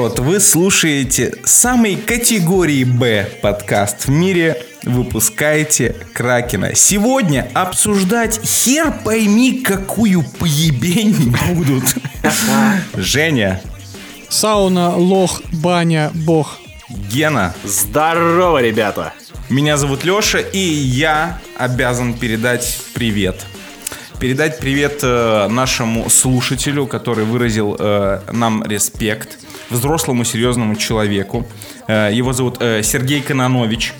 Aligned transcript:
народ! 0.00 0.18
Вы 0.18 0.40
слушаете 0.40 1.34
самый 1.44 1.96
категории 1.96 2.84
Б 2.84 3.28
подкаст 3.42 4.06
в 4.06 4.08
мире. 4.08 4.64
Выпускаете 4.82 5.94
Кракена. 6.14 6.74
Сегодня 6.74 7.50
обсуждать 7.52 8.40
хер 8.42 8.94
пойми 9.04 9.60
какую 9.60 10.22
поебень 10.22 11.36
будут. 11.54 11.84
Женя. 12.94 13.60
Сауна, 14.30 14.96
лох, 14.96 15.42
баня, 15.52 16.10
бог. 16.14 16.58
Гена. 16.88 17.54
Здорово, 17.64 18.62
ребята. 18.62 19.12
Меня 19.50 19.76
зовут 19.76 20.04
Леша, 20.04 20.38
и 20.38 20.58
я 20.58 21.38
обязан 21.58 22.14
передать 22.14 22.80
привет 22.94 23.44
передать 24.20 24.60
привет 24.60 25.00
э, 25.02 25.48
нашему 25.48 26.10
слушателю, 26.10 26.86
который 26.86 27.24
выразил 27.24 27.74
э, 27.78 28.20
нам 28.30 28.62
респект, 28.64 29.38
взрослому 29.70 30.24
серьезному 30.24 30.76
человеку. 30.76 31.46
Э, 31.86 32.10
его 32.12 32.32
зовут 32.32 32.56
э, 32.60 32.82
Сергей 32.82 33.22
Кононович. 33.22 33.94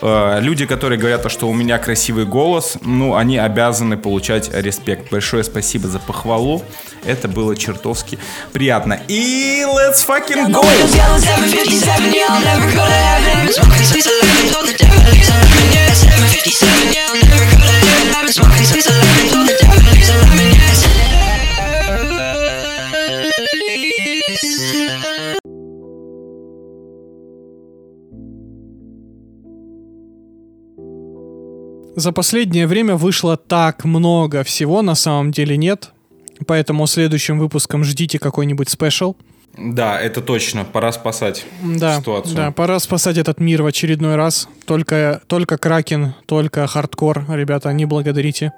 Э, 0.00 0.38
люди, 0.40 0.66
которые 0.66 0.98
говорят, 0.98 1.30
что 1.30 1.48
у 1.48 1.52
меня 1.52 1.78
красивый 1.78 2.24
голос, 2.24 2.78
ну, 2.82 3.16
они 3.16 3.36
обязаны 3.36 3.96
получать 3.96 4.50
респект. 4.52 5.10
Большое 5.10 5.44
спасибо 5.44 5.88
за 5.88 5.98
похвалу. 5.98 6.62
Это 7.04 7.28
было 7.28 7.56
чертовски 7.56 8.18
приятно. 8.52 9.00
И 9.08 9.64
let's 9.66 10.06
fucking 10.06 10.52
go! 10.52 10.62
За 31.98 32.12
последнее 32.12 32.68
время 32.68 32.94
вышло 32.94 33.36
так 33.36 33.84
много 33.84 34.44
всего, 34.44 34.82
на 34.82 34.94
самом 34.94 35.32
деле 35.32 35.56
нет. 35.56 35.90
Поэтому 36.46 36.86
следующим 36.86 37.40
выпуском 37.40 37.82
ждите 37.82 38.20
какой-нибудь 38.20 38.68
special. 38.68 39.16
Да, 39.56 40.00
это 40.00 40.20
точно. 40.20 40.64
Пора 40.64 40.92
спасать 40.92 41.44
да, 41.60 41.98
ситуацию. 41.98 42.36
Да, 42.36 42.50
пора 42.52 42.78
спасать 42.78 43.18
этот 43.18 43.40
мир 43.40 43.62
в 43.62 43.66
очередной 43.66 44.14
раз. 44.14 44.48
Только, 44.64 45.20
только 45.26 45.58
Кракен, 45.58 46.14
только 46.26 46.68
хардкор, 46.68 47.24
ребята, 47.30 47.72
не 47.72 47.84
благодарите. 47.84 48.52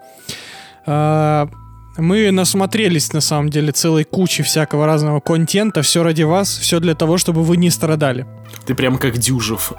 А, 0.84 1.48
мы 1.96 2.30
насмотрелись, 2.32 3.14
на 3.14 3.22
самом 3.22 3.48
деле, 3.48 3.72
целой 3.72 4.04
кучи 4.04 4.42
всякого 4.42 4.84
разного 4.84 5.20
контента. 5.20 5.80
Все 5.80 6.02
ради 6.02 6.24
вас, 6.24 6.58
все 6.58 6.78
для 6.78 6.94
того, 6.94 7.16
чтобы 7.16 7.42
вы 7.42 7.56
не 7.56 7.70
страдали. 7.70 8.26
Ты 8.66 8.74
прям 8.74 8.98
как 8.98 9.16
Дюжев. 9.16 9.72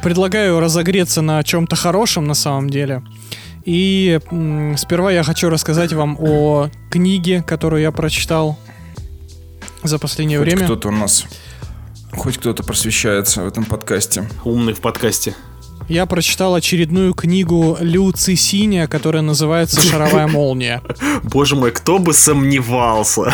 Предлагаю 0.00 0.60
разогреться 0.60 1.22
на 1.22 1.42
чем-то 1.42 1.76
хорошем, 1.76 2.24
на 2.26 2.34
самом 2.34 2.70
деле. 2.70 3.02
И 3.64 4.18
м, 4.30 4.76
сперва 4.76 5.12
я 5.12 5.22
хочу 5.22 5.48
рассказать 5.50 5.92
вам 5.92 6.16
о 6.18 6.68
книге, 6.90 7.42
которую 7.46 7.82
я 7.82 7.92
прочитал 7.92 8.58
за 9.82 9.98
последнее 9.98 10.38
Хоть 10.38 10.46
время. 10.48 10.64
кто-то 10.64 10.88
у 10.88 10.92
нас, 10.92 11.24
хоть 12.12 12.38
кто-то 12.38 12.62
просвещается 12.64 13.42
в 13.42 13.46
этом 13.46 13.64
подкасте. 13.64 14.28
Умный 14.44 14.72
в 14.72 14.80
подкасте. 14.80 15.34
Я 15.88 16.06
прочитал 16.06 16.54
очередную 16.54 17.12
книгу 17.12 17.76
Лю 17.80 18.12
Цисиня, 18.12 18.86
которая 18.86 19.22
называется 19.22 19.80
«Шаровая 19.82 20.26
молния». 20.28 20.80
Боже 21.24 21.56
мой, 21.56 21.72
кто 21.72 21.98
бы 21.98 22.12
сомневался. 22.14 23.32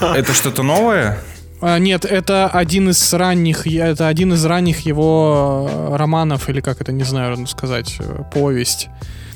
Это 0.00 0.32
что-то 0.34 0.62
новое? 0.62 1.18
А, 1.60 1.78
нет, 1.78 2.04
это 2.04 2.48
один 2.48 2.90
из 2.90 3.12
ранних, 3.12 3.66
это 3.66 4.08
один 4.08 4.32
из 4.32 4.44
ранних 4.44 4.80
его 4.80 5.68
э, 5.70 5.96
романов, 5.96 6.48
или 6.48 6.60
как 6.60 6.80
это, 6.80 6.92
не 6.92 7.04
знаю 7.04 7.46
сказать, 7.46 7.96
э, 7.98 8.22
повесть. 8.32 8.88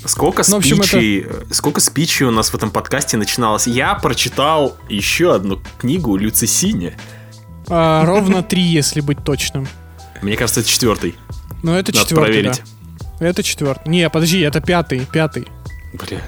Сколько 0.04 0.42
Ну, 0.48 0.56
в 0.56 0.58
общем, 0.58 0.82
спичей, 0.82 1.26
сколько 1.52 1.80
спичей 1.80 2.26
у 2.26 2.30
нас 2.30 2.50
в 2.50 2.54
этом 2.54 2.70
подкасте 2.70 3.16
начиналось? 3.16 3.66
Я 3.66 3.94
прочитал 3.94 4.76
еще 4.88 5.34
одну 5.34 5.60
книгу 5.78 6.16
Люци 6.16 6.46
Синя. 6.46 6.94
А, 7.68 8.04
ровно 8.04 8.42
три, 8.42 8.62
если 8.62 9.00
быть 9.00 9.22
точным. 9.24 9.68
Мне 10.20 10.36
кажется, 10.36 10.60
это 10.60 10.68
четвертый. 10.68 11.14
Но 11.62 11.78
это 11.78 11.92
Надо 11.92 12.04
четвертый, 12.04 12.32
проверить. 12.32 12.62
да. 13.20 13.26
Это 13.28 13.42
четвертый. 13.42 13.88
Не, 13.88 14.10
подожди, 14.10 14.40
это 14.40 14.60
пятый, 14.60 15.06
пятый. 15.12 15.46
Бля. 15.92 16.20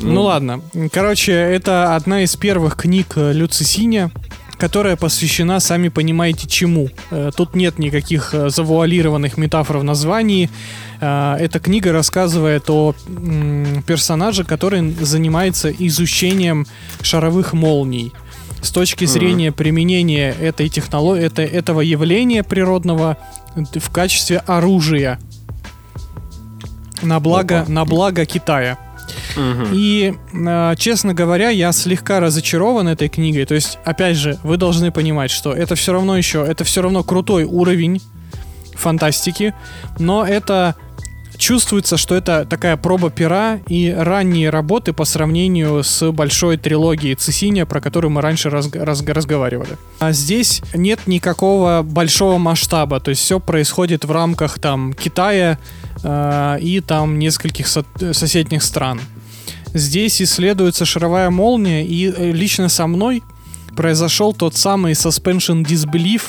Ну, 0.00 0.22
ладно. 0.22 0.62
Короче, 0.92 1.32
это 1.32 1.96
одна 1.96 2.22
из 2.22 2.36
первых 2.36 2.76
книг 2.76 3.12
э, 3.16 3.32
Люци 3.32 3.64
Синя, 3.64 4.10
которая 4.58 4.96
посвящена, 4.96 5.60
сами 5.60 5.88
понимаете, 5.88 6.46
чему. 6.48 6.88
Э, 7.10 7.30
Тут 7.34 7.54
нет 7.54 7.78
никаких 7.78 8.34
э, 8.34 8.50
завуалированных 8.50 9.36
метафор 9.38 9.78
в 9.78 9.84
названии. 9.84 10.50
Э, 11.00 11.36
Эта 11.38 11.60
книга 11.60 11.92
рассказывает 11.92 12.68
о 12.68 12.94
персонаже, 13.86 14.44
который 14.44 14.92
занимается 15.00 15.70
изучением 15.70 16.66
шаровых 17.02 17.52
молний. 17.52 18.12
С 18.60 18.72
точки 18.72 19.04
зрения 19.04 19.52
применения 19.52 20.32
этой 20.32 20.68
технологии, 20.68 21.24
это, 21.24 21.42
этого 21.42 21.80
явления 21.80 22.42
природного 22.42 23.16
в 23.54 23.90
качестве 23.90 24.38
оружия 24.38 25.20
на 27.02 27.20
благо, 27.20 27.60
Опа. 27.60 27.70
на 27.70 27.84
благо 27.84 28.24
Китая. 28.26 28.76
И, 29.72 30.14
э, 30.32 30.74
честно 30.78 31.14
говоря, 31.14 31.50
я 31.50 31.72
слегка 31.72 32.20
разочарован 32.20 32.88
этой 32.88 33.08
книгой. 33.08 33.44
То 33.46 33.54
есть, 33.54 33.78
опять 33.84 34.16
же, 34.16 34.38
вы 34.42 34.56
должны 34.56 34.90
понимать, 34.90 35.30
что 35.30 35.52
это 35.52 35.74
все 35.74 35.92
равно 35.92 36.16
еще, 36.16 36.44
это 36.46 36.64
все 36.64 36.82
равно 36.82 37.02
крутой 37.04 37.44
уровень 37.44 38.00
фантастики, 38.74 39.54
но 39.98 40.24
это 40.24 40.74
чувствуется, 41.36 41.96
что 41.96 42.16
это 42.16 42.44
такая 42.44 42.76
проба 42.76 43.10
пера 43.10 43.60
и 43.68 43.94
ранние 43.96 44.50
работы 44.50 44.92
по 44.92 45.04
сравнению 45.04 45.84
с 45.84 46.10
большой 46.10 46.56
трилогией 46.56 47.14
Цесиния, 47.14 47.64
про 47.64 47.80
которую 47.80 48.10
мы 48.10 48.22
раньше 48.22 48.48
разг- 48.48 48.76
разг- 48.76 49.12
разговаривали. 49.12 49.76
А 50.00 50.10
здесь 50.12 50.62
нет 50.74 51.00
никакого 51.06 51.82
большого 51.84 52.38
масштаба, 52.38 52.98
то 52.98 53.10
есть 53.10 53.22
все 53.22 53.38
происходит 53.38 54.04
в 54.04 54.10
рамках 54.10 54.58
там 54.58 54.92
Китая 54.94 55.58
э, 56.02 56.58
и 56.60 56.80
там 56.80 57.18
нескольких 57.20 57.68
со- 57.68 57.84
соседних 58.12 58.62
стран. 58.64 59.00
Здесь 59.74 60.22
исследуется 60.22 60.84
шаровая 60.84 61.30
молния, 61.30 61.84
и 61.84 62.10
э, 62.10 62.32
лично 62.32 62.68
со 62.68 62.86
мной 62.86 63.22
произошел 63.76 64.32
тот 64.32 64.56
самый 64.56 64.92
suspension 64.92 65.62
disbelief, 65.64 66.22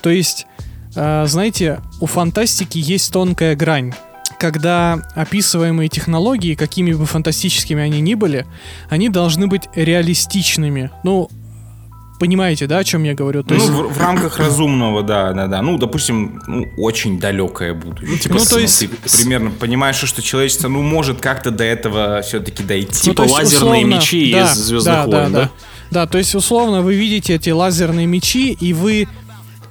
то 0.00 0.10
есть, 0.10 0.46
э, 0.94 1.26
знаете, 1.26 1.80
у 2.00 2.06
фантастики 2.06 2.78
есть 2.78 3.12
тонкая 3.12 3.56
грань 3.56 3.92
когда 4.38 4.94
описываемые 5.14 5.88
технологии, 5.88 6.56
какими 6.56 6.92
бы 6.92 7.06
фантастическими 7.06 7.80
они 7.80 8.00
ни 8.00 8.14
были, 8.14 8.44
они 8.90 9.08
должны 9.08 9.46
быть 9.46 9.68
реалистичными. 9.76 10.90
Ну, 11.04 11.30
понимаете, 12.22 12.68
да, 12.68 12.78
о 12.78 12.84
чем 12.84 13.02
я 13.02 13.14
говорю? 13.14 13.42
То 13.42 13.54
Ну, 13.54 13.60
есть, 13.60 13.68
в, 13.72 13.94
в 13.94 13.98
рамках 14.00 14.38
разумного, 14.38 15.02
да, 15.02 15.32
да, 15.32 15.48
да. 15.48 15.60
Ну, 15.60 15.76
допустим, 15.76 16.40
ну, 16.46 16.68
очень 16.76 17.18
далекое 17.18 17.74
будущее. 17.74 18.16
типа, 18.16 18.36
Ну, 18.36 18.44
то 18.44 18.60
есть- 18.60 18.78
ты 18.78 18.88
примерно 19.18 19.50
понимаешь, 19.50 19.96
что 19.96 20.22
человечество, 20.22 20.68
ну, 20.68 20.82
может 20.82 21.20
как-то 21.20 21.50
до 21.50 21.64
этого 21.64 22.22
все-таки 22.22 22.62
дойти. 22.62 22.92
Типа 22.92 23.16
то 23.16 23.22
есть, 23.24 23.34
лазерные 23.34 23.82
мечи 23.82 24.30
из 24.30 24.54
«Звездных 24.54 25.06
войн», 25.06 25.32
да? 25.32 25.50
Да, 25.90 26.06
то 26.06 26.16
есть, 26.18 26.36
условно, 26.36 26.80
вы 26.82 26.94
видите 26.94 27.34
эти 27.34 27.50
лазерные 27.50 28.06
мечи, 28.06 28.52
и 28.52 28.72
вы... 28.72 29.08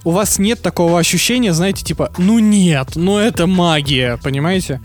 У 0.03 0.11
вас 0.11 0.37
нет 0.37 0.61
такого 0.61 0.99
ощущения, 0.99 1.53
знаете, 1.53 1.85
типа, 1.85 2.11
ну 2.17 2.39
нет, 2.39 2.95
ну 2.95 3.17
это 3.17 3.47
магия, 3.47 4.17
понимаете? 4.21 4.81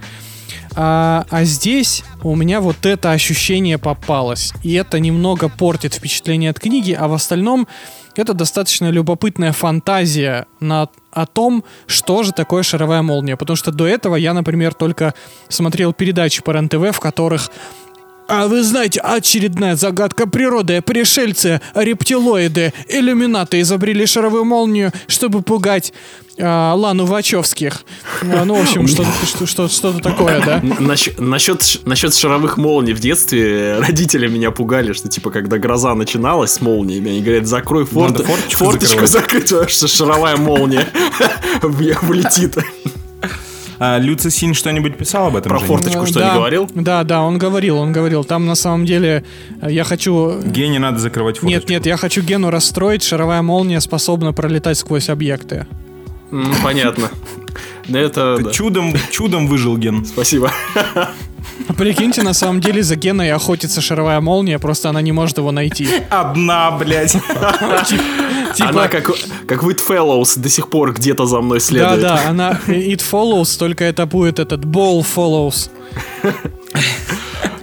А, 0.76 1.24
а 1.30 1.44
здесь 1.44 2.04
у 2.22 2.36
меня 2.36 2.60
вот 2.60 2.84
это 2.84 3.10
ощущение 3.10 3.78
попалось. 3.78 4.52
И 4.62 4.74
это 4.74 5.00
немного 5.00 5.48
портит 5.48 5.94
впечатление 5.94 6.50
от 6.50 6.60
книги, 6.60 6.92
а 6.92 7.08
в 7.08 7.14
остальном 7.14 7.66
это 8.14 8.34
достаточно 8.34 8.90
любопытная 8.90 9.52
фантазия 9.52 10.46
на, 10.60 10.88
о 11.12 11.26
том, 11.26 11.64
что 11.86 12.22
же 12.22 12.32
такое 12.32 12.62
шаровая 12.62 13.02
молния. 13.02 13.36
Потому 13.36 13.56
что 13.56 13.72
до 13.72 13.86
этого 13.86 14.16
я, 14.16 14.34
например, 14.34 14.74
только 14.74 15.14
смотрел 15.48 15.92
передачи 15.92 16.42
по 16.42 16.50
РЕН-ТВ, 16.50 16.94
в 16.94 17.00
которых 17.00 17.50
а 18.28 18.48
вы 18.48 18.62
знаете, 18.62 19.00
очередная 19.00 19.76
загадка 19.76 20.26
природы. 20.26 20.82
Пришельцы, 20.82 21.60
рептилоиды, 21.74 22.72
иллюминаты 22.88 23.60
изобрели 23.60 24.06
шаровую 24.06 24.44
молнию, 24.44 24.92
чтобы 25.06 25.42
пугать 25.42 25.92
а, 26.38 26.74
Лану 26.74 27.06
Вачовских. 27.06 27.84
А, 28.22 28.44
ну, 28.44 28.54
в 28.54 28.62
общем, 28.62 28.88
что-то, 28.88 29.10
что, 29.24 29.46
что, 29.46 29.68
что-то 29.68 30.00
такое, 30.00 30.44
да? 30.44 30.60
Насчет, 30.80 31.18
насчет, 31.20 31.80
насчет 31.86 32.14
шаровых 32.14 32.56
молний 32.56 32.92
в 32.92 33.00
детстве 33.00 33.78
родители 33.78 34.26
меня 34.28 34.50
пугали, 34.50 34.92
что 34.92 35.08
типа 35.08 35.30
когда 35.30 35.58
гроза 35.58 35.94
начиналась 35.94 36.52
с 36.52 36.60
молниями, 36.60 37.10
они 37.10 37.22
говорят, 37.22 37.46
закрой 37.46 37.86
форт, 37.86 38.18
форточку 38.18 38.64
форточку 38.64 39.06
закрыть, 39.06 39.50
потому 39.50 39.68
что 39.68 39.88
шаровая 39.88 40.36
молния 40.36 40.86
влетит. 41.62 42.56
А 43.78 43.98
Люци 43.98 44.30
Синь 44.30 44.54
что-нибудь 44.54 44.96
писал 44.96 45.28
об 45.28 45.36
этом? 45.36 45.50
Про 45.50 45.58
форточку 45.58 46.02
Э, 46.02 46.06
что, 46.06 46.20
да, 46.20 46.28
не 46.28 46.34
говорил? 46.34 46.70
Да, 46.74 47.04
да, 47.04 47.22
он 47.22 47.38
говорил, 47.38 47.78
он 47.78 47.92
говорил. 47.92 48.24
Там 48.24 48.46
на 48.46 48.54
самом 48.54 48.86
деле 48.86 49.24
я 49.62 49.84
хочу... 49.84 50.40
Гене 50.42 50.78
надо 50.78 50.98
закрывать 50.98 51.38
форточку. 51.38 51.60
Нет, 51.60 51.68
нет, 51.68 51.86
я 51.86 51.96
хочу 51.96 52.22
Гену 52.22 52.50
расстроить. 52.50 53.02
Шаровая 53.02 53.42
молния 53.42 53.80
способна 53.80 54.32
пролетать 54.32 54.78
сквозь 54.78 55.08
объекты. 55.08 55.66
Понятно. 56.62 57.10
Это... 57.88 58.50
Чудом, 58.52 58.94
чудом 59.10 59.46
выжил 59.46 59.76
Ген. 59.76 60.04
Спасибо. 60.04 60.50
Прикиньте, 61.76 62.22
на 62.22 62.34
самом 62.34 62.60
деле 62.60 62.82
за 62.82 62.96
Геной 62.96 63.32
охотится 63.32 63.80
шаровая 63.80 64.20
молния, 64.20 64.58
просто 64.58 64.88
она 64.88 65.02
не 65.02 65.12
может 65.12 65.38
его 65.38 65.52
найти. 65.52 65.88
Одна, 66.10 66.70
блядь. 66.70 67.12
Типа, 67.12 68.68
Она 68.70 68.88
как, 68.88 69.10
как 69.46 69.62
With 69.62 69.80
Fellows 69.86 70.38
до 70.38 70.48
сих 70.48 70.70
пор 70.70 70.94
где-то 70.94 71.26
за 71.26 71.40
мной 71.40 71.60
следует. 71.60 72.00
Да, 72.00 72.16
да, 72.16 72.28
она 72.30 72.60
it 72.66 73.02
follows, 73.10 73.58
только 73.58 73.84
это 73.84 74.06
будет 74.06 74.38
этот 74.38 74.64
ball 74.64 75.04
follows. 75.04 75.70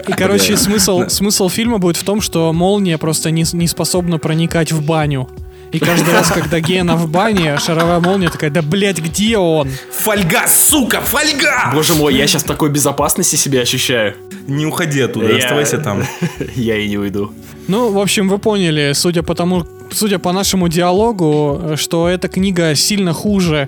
И, 0.07 0.11
короче, 0.11 0.57
смысл, 0.57 1.07
смысл 1.07 1.49
фильма 1.49 1.77
будет 1.77 1.97
в 1.97 2.03
том, 2.03 2.21
что 2.21 2.51
молния 2.51 2.97
просто 2.97 3.31
не, 3.31 3.45
не 3.53 3.67
способна 3.67 4.19
проникать 4.19 4.71
в 4.71 4.85
баню. 4.85 5.29
И 5.73 5.79
каждый 5.79 6.13
раз, 6.13 6.29
когда 6.31 6.59
Гена 6.59 6.95
в 6.95 7.09
бане, 7.09 7.57
шаровая 7.57 7.99
молния 7.99 8.29
такая, 8.29 8.51
да 8.51 8.61
блять, 8.61 8.99
где 8.99 9.37
он? 9.37 9.69
Фольга, 9.91 10.43
сука, 10.47 11.01
фольга! 11.01 11.71
Боже 11.73 11.95
мой, 11.95 12.13
я 12.15 12.27
сейчас 12.27 12.43
такой 12.43 12.69
безопасности 12.69 13.35
себя 13.35 13.61
ощущаю. 13.61 14.15
Не 14.47 14.67
уходи 14.67 15.01
оттуда, 15.01 15.31
Я- 15.31 15.39
оставайся 15.39 15.79
там. 15.79 16.03
Я 16.55 16.77
и 16.77 16.87
не 16.87 16.97
уйду. 16.97 17.33
Ну, 17.67 17.91
в 17.91 17.97
общем, 17.99 18.29
вы 18.29 18.37
поняли, 18.37 18.91
судя 18.93 19.23
по 19.23 19.33
тому, 19.33 19.65
судя 19.91 20.19
по 20.19 20.31
нашему 20.31 20.67
диалогу, 20.67 21.71
что 21.75 22.07
эта 22.07 22.27
книга 22.27 22.75
сильно 22.75 23.13
хуже 23.13 23.67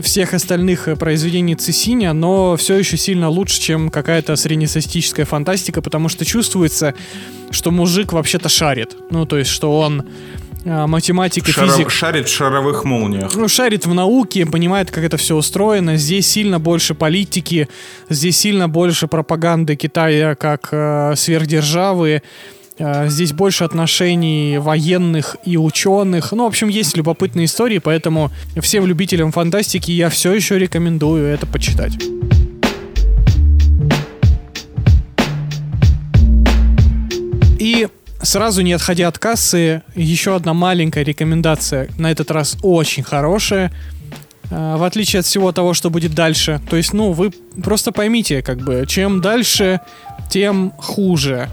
всех 0.00 0.34
остальных 0.34 0.88
произведений 0.98 1.54
Цесиня, 1.54 2.12
но 2.12 2.56
все 2.56 2.76
еще 2.76 2.96
сильно 2.96 3.28
лучше, 3.28 3.60
чем 3.60 3.90
какая-то 3.90 4.34
среднестатистическая 4.36 5.24
фантастика, 5.24 5.80
потому 5.80 6.08
что 6.08 6.24
чувствуется, 6.24 6.94
что 7.50 7.70
мужик 7.70 8.12
вообще-то 8.12 8.48
шарит. 8.48 8.96
Ну, 9.10 9.26
то 9.26 9.38
есть, 9.38 9.50
что 9.50 9.78
он 9.78 10.04
э, 10.66 10.86
математик 10.86 11.48
и 11.48 11.52
Шара- 11.52 11.68
физик. 11.68 11.90
Шарит 11.90 12.28
в 12.28 12.34
шаровых 12.34 12.84
молниях. 12.84 13.34
Ну, 13.34 13.48
шарит 13.48 13.86
в 13.86 13.94
науке, 13.94 14.44
понимает, 14.44 14.90
как 14.90 15.04
это 15.04 15.16
все 15.16 15.34
устроено. 15.36 15.96
Здесь 15.96 16.26
сильно 16.26 16.58
больше 16.60 16.94
политики, 16.94 17.68
здесь 18.10 18.36
сильно 18.36 18.68
больше 18.68 19.06
пропаганды 19.06 19.76
Китая 19.76 20.34
как 20.34 20.68
э, 20.72 21.14
сверхдержавы. 21.16 22.22
Э, 22.78 23.08
Здесь 23.08 23.32
больше 23.32 23.64
отношений 23.64 24.58
военных 24.58 25.36
и 25.46 25.56
ученых. 25.56 26.32
Ну, 26.32 26.44
в 26.44 26.48
общем, 26.48 26.68
есть 26.68 26.94
любопытные 26.96 27.46
истории, 27.46 27.78
поэтому 27.78 28.30
всем 28.60 28.84
любителям 28.86 29.32
фантастики 29.32 29.92
я 29.92 30.10
все 30.10 30.34
еще 30.34 30.58
рекомендую 30.58 31.24
это 31.26 31.46
почитать. 31.46 31.94
И 37.58 37.88
сразу 38.22 38.62
не 38.62 38.72
отходя 38.72 39.08
от 39.08 39.18
кассы, 39.18 39.82
еще 39.94 40.34
одна 40.34 40.54
маленькая 40.54 41.04
рекомендация, 41.04 41.88
на 41.98 42.10
этот 42.10 42.30
раз 42.30 42.56
очень 42.62 43.02
хорошая, 43.02 43.72
э, 44.50 44.76
в 44.76 44.82
отличие 44.82 45.20
от 45.20 45.26
всего 45.26 45.52
того, 45.52 45.74
что 45.74 45.90
будет 45.90 46.14
дальше. 46.14 46.60
То 46.68 46.76
есть, 46.76 46.92
ну, 46.92 47.12
вы 47.12 47.30
просто 47.62 47.92
поймите, 47.92 48.42
как 48.42 48.58
бы, 48.58 48.84
чем 48.88 49.20
дальше, 49.20 49.80
тем 50.30 50.72
хуже 50.78 51.48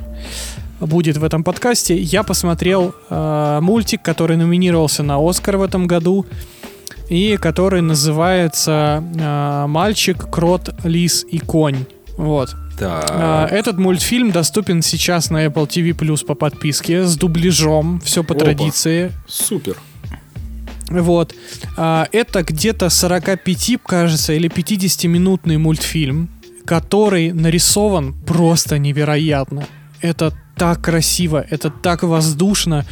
будет 0.80 1.18
в 1.18 1.24
этом 1.24 1.44
подкасте. 1.44 1.98
Я 1.98 2.24
посмотрел 2.24 2.94
э, 3.09 3.59
мультик, 3.62 4.01
который 4.01 4.38
номинировался 4.38 5.04
на 5.04 5.18
Оскар 5.18 5.57
в 5.57 5.63
этом 5.63 5.88
году 5.88 6.25
и 7.09 7.38
который 7.38 7.81
называется 7.81 9.04
э, 9.16 9.66
«Мальчик, 9.68 10.30
крот, 10.30 10.74
лис 10.83 11.25
и 11.30 11.39
конь». 11.39 11.86
Вот. 12.18 12.56
А, 12.81 13.48
Этот 13.48 13.77
мультфильм 13.77 14.31
доступен 14.31 14.81
сейчас 14.81 15.30
на 15.30 15.45
Apple 15.45 15.68
TV 15.68 15.92
Plus 15.95 16.25
по 16.25 16.36
подписке 16.36 17.06
с 17.06 17.15
дубляжом, 17.15 18.00
все 18.01 18.24
по 18.24 18.33
Опа. 18.36 18.45
традиции. 18.45 19.12
Супер. 19.27 19.77
Вот. 20.89 21.33
А, 21.77 22.07
Это 22.12 22.44
где-то 22.44 22.89
45, 22.89 23.77
кажется, 23.86 24.33
или 24.33 24.50
50-минутный 24.50 25.57
мультфильм, 25.57 26.30
который 26.65 27.31
нарисован 27.31 28.13
просто 28.25 28.77
невероятно. 28.77 29.66
Это 30.01 30.33
так 30.56 30.81
красиво, 30.81 31.45
это 31.50 31.69
так 31.69 32.04
воздушно. 32.04 32.86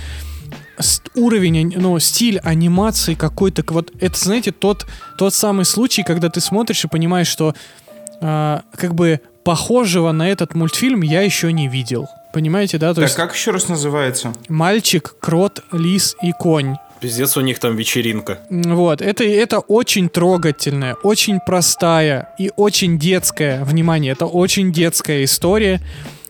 Уровень, 1.13 1.73
ну, 1.77 1.99
стиль 1.99 2.39
анимации 2.39 3.13
какой-то, 3.13 3.63
вот 3.71 3.91
это, 3.99 4.17
знаете, 4.17 4.51
тот, 4.51 4.87
тот 5.17 5.33
самый 5.33 5.65
случай, 5.65 6.01
когда 6.01 6.29
ты 6.29 6.41
смотришь 6.41 6.83
и 6.85 6.87
понимаешь, 6.87 7.27
что 7.27 7.53
а, 8.21 8.63
как 8.75 8.93
бы 8.95 9.19
похожего 9.43 10.11
на 10.11 10.29
этот 10.29 10.53
мультфильм 10.53 11.01
я 11.01 11.21
еще 11.21 11.51
не 11.51 11.67
видел. 11.67 12.07
Понимаете, 12.33 12.77
да? 12.77 12.89
То 12.89 12.95
Так, 13.01 13.03
есть 13.05 13.15
как 13.15 13.33
еще 13.35 13.51
раз 13.51 13.67
называется? 13.67 14.33
мальчик, 14.47 15.15
крот, 15.19 15.63
лис 15.71 16.15
и 16.21 16.31
конь. 16.31 16.75
Пиздец, 17.01 17.35
у 17.35 17.41
них 17.41 17.57
там 17.59 17.75
вечеринка. 17.75 18.39
Вот, 18.49 19.01
это, 19.01 19.23
это 19.23 19.57
очень 19.59 20.07
трогательная, 20.07 20.93
очень 21.01 21.39
простая 21.39 22.29
и 22.37 22.51
очень 22.55 22.99
детская, 22.99 23.63
внимание, 23.65 24.11
это 24.11 24.27
очень 24.27 24.71
детская 24.71 25.23
история 25.23 25.81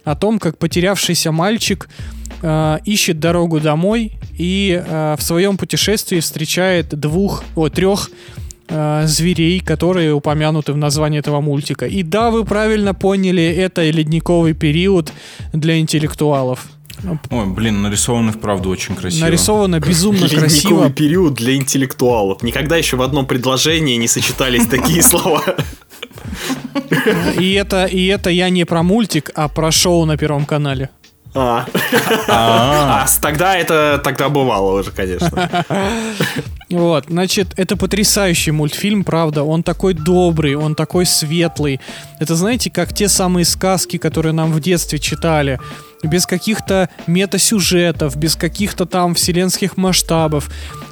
о 0.05 0.15
том, 0.15 0.39
как 0.39 0.57
потерявшийся 0.57 1.31
мальчик 1.33 1.89
э, 2.41 2.77
ищет 2.85 3.19
дорогу 3.19 3.59
домой 3.59 4.13
и 4.39 4.81
э, 4.83 5.15
в 5.19 5.21
своем 5.21 5.57
путешествии 5.57 6.21
встречает 6.21 6.87
двух, 6.97 7.43
о, 7.55 7.67
трех 7.69 8.09
э, 8.71 9.03
зверей, 9.05 9.59
которые 9.59 10.13
упомянуты 10.13 10.73
в 10.73 10.77
названии 10.77 11.19
этого 11.19 11.41
мультика. 11.41 11.85
И 11.85 12.03
да, 12.03 12.29
вы 12.31 12.45
правильно 12.45 12.93
поняли, 12.93 13.43
это 13.43 13.87
ледниковый 13.89 14.53
период 14.53 15.11
для 15.53 15.77
интеллектуалов. 15.79 16.65
Ой, 17.31 17.45
блин, 17.47 17.81
нарисовано 17.81 18.31
вправду 18.31 18.69
очень 18.69 18.95
красиво. 18.95 19.25
Нарисовано 19.25 19.79
безумно 19.79 20.25
Ледниковый 20.25 20.49
красиво. 20.49 20.89
период 20.91 21.33
для 21.33 21.55
интеллектуалов. 21.55 22.43
Никогда 22.43 22.77
еще 22.77 22.95
в 22.97 23.01
одном 23.01 23.25
предложении 23.25 23.95
не 23.97 24.07
сочетались 24.07 24.67
такие 24.67 25.01
слова. 25.01 25.41
И 27.39 27.53
это, 27.53 27.85
и 27.85 28.05
это 28.05 28.29
я 28.29 28.49
не 28.49 28.65
про 28.65 28.83
мультик, 28.83 29.31
а 29.35 29.47
про 29.47 29.71
шоу 29.71 30.05
на 30.05 30.17
Первом 30.17 30.45
канале. 30.45 30.89
А, 31.33 31.65
А, 32.27 33.03
А, 33.03 33.07
тогда 33.21 33.55
это 33.57 33.99
тогда 34.03 34.29
бывало 34.29 34.79
уже, 34.79 34.91
конечно. 34.91 35.49
Вот, 36.71 37.05
значит, 37.09 37.53
это 37.57 37.75
потрясающий 37.75 38.51
мультфильм, 38.51 39.03
правда. 39.03 39.43
Он 39.43 39.61
такой 39.61 39.93
добрый, 39.93 40.55
он 40.55 40.75
такой 40.75 41.05
светлый. 41.05 41.79
Это, 42.19 42.35
знаете, 42.35 42.69
как 42.69 42.93
те 42.93 43.09
самые 43.09 43.45
сказки, 43.45 43.97
которые 43.97 44.33
нам 44.33 44.51
в 44.51 44.59
детстве 44.59 44.97
читали. 44.97 45.59
Без 46.03 46.25
каких-то 46.25 46.89
метасюжетов, 47.07 48.15
без 48.15 48.35
каких-то 48.35 48.85
там 48.85 49.13
вселенских 49.15 49.77
масштабов. 49.77 50.49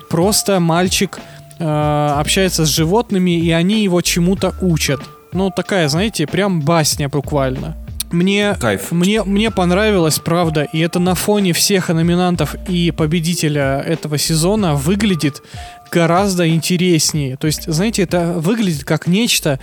Просто 0.09 0.59
мальчик 0.59 1.19
э, 1.59 2.13
общается 2.17 2.65
с 2.65 2.69
животными, 2.69 3.39
и 3.39 3.51
они 3.51 3.83
его 3.83 4.01
чему-то 4.01 4.53
учат. 4.62 5.01
Ну, 5.31 5.51
такая, 5.51 5.88
знаете, 5.88 6.27
прям 6.27 6.62
басня 6.62 7.07
буквально. 7.07 7.77
Мне, 8.11 8.55
Кайф. 8.59 8.91
мне, 8.91 9.23
мне 9.23 9.51
понравилось, 9.51 10.19
правда, 10.19 10.63
и 10.63 10.79
это 10.79 10.99
на 10.99 11.13
фоне 11.15 11.53
всех 11.53 11.89
номинантов 11.89 12.55
и 12.67 12.91
победителя 12.91 13.83
этого 13.85 14.17
сезона 14.17 14.73
выглядит 14.75 15.43
гораздо 15.91 16.47
интереснее. 16.49 17.37
То 17.37 17.47
есть, 17.47 17.65
знаете, 17.71 18.03
это 18.03 18.33
выглядит 18.33 18.83
как 18.83 19.05
нечто, 19.07 19.59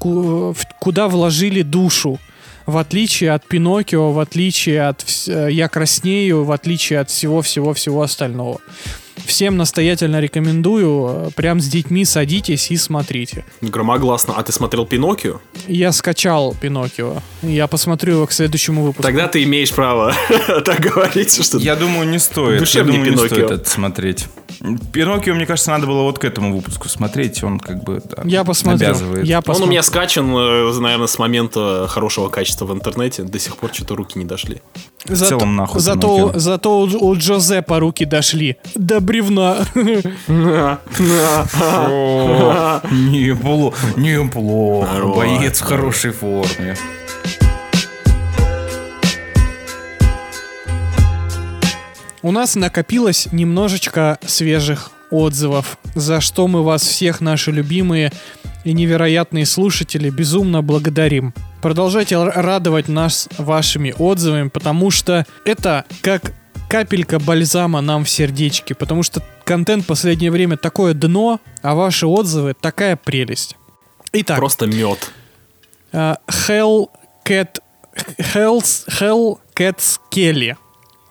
в- 0.00 0.54
куда 0.78 1.08
вложили 1.08 1.62
душу. 1.62 2.18
В 2.66 2.76
отличие 2.78 3.32
от 3.32 3.46
Пиноккио, 3.48 4.12
в 4.12 4.18
отличие 4.20 4.82
от 4.86 5.04
э, 5.26 5.48
Я 5.50 5.68
краснею, 5.68 6.44
в 6.44 6.52
отличие 6.52 7.00
от 7.00 7.10
всего-всего-всего 7.10 8.00
остального. 8.02 8.60
Всем 9.16 9.56
настоятельно 9.56 10.20
рекомендую, 10.20 11.28
э, 11.28 11.30
прям 11.36 11.60
с 11.60 11.66
детьми 11.68 12.04
садитесь 12.04 12.70
и 12.70 12.76
смотрите. 12.76 13.44
Громогласно. 13.60 14.34
А 14.36 14.42
ты 14.42 14.52
смотрел 14.52 14.86
Пиноккио? 14.86 15.40
Я 15.68 15.92
скачал 15.92 16.54
Пиноккио. 16.60 17.16
Я 17.42 17.66
посмотрю 17.66 18.14
его 18.14 18.26
к 18.26 18.32
следующему 18.32 18.82
выпуску. 18.82 19.02
Тогда 19.02 19.28
ты 19.28 19.42
имеешь 19.44 19.72
право 19.72 20.14
так 20.64 20.80
говорить, 20.80 21.42
что 21.44 21.58
Я 21.58 21.76
думаю, 21.76 22.08
не 22.08 22.18
стоит. 22.18 22.54
Я 22.54 22.58
Душевный 22.60 22.92
думаю, 22.94 23.10
не 23.10 23.16
Пиноккио. 23.16 23.34
стоит 23.46 23.50
это 23.60 23.70
смотреть. 23.70 24.26
Пиноккио, 24.92 25.34
мне 25.34 25.46
кажется, 25.46 25.70
надо 25.70 25.86
было 25.86 26.02
вот 26.02 26.18
к 26.18 26.24
этому 26.24 26.54
выпуску 26.56 26.88
смотреть. 26.88 27.42
Он 27.42 27.60
как 27.60 27.82
бы 27.84 28.02
да, 28.04 28.22
Я 28.24 28.44
посмотрю. 28.44 28.88
обязывает. 28.88 29.24
Я 29.26 29.36
Он 29.38 29.40
у 29.40 29.46
посмотрю. 29.46 29.70
меня 29.70 29.82
скачан, 29.82 30.30
э, 30.36 30.80
наверное, 30.80 31.06
с 31.06 31.18
момента 31.18 31.86
хорошего 31.88 32.28
качества 32.28 32.66
в 32.66 32.72
интернете. 32.72 33.22
До 33.22 33.38
сих 33.38 33.56
пор 33.56 33.70
что-то 33.72 33.94
руки 33.96 34.18
не 34.18 34.24
дошли. 34.24 34.60
В 35.04 35.16
целом, 35.16 35.56
нахуй 35.56 35.80
Зато, 35.80 36.32
зато 36.34 36.80
у, 36.80 37.08
у 37.08 37.16
Джозепа 37.16 37.80
руки 37.80 38.06
дошли. 38.06 38.56
До 38.74 39.00
бревна. 39.00 39.66
Неплохо, 42.90 43.86
неплохо. 43.96 45.06
Боец 45.16 45.60
в 45.60 45.64
хорошей 45.64 46.10
форме. 46.10 46.76
У 52.22 52.32
нас 52.32 52.54
накопилось 52.54 53.28
немножечко 53.32 54.18
свежих 54.26 54.90
отзывов, 55.10 55.78
за 55.94 56.20
что 56.20 56.46
мы 56.48 56.62
вас 56.62 56.82
всех, 56.82 57.20
наши 57.20 57.50
любимые 57.50 58.12
и 58.64 58.72
невероятные 58.72 59.46
слушатели, 59.46 60.10
безумно 60.10 60.62
благодарим. 60.62 61.34
Продолжайте 61.62 62.22
радовать 62.22 62.88
нас 62.88 63.28
вашими 63.38 63.94
отзывами, 63.98 64.48
потому 64.48 64.90
что 64.90 65.26
это 65.44 65.84
как 66.02 66.32
капелька 66.68 67.18
бальзама 67.18 67.80
нам 67.80 68.04
в 68.04 68.10
сердечке, 68.10 68.74
потому 68.74 69.02
что 69.02 69.22
контент 69.44 69.84
в 69.84 69.86
последнее 69.86 70.30
время 70.30 70.56
такое 70.56 70.94
дно, 70.94 71.40
а 71.62 71.74
ваши 71.74 72.06
отзывы 72.06 72.54
такая 72.54 72.96
прелесть. 72.96 73.56
Итак, 74.12 74.38
Просто 74.38 74.66
мед. 74.66 75.10
а, 75.92 76.18
Hellcat 76.28 77.58
Hells, 78.18 78.86
Hellcats 78.88 79.98
Kelly. 80.12 80.56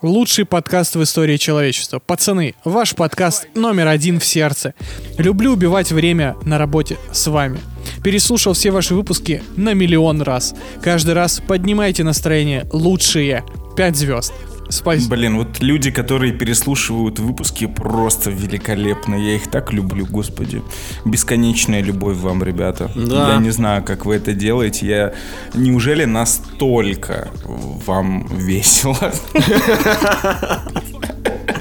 Лучший 0.02 0.46
подкаст 0.46 0.96
в 0.96 1.04
истории 1.04 1.36
человечества. 1.36 2.00
Пацаны, 2.00 2.56
ваш 2.64 2.96
подкаст 2.96 3.50
номер 3.54 3.88
один 3.88 4.22
в 4.22 4.26
сердце. 4.26 4.74
Люблю 5.18 5.52
убивать 5.52 5.92
время 5.92 6.38
на 6.44 6.58
работе 6.58 6.98
с 7.12 7.28
вами. 7.28 7.60
Переслушал 8.02 8.54
все 8.54 8.72
ваши 8.72 8.96
выпуски 8.96 9.44
на 9.58 9.74
миллион 9.74 10.22
раз. 10.22 10.56
Каждый 10.82 11.16
раз 11.16 11.42
поднимайте 11.46 12.06
настроение. 12.06 12.66
Лучшие. 12.72 13.44
Пять 13.76 13.98
звезд. 13.98 14.32
Спасибо. 14.70 15.16
Блин, 15.16 15.38
вот 15.38 15.60
люди, 15.60 15.92
которые 15.92 16.32
переслушивают 16.32 17.20
выпуски, 17.20 17.66
просто 17.66 18.30
великолепно. 18.32 19.16
Я 19.16 19.36
их 19.36 19.50
так 19.50 19.74
люблю, 19.74 20.06
господи. 20.06 20.62
Бесконечная 21.06 21.82
любовь 21.82 22.18
вам, 22.18 22.44
ребята. 22.44 22.92
Да. 22.96 23.34
Я 23.34 23.38
не 23.40 23.50
знаю, 23.50 23.84
как 23.84 24.06
вы 24.06 24.16
это 24.16 24.34
делаете. 24.34 24.86
Я... 24.88 25.14
Неужели 25.54 26.06
настолько 26.06 27.30
вам 27.46 28.28
весело? 28.28 29.12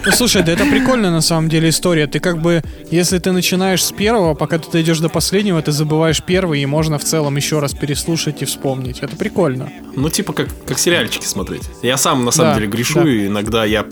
Ну, 0.06 0.12
слушай, 0.12 0.42
да 0.42 0.52
это 0.52 0.64
прикольно 0.64 1.10
на 1.10 1.20
самом 1.20 1.48
деле 1.50 1.68
история. 1.68 2.06
Ты 2.06 2.18
как 2.18 2.40
бы, 2.40 2.62
если 2.90 3.18
ты 3.18 3.32
начинаешь 3.32 3.84
с 3.84 3.92
первого, 3.92 4.34
пока 4.34 4.58
ты 4.58 4.70
дойдешь 4.70 5.00
до 5.00 5.08
последнего, 5.10 5.60
ты 5.60 5.70
забываешь 5.72 6.22
первый, 6.22 6.62
и 6.62 6.66
можно 6.66 6.98
в 6.98 7.04
целом 7.04 7.36
еще 7.36 7.58
раз 7.58 7.74
переслушать 7.74 8.40
и 8.40 8.44
вспомнить. 8.46 9.00
Это 9.00 9.16
прикольно. 9.16 9.70
Ну, 9.94 10.08
типа, 10.08 10.32
как, 10.32 10.48
как 10.66 10.78
сериальчики 10.78 11.26
смотреть. 11.26 11.62
Я 11.82 11.96
сам, 11.98 12.24
на 12.24 12.30
самом 12.30 12.52
Да, 12.52 12.54
деле, 12.60 12.68
грешу, 12.70 12.97
и 13.06 13.26
иногда 13.26 13.64
я, 13.64 13.86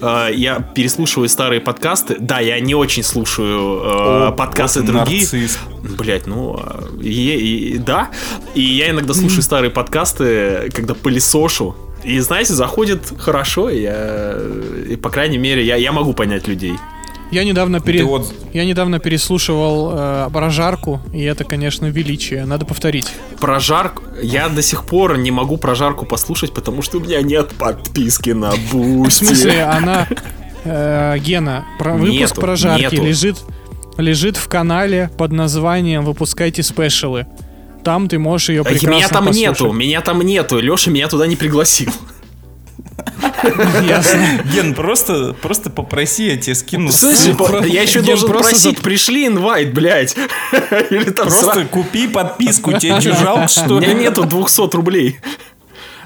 э, 0.00 0.30
я 0.34 0.60
переслушиваю 0.74 1.28
старые 1.28 1.60
подкасты. 1.60 2.16
Да, 2.18 2.40
я 2.40 2.60
не 2.60 2.74
очень 2.74 3.02
слушаю 3.02 3.80
э, 3.82 4.28
О, 4.28 4.32
подкасты 4.32 4.80
вот 4.80 4.86
другие. 4.92 5.20
нарцисс. 5.22 5.58
Блять, 5.98 6.26
ну, 6.26 6.60
и- 7.00 7.74
и- 7.74 7.78
да. 7.78 8.10
И 8.54 8.60
я 8.62 8.90
иногда 8.90 9.14
слушаю 9.14 9.42
старые 9.42 9.70
подкасты, 9.70 10.70
когда 10.74 10.94
пылесошу. 10.94 11.74
И, 12.04 12.20
знаете, 12.20 12.52
заходит 12.54 13.12
хорошо, 13.18 13.70
я, 13.70 14.38
и, 14.88 14.94
по 14.96 15.10
крайней 15.10 15.38
мере, 15.38 15.64
я, 15.64 15.74
я 15.76 15.90
могу 15.92 16.12
понять 16.12 16.46
людей. 16.46 16.74
Я 17.30 17.44
недавно, 17.44 17.80
пере- 17.80 18.04
вот 18.04 18.32
Я 18.54 18.64
недавно 18.64 18.98
переслушивал 19.00 19.90
э, 19.92 20.28
прожарку, 20.32 21.00
и 21.12 21.22
это, 21.22 21.44
конечно, 21.44 21.86
величие. 21.86 22.46
Надо 22.46 22.64
повторить. 22.64 23.06
Прожарку. 23.40 24.02
Я 24.22 24.48
до 24.48 24.62
сих 24.62 24.84
пор 24.84 25.18
не 25.18 25.30
могу 25.30 25.58
прожарку 25.58 26.06
послушать, 26.06 26.54
потому 26.54 26.80
что 26.82 26.98
у 26.98 27.00
меня 27.00 27.20
нет 27.22 27.50
подписки 27.58 28.30
на 28.30 28.52
Boosty. 28.72 29.24
В 29.24 29.26
смысле, 29.28 29.62
она... 29.64 30.08
э, 30.64 31.18
Гена, 31.18 31.66
про- 31.78 31.94
выпуск 31.94 32.12
Нету, 32.20 32.40
прожарки 32.40 32.94
нету. 32.94 33.04
лежит 33.06 33.36
лежит 33.98 34.36
в 34.36 34.46
канале 34.48 35.10
под 35.18 35.32
названием 35.32 36.04
«Выпускайте 36.04 36.62
special 36.62 37.03
ы». 37.03 37.26
Там 37.84 38.08
ты 38.08 38.18
можешь 38.18 38.48
ее 38.50 38.60
А 38.60 38.64
прекрасно 38.64 38.90
Меня 38.96 39.08
там 39.08 39.26
послушать. 39.26 39.60
нету, 39.60 39.72
меня 39.72 40.00
там 40.02 40.20
нету. 40.22 40.58
Леша 40.60 40.90
меня 40.90 41.08
туда 41.08 41.26
не 41.26 41.36
пригласил. 41.36 41.90
Ясно. 43.82 44.20
Ген, 44.52 44.74
просто, 44.74 45.34
просто 45.40 45.70
попроси, 45.70 46.26
я 46.26 46.36
тебе 46.36 46.54
скину 46.54 46.90
ссылку. 46.90 47.44
по- 47.44 47.64
я 47.64 47.82
еще 47.82 47.98
Ген, 48.00 48.06
должен 48.06 48.28
просто 48.28 48.50
просить, 48.50 48.76
за- 48.78 48.82
пришли 48.82 49.26
invite, 49.26 49.72
блядь. 49.72 50.16
Или 50.90 51.10
там 51.10 51.26
Просто 51.28 51.60
сра- 51.60 51.66
купи 51.68 52.08
подписку, 52.08 52.72
тебе 52.72 53.00
что, 53.00 53.14
жалко, 53.16 53.46
У 53.72 53.74
меня 53.80 53.88
ли? 53.88 53.94
нету 53.94 54.24
200 54.24 54.74
рублей. 54.74 55.18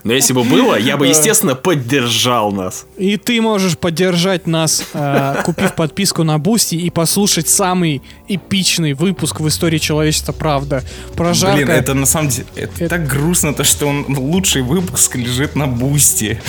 Но 0.04 0.12
если 0.12 0.32
бы 0.32 0.42
было, 0.42 0.76
я 0.76 0.96
бы, 0.96 1.06
естественно, 1.06 1.54
поддержал 1.54 2.50
нас. 2.50 2.86
И 2.96 3.16
ты 3.16 3.40
можешь 3.40 3.78
поддержать 3.78 4.46
нас, 4.48 4.84
э, 4.94 5.42
купив 5.44 5.74
подписку 5.76 6.24
на 6.24 6.38
Boosty 6.38 6.74
и 6.74 6.90
послушать 6.90 7.48
самый 7.48 8.02
эпичный 8.26 8.94
выпуск 8.94 9.38
в 9.40 9.46
истории 9.46 9.78
человечества, 9.78 10.32
правда. 10.32 10.82
Прожарка. 11.14 11.56
Блин, 11.56 11.70
это 11.70 11.94
на 11.94 12.06
самом 12.06 12.30
деле, 12.30 12.46
это, 12.56 12.72
Это- 12.78 12.88
так 12.88 13.06
грустно, 13.06 13.54
то, 13.54 13.62
что 13.62 13.86
он 13.86 14.04
лучший 14.08 14.62
выпуск 14.62 15.14
лежит 15.16 15.54
на 15.54 15.66
бусте. 15.68 16.40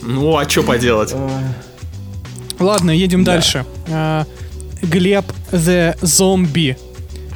Ну, 0.00 0.36
а 0.36 0.48
что 0.48 0.62
поделать? 0.62 1.14
Ладно, 2.58 2.90
едем 2.92 3.24
дальше. 3.24 3.66
А, 3.88 4.24
Глеб 4.80 5.26
The 5.52 5.98
Zombie. 6.00 6.76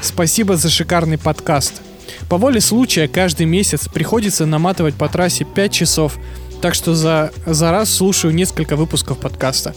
Спасибо 0.03 0.57
за 0.57 0.71
шикарный 0.71 1.19
подкаст. 1.19 1.83
По 2.29 2.39
воле 2.39 2.61
случая 2.61 3.07
каждый 3.07 3.47
месяц 3.47 3.89
приходится 3.89 4.47
наматывать 4.47 4.95
по 4.97 5.09
трассе 5.09 5.45
5 5.45 5.73
часов, 5.73 6.19
так 6.61 6.75
что 6.75 6.95
за, 6.95 7.33
за 7.47 7.71
раз 7.71 7.93
слушаю 7.93 8.35
несколько 8.35 8.75
выпусков 8.75 9.19
подкаста. 9.19 9.75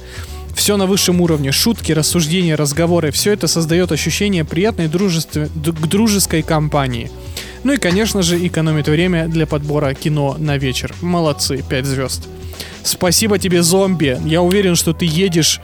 Все 0.56 0.76
на 0.76 0.88
высшем 0.88 1.22
уровне. 1.22 1.52
Шутки, 1.52 1.92
рассуждения, 1.92 2.56
разговоры. 2.56 3.12
Все 3.12 3.34
это 3.34 3.48
создает 3.48 3.92
ощущение 3.92 4.44
приятной 4.44 4.88
дружестве, 4.88 5.48
дружеской 5.56 6.42
компании. 6.42 7.12
Ну 7.64 7.74
и, 7.74 7.78
конечно 7.78 8.24
же, 8.24 8.46
экономит 8.46 8.88
время 8.88 9.28
для 9.28 9.46
подбора 9.46 9.94
кино 9.94 10.36
на 10.40 10.58
вечер. 10.58 10.94
Молодцы, 11.02 11.64
5 11.68 11.86
звезд. 11.86 12.28
Спасибо 12.84 13.38
тебе, 13.38 13.62
зомби. 13.62 14.20
Я 14.26 14.42
уверен, 14.42 14.76
что 14.76 14.94
ты 14.94 15.06
едешь 15.06 15.62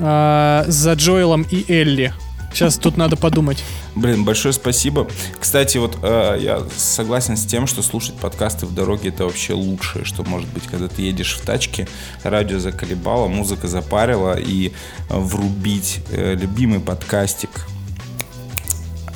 а, 0.00 0.64
за 0.66 0.94
Джоэлом 0.94 1.46
и 1.50 1.64
Элли. 1.72 2.12
Сейчас 2.54 2.78
тут 2.78 2.96
надо 2.96 3.16
подумать. 3.16 3.62
Блин, 3.94 4.24
большое 4.24 4.54
спасибо. 4.54 5.08
Кстати, 5.38 5.78
вот 5.78 5.98
э, 6.02 6.38
я 6.40 6.62
согласен 6.76 7.36
с 7.36 7.44
тем, 7.44 7.66
что 7.66 7.82
слушать 7.82 8.14
подкасты 8.14 8.66
в 8.66 8.74
дороге 8.74 9.08
это 9.08 9.24
вообще 9.24 9.54
лучшее, 9.54 10.04
что 10.04 10.22
может 10.22 10.48
быть, 10.50 10.64
когда 10.64 10.88
ты 10.88 11.02
едешь 11.02 11.36
в 11.36 11.44
тачке, 11.44 11.88
радио 12.22 12.58
заколебало, 12.58 13.26
музыка 13.26 13.66
запарила, 13.66 14.38
и 14.38 14.68
э, 14.68 14.72
врубить 15.18 16.00
э, 16.10 16.34
любимый 16.34 16.80
подкастик 16.80 17.50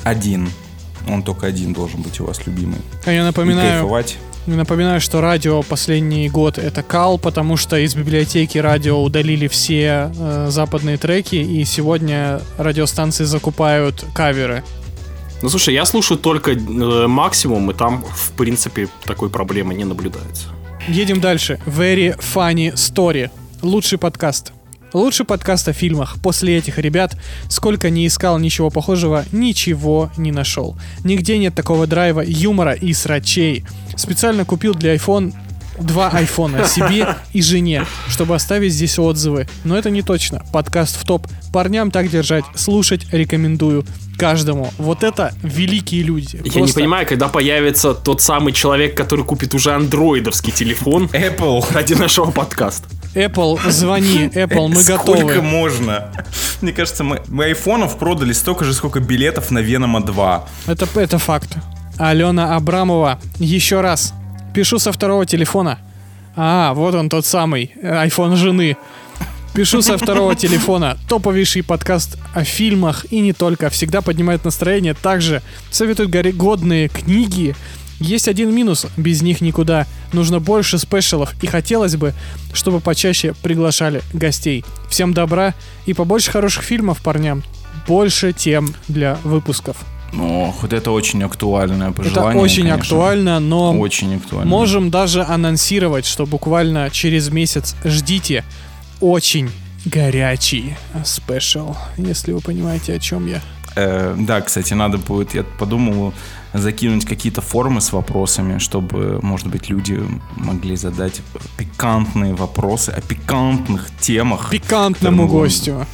один. 0.03 0.49
Он 1.07 1.23
только 1.23 1.47
один 1.47 1.73
должен 1.73 2.01
быть 2.01 2.19
у 2.19 2.25
вас 2.25 2.45
любимый. 2.45 2.79
А 3.05 3.11
я 3.11 3.21
И 3.21 3.23
напоминаю, 3.23 3.81
кайфовать. 3.81 4.17
Напоминаю, 4.45 5.01
что 5.01 5.21
радио 5.21 5.61
последний 5.63 6.29
год 6.29 6.57
это 6.57 6.83
кал, 6.83 7.17
потому 7.17 7.57
что 7.57 7.77
из 7.77 7.95
библиотеки 7.95 8.57
радио 8.57 9.01
удалили 9.01 9.47
все 9.47 10.11
э, 10.15 10.47
западные 10.49 10.97
треки, 10.97 11.35
и 11.35 11.63
сегодня 11.65 12.41
радиостанции 12.57 13.25
закупают 13.25 14.05
каверы. 14.13 14.63
Ну, 15.41 15.49
слушай, 15.49 15.73
я 15.73 15.85
слушаю 15.85 16.17
только 16.17 16.51
э, 16.51 17.07
максимум, 17.07 17.71
и 17.71 17.73
там, 17.73 18.03
в 18.03 18.31
принципе, 18.33 18.87
такой 19.03 19.29
проблемы 19.29 19.73
не 19.73 19.85
наблюдается. 19.85 20.47
Едем 20.87 21.21
дальше. 21.21 21.59
Very 21.65 22.17
Funny 22.17 22.73
Story. 22.73 23.29
Лучший 23.61 23.97
подкаст. 23.97 24.53
Лучший 24.93 25.25
подкаст 25.25 25.67
о 25.67 25.73
фильмах. 25.73 26.17
После 26.21 26.57
этих 26.57 26.79
ребят, 26.79 27.15
сколько 27.47 27.91
не 27.91 28.07
искал 28.07 28.39
ничего 28.39 28.71
похожего, 28.71 29.23
ничего 29.31 30.11
не 30.17 30.31
нашел. 30.31 30.77
Нигде 31.03 31.37
нет 31.37 31.53
такого 31.53 31.85
драйва, 31.85 32.21
юмора 32.21 32.73
и 32.73 32.91
срачей. 32.93 33.65
Специально 33.95 34.45
купил 34.45 34.73
для 34.73 34.95
iPhone 34.95 35.33
два 35.79 36.09
айфона 36.09 36.67
себе 36.67 37.15
и 37.33 37.41
жене, 37.41 37.85
чтобы 38.09 38.33
оставить 38.35 38.73
здесь 38.73 38.97
отзывы. 38.97 39.47
Но 39.63 39.77
это 39.77 39.91
не 39.91 40.01
точно. 40.01 40.43
Подкаст 40.51 40.99
в 40.99 41.05
топ. 41.05 41.27
Парням 41.53 41.91
так 41.91 42.09
держать. 42.09 42.43
Слушать 42.55 43.05
рекомендую 43.11 43.85
каждому. 44.17 44.73
Вот 44.77 45.03
это 45.03 45.33
великие 45.43 46.01
люди. 46.01 46.37
Я 46.37 46.43
не 46.43 46.49
Просто 46.49 46.79
понимаю, 46.79 47.07
когда 47.07 47.27
появится 47.29 47.93
тот 47.93 48.21
самый 48.21 48.53
человек, 48.53 48.97
который 48.97 49.23
купит 49.23 49.53
уже 49.53 49.71
андроидовский 49.71 50.51
телефон 50.51 51.05
Apple. 51.13 51.63
ради 51.73 51.93
нашего 51.93 52.31
подкаста. 52.31 52.87
Apple, 53.15 53.69
звони, 53.71 54.27
Apple, 54.33 54.67
мы 54.67 54.75
Сколько 54.75 55.11
готовы. 55.13 55.41
можно? 55.41 56.11
Мне 56.61 56.71
кажется, 56.73 57.03
мы, 57.03 57.21
мы 57.27 57.45
айфонов 57.45 57.97
продали 57.97 58.33
столько 58.33 58.65
же, 58.65 58.73
сколько 58.73 58.99
билетов 58.99 59.49
на 59.51 59.59
Венома 59.59 60.01
2. 60.01 60.45
Это, 60.67 60.87
это 60.99 61.17
факт. 61.17 61.49
Алена 61.97 62.55
Абрамова. 62.55 63.19
Еще 63.39 63.81
раз. 63.81 64.13
Пишу 64.53 64.79
со 64.79 64.91
второго 64.91 65.25
телефона. 65.25 65.79
А, 66.35 66.73
вот 66.73 66.95
он 66.95 67.09
тот 67.09 67.25
самый. 67.25 67.73
Айфон 67.83 68.35
жены. 68.35 68.77
Пишу 69.53 69.81
со 69.81 69.97
второго 69.97 70.35
телефона. 70.37 70.97
Топовейший 71.07 71.63
подкаст 71.63 72.17
о 72.33 72.43
фильмах 72.43 73.05
и 73.11 73.19
не 73.19 73.33
только. 73.33 73.69
Всегда 73.69 74.01
поднимает 74.01 74.45
настроение. 74.45 74.93
Также 74.93 75.41
советуют 75.71 76.11
годные 76.35 76.87
книги. 76.87 77.55
Есть 77.99 78.27
один 78.27 78.53
минус. 78.53 78.85
Без 78.97 79.21
них 79.21 79.41
никуда. 79.41 79.85
Нужно 80.13 80.39
больше 80.39 80.77
спешалов. 80.77 81.33
И 81.43 81.47
хотелось 81.47 81.95
бы, 81.95 82.13
чтобы 82.53 82.79
почаще 82.79 83.33
приглашали 83.41 84.01
гостей. 84.13 84.63
Всем 84.89 85.13
добра 85.13 85.53
и 85.85 85.93
побольше 85.93 86.31
хороших 86.31 86.63
фильмов 86.63 87.01
парням. 87.01 87.43
Больше 87.87 88.33
тем 88.33 88.73
для 88.87 89.17
выпусков. 89.23 89.77
Ох, 90.17 90.63
вот 90.63 90.73
это 90.73 90.89
очень 90.91 91.21
актуальное 91.23 91.89
Это 91.89 91.97
пожелание. 91.97 92.41
очень 92.41 92.63
конечно. 92.63 92.81
актуально, 92.81 93.39
но 93.39 93.77
Очень 93.77 94.15
актуально. 94.15 94.49
можем 94.49 94.89
даже 94.89 95.21
анонсировать, 95.23 96.05
что 96.07 96.25
буквально 96.25 96.89
через 96.89 97.29
месяц 97.29 97.75
ждите 97.83 98.43
очень 99.01 99.51
горячий 99.85 100.75
спешл, 101.05 101.75
если 101.97 102.31
вы 102.31 102.41
понимаете, 102.41 102.93
о 102.95 102.99
чем 102.99 103.27
я. 103.27 103.41
Э, 103.75 104.15
да, 104.17 104.41
кстати, 104.41 104.73
надо 104.73 104.97
будет, 104.97 105.35
я 105.35 105.43
подумал, 105.43 106.13
закинуть 106.53 107.05
какие-то 107.05 107.41
формы 107.41 107.79
с 107.81 107.91
вопросами, 107.91 108.57
чтобы, 108.57 109.19
может 109.21 109.47
быть, 109.47 109.69
люди 109.69 110.01
могли 110.35 110.75
задать 110.75 111.21
пикантные 111.57 112.33
вопросы 112.33 112.89
о 112.89 113.01
пикантных 113.01 113.89
темах. 113.99 114.49
Пикантному 114.49 115.23
которым- 115.27 115.41
гостю. 115.43 115.85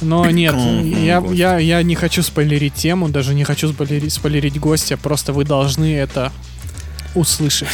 Но 0.00 0.24
нет, 0.30 0.52
Пикантному 0.54 0.82
я, 1.04 1.20
гостю. 1.20 1.34
я, 1.36 1.58
я 1.58 1.82
не 1.82 1.94
хочу 1.94 2.22
спойлерить 2.22 2.74
тему, 2.74 3.08
даже 3.08 3.34
не 3.34 3.44
хочу 3.44 3.68
спойлерить, 3.72 4.12
спойлерить 4.12 4.58
гостя, 4.58 4.96
просто 4.96 5.32
вы 5.32 5.44
должны 5.44 5.94
это 5.94 6.32
услышать. 7.14 7.68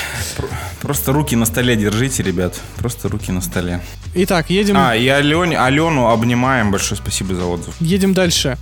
Просто 0.81 1.13
руки 1.13 1.37
на 1.37 1.45
столе 1.47 1.77
держите, 1.77 2.23
ребят. 2.23 2.59
Просто 2.77 3.09
руки 3.09 3.31
на 3.31 3.41
столе. 3.43 3.81
Итак, 4.15 4.49
едем, 4.51 4.77
А, 4.79 4.97
и 4.97 5.07
Алене, 5.09 5.59
Алену 5.59 6.09
обнимаем. 6.09 6.71
Большое 6.71 6.99
спасибо 6.99 7.35
за 7.35 7.45
отзыв. 7.45 7.75
едем 7.81 8.15
дальше. 8.15 8.57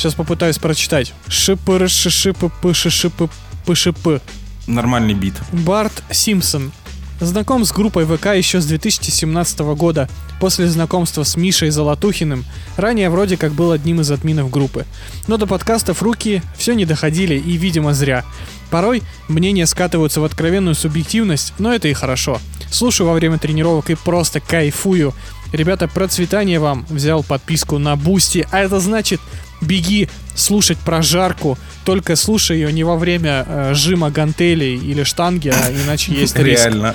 Сейчас 0.00 0.14
попытаюсь 0.14 0.56
прочитать. 0.56 1.12
шипы 1.28 1.86
шипы 1.86 2.50
шипы 2.72 3.28
пшп 3.66 4.22
Нормальный 4.66 5.12
бит. 5.12 5.34
Барт 5.52 6.02
Симпсон. 6.10 6.72
Знаком 7.20 7.66
с 7.66 7.70
группой 7.70 8.06
ВК 8.06 8.28
еще 8.28 8.62
с 8.62 8.64
2017 8.64 9.58
года, 9.76 10.08
после 10.40 10.68
знакомства 10.68 11.22
с 11.22 11.36
Мишей 11.36 11.68
Золотухиным, 11.68 12.46
ранее 12.78 13.10
вроде 13.10 13.36
как 13.36 13.52
был 13.52 13.72
одним 13.72 14.00
из 14.00 14.10
админов 14.10 14.48
группы. 14.48 14.86
Но 15.28 15.36
до 15.36 15.46
подкастов 15.46 16.02
руки 16.02 16.42
все 16.56 16.72
не 16.72 16.86
доходили 16.86 17.34
и, 17.34 17.58
видимо, 17.58 17.92
зря. 17.92 18.24
Порой 18.70 19.02
мнения 19.28 19.66
скатываются 19.66 20.22
в 20.22 20.24
откровенную 20.24 20.76
субъективность, 20.76 21.52
но 21.58 21.74
это 21.74 21.88
и 21.88 21.92
хорошо. 21.92 22.40
Слушаю 22.70 23.06
во 23.06 23.12
время 23.12 23.36
тренировок 23.36 23.90
и 23.90 23.96
просто 23.96 24.40
кайфую. 24.40 25.12
Ребята, 25.52 25.88
процветание 25.88 26.58
вам. 26.58 26.86
Взял 26.88 27.22
подписку 27.22 27.76
на 27.76 27.96
Бусти, 27.96 28.48
а 28.50 28.60
это 28.60 28.80
значит 28.80 29.20
беги 29.60 30.08
слушать 30.34 30.78
прожарку, 30.78 31.58
только 31.84 32.16
слушай 32.16 32.56
ее 32.58 32.72
не 32.72 32.84
во 32.84 32.96
время 32.96 33.44
э, 33.46 33.74
жима 33.74 34.10
гантелей 34.10 34.76
или 34.76 35.02
штанги, 35.02 35.48
а 35.48 35.70
иначе 35.72 36.12
есть 36.12 36.36
риск. 36.36 36.64
Реально 36.64 36.94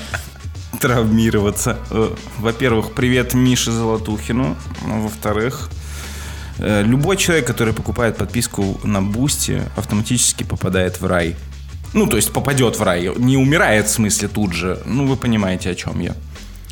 травмироваться. 0.80 1.78
Э, 1.90 2.14
Во-первых, 2.40 2.94
привет 2.94 3.34
Мише 3.34 3.72
Золотухину. 3.72 4.56
Ну, 4.86 5.02
Во-вторых, 5.04 5.70
э, 6.60 6.84
любой 6.84 7.18
человек, 7.18 7.48
который 7.48 7.74
покупает 7.74 8.18
подписку 8.18 8.80
на 8.84 9.02
Бусти, 9.02 9.62
автоматически 9.76 10.44
попадает 10.44 11.02
в 11.02 11.06
рай. 11.06 11.36
Ну, 11.94 12.08
то 12.08 12.18
есть 12.18 12.34
попадет 12.34 12.78
в 12.78 12.84
рай. 12.84 13.10
Не 13.16 13.38
умирает 13.38 13.88
в 13.88 13.92
смысле 13.92 14.28
тут 14.28 14.54
же. 14.54 14.80
Ну, 14.86 15.08
вы 15.08 15.16
понимаете, 15.16 15.70
о 15.70 15.76
чем 15.76 16.00
я. 16.02 16.14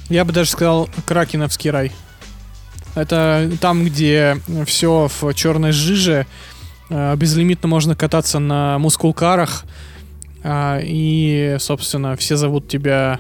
Я 0.10 0.26
бы 0.26 0.34
даже 0.34 0.50
сказал 0.52 0.90
Кракеновский 1.06 1.72
рай. 1.72 1.92
Это 2.96 3.52
там, 3.60 3.86
где 3.86 4.38
все 4.66 5.10
в 5.10 5.34
черной 5.34 5.72
жиже, 5.72 6.28
э, 6.90 7.16
безлимитно 7.16 7.68
можно 7.68 7.96
кататься 7.96 8.40
на 8.40 8.78
мускулкарах, 8.80 9.66
а, 10.44 10.80
и, 10.84 11.56
собственно, 11.60 12.16
все 12.18 12.36
зовут 12.36 12.68
тебя 12.68 13.18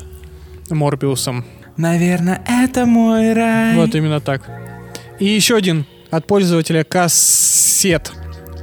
Морбиусом. 0.70 1.46
Наверное, 1.78 2.44
это 2.48 2.86
мой 2.86 3.34
рай. 3.34 3.76
Вот 3.76 3.96
именно 3.96 4.20
так. 4.20 4.44
И 5.20 5.26
еще 5.26 5.56
один 5.56 5.86
от 6.12 6.28
пользователя 6.28 6.84
кассет 6.84 8.12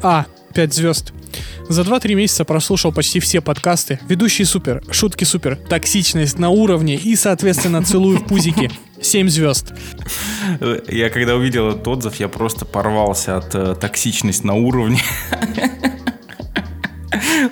А, 0.02 0.26
5 0.54 0.74
звезд. 0.74 1.12
За 1.68 1.82
2-3 1.82 2.14
месяца 2.14 2.44
прослушал 2.44 2.92
почти 2.92 3.20
все 3.20 3.40
подкасты. 3.40 3.98
Ведущие 4.08 4.46
супер, 4.46 4.82
шутки 4.90 5.24
супер, 5.24 5.56
токсичность 5.56 6.38
на 6.38 6.50
уровне 6.50 6.96
и, 6.96 7.16
соответственно, 7.16 7.82
целую 7.82 8.18
в 8.18 8.26
пузики. 8.26 8.70
7 9.02 9.28
звезд. 9.28 9.72
Я 10.88 11.10
когда 11.10 11.36
увидел 11.36 11.68
этот 11.70 11.86
отзыв, 11.88 12.16
я 12.16 12.28
просто 12.28 12.64
порвался 12.64 13.36
от 13.36 13.54
э, 13.54 13.74
токсичности 13.74 14.46
на 14.46 14.54
уровне. 14.54 15.00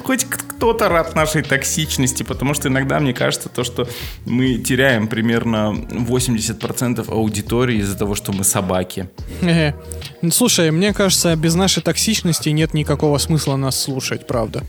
Хоть 0.05 0.25
кто-то 0.25 0.89
рад 0.89 1.15
нашей 1.15 1.43
токсичности, 1.43 2.23
потому 2.23 2.55
что 2.55 2.69
иногда 2.69 2.99
мне 3.01 3.15
кажется 3.15 3.49
то, 3.49 3.65
что 3.65 3.89
мы 4.27 4.59
теряем 4.59 5.09
примерно 5.09 5.75
80% 5.91 7.11
аудитории 7.11 7.79
из-за 7.79 7.97
того, 7.97 8.15
что 8.15 8.33
мы 8.33 8.45
собаки. 8.45 9.09
Э, 9.43 9.73
Слушай, 10.33 10.71
мне 10.71 10.93
кажется, 10.93 11.37
без 11.37 11.55
нашей 11.55 11.83
токсичности 11.83 12.49
нет 12.51 12.75
никакого 12.75 13.19
смысла 13.19 13.57
нас 13.57 13.81
слушать, 13.81 14.27
правда. 14.27 14.65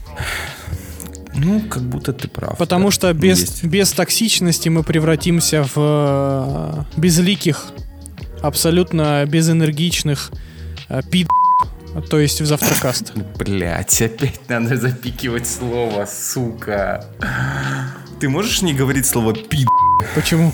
Ну, 1.35 1.61
как 1.61 1.83
будто 1.83 2.11
ты 2.11 2.27
прав. 2.27 2.57
Потому 2.57 2.85
да. 2.85 2.91
что 2.91 3.13
без, 3.13 3.41
Есть. 3.41 3.63
без 3.63 3.91
токсичности 3.91 4.69
мы 4.69 4.83
превратимся 4.83 5.63
в 5.63 6.85
э, 6.95 6.99
безликих, 6.99 7.67
абсолютно 8.41 9.25
безэнергичных 9.25 10.31
э, 10.89 11.01
пид... 11.09 11.27
То 12.09 12.19
есть 12.19 12.41
в 12.41 12.45
завтракаст. 12.45 13.13
Блять, 13.37 14.01
опять 14.01 14.47
надо 14.47 14.77
запикивать 14.77 15.47
слово, 15.47 16.05
сука. 16.05 17.05
Ты 18.19 18.29
можешь 18.29 18.61
не 18.61 18.73
говорить 18.73 19.05
слово 19.05 19.33
пи***? 19.33 19.65
Почему? 20.15 20.51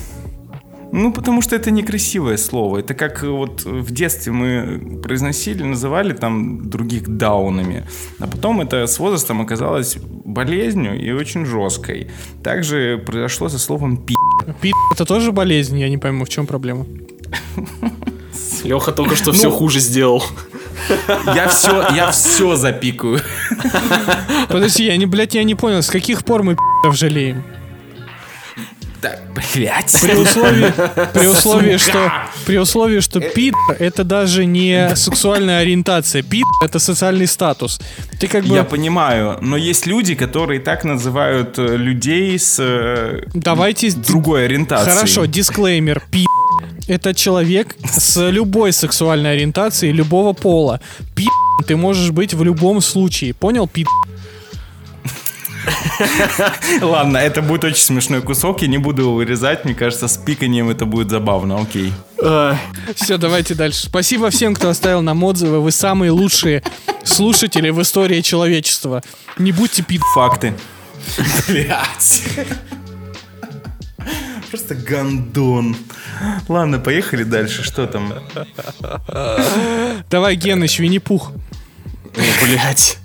Ну, 0.92 1.12
потому 1.12 1.42
что 1.42 1.56
это 1.56 1.70
некрасивое 1.70 2.36
слово. 2.36 2.78
Это 2.78 2.94
как 2.94 3.24
э, 3.24 3.28
вот 3.28 3.64
в 3.64 3.90
детстве 3.90 4.32
мы 4.32 5.00
произносили, 5.02 5.62
называли 5.62 6.12
там 6.12 6.68
других 6.70 7.08
даунами. 7.08 7.84
А 8.18 8.26
потом 8.26 8.60
это 8.60 8.86
с 8.86 8.98
возрастом 8.98 9.40
оказалось 9.40 9.98
болезнью 10.24 10.98
и 10.98 11.10
очень 11.12 11.44
жесткой. 11.44 12.08
Также 12.42 13.02
произошло 13.04 13.48
со 13.48 13.58
словом 13.58 13.96
пи***. 13.96 14.14
Пид 14.60 14.74
это 14.92 15.04
тоже 15.04 15.32
болезнь, 15.32 15.78
я 15.78 15.88
не 15.88 15.98
пойму, 15.98 16.24
в 16.24 16.28
чем 16.28 16.46
проблема. 16.46 16.86
Леха 18.64 18.92
только 18.92 19.16
что 19.16 19.32
все 19.32 19.50
хуже 19.50 19.80
сделал. 19.80 20.22
Я 21.34 21.48
все, 21.48 21.86
я 21.94 22.10
все 22.10 22.56
запикаю. 22.56 23.20
Подожди, 24.48 24.84
я 24.84 24.96
не, 24.96 25.06
блядь, 25.06 25.34
я 25.34 25.44
не 25.44 25.54
понял, 25.54 25.82
с 25.82 25.90
каких 25.90 26.24
пор 26.24 26.42
мы 26.42 26.54
пи***ов 26.54 26.96
жалеем? 26.96 27.42
Так, 29.06 29.20
блять. 29.34 29.96
При 30.02 30.14
условии, 30.14 30.72
при 31.12 31.26
условии, 31.26 31.76
что, 31.76 32.12
при 32.46 32.58
условии, 32.58 33.00
что 33.00 33.20
пид 33.20 33.54
это 33.78 34.04
даже 34.04 34.46
не 34.46 34.96
сексуальная 34.96 35.60
ориентация. 35.60 36.22
Пид 36.22 36.44
это 36.64 36.78
социальный 36.78 37.26
статус. 37.26 37.80
Ты 38.18 38.26
как 38.26 38.44
бы... 38.44 38.54
Я 38.54 38.64
понимаю, 38.64 39.38
но 39.40 39.56
есть 39.56 39.86
люди, 39.86 40.14
которые 40.14 40.60
так 40.60 40.84
называют 40.84 41.58
э, 41.58 41.76
людей 41.76 42.38
с 42.38 42.56
э, 42.58 43.22
Давайте... 43.34 43.90
другой 43.92 44.46
ориентацией. 44.46 44.96
Хорошо, 44.96 45.26
дисклеймер. 45.26 46.02
Пи 46.10 46.24
это 46.88 47.14
человек 47.14 47.76
с 47.84 48.30
любой 48.30 48.72
сексуальной 48.72 49.32
ориентацией, 49.32 49.92
любого 49.92 50.32
пола. 50.32 50.80
Пи 51.14 51.26
ты 51.66 51.76
можешь 51.76 52.10
быть 52.10 52.34
в 52.34 52.44
любом 52.44 52.80
случае. 52.80 53.34
Понял, 53.34 53.66
пи 53.66 53.84
Ладно, 56.80 57.18
это 57.18 57.42
будет 57.42 57.64
очень 57.64 57.82
смешной 57.82 58.22
кусок, 58.22 58.62
я 58.62 58.68
не 58.68 58.78
буду 58.78 59.02
его 59.02 59.14
вырезать, 59.14 59.64
мне 59.64 59.74
кажется, 59.74 60.08
с 60.08 60.16
пиканием 60.16 60.68
это 60.68 60.84
будет 60.86 61.10
забавно, 61.10 61.60
окей. 61.60 61.92
А, 62.22 62.56
Все, 62.94 63.18
давайте 63.18 63.54
дальше. 63.54 63.86
Спасибо 63.86 64.30
всем, 64.30 64.54
кто 64.54 64.68
оставил 64.68 65.02
нам 65.02 65.22
отзывы. 65.24 65.60
Вы 65.60 65.70
самые 65.72 66.10
лучшие 66.10 66.62
слушатели 67.04 67.70
в 67.70 67.80
истории 67.82 68.20
человечества. 68.20 69.02
Не 69.38 69.52
будьте 69.52 69.82
пи 69.82 70.00
Факты. 70.14 70.54
Блять. 71.48 72.22
Просто 74.50 74.74
гандон. 74.74 75.76
Ладно, 76.48 76.78
поехали 76.78 77.24
дальше. 77.24 77.62
Что 77.62 77.86
там? 77.86 78.14
Давай, 80.10 80.36
Геныч, 80.36 80.78
Винни-Пух. 80.78 81.32
блядь. 82.42 82.98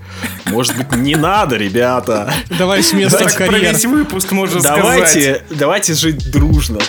Может 0.45 0.77
быть, 0.77 0.91
не 0.97 1.15
надо, 1.15 1.55
ребята. 1.57 2.33
Давай 2.57 2.83
с 2.83 2.93
места 2.93 3.19
Давайте 3.19 3.37
про 3.37 3.47
карьер. 3.47 3.73
весь 3.73 3.85
выпуск 3.85 4.31
можно 4.31 4.59
сказать. 4.59 4.81
Давайте, 4.81 5.43
давайте 5.49 5.93
жить 5.93 6.31
дружно. 6.31 6.79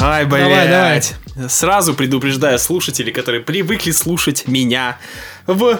Ай, 0.00 0.24
блядь. 0.24 1.14
Сразу 1.48 1.94
предупреждаю 1.94 2.58
слушателей, 2.58 3.12
которые 3.12 3.42
привыкли 3.42 3.92
слушать 3.92 4.48
меня 4.48 4.98
в 5.46 5.78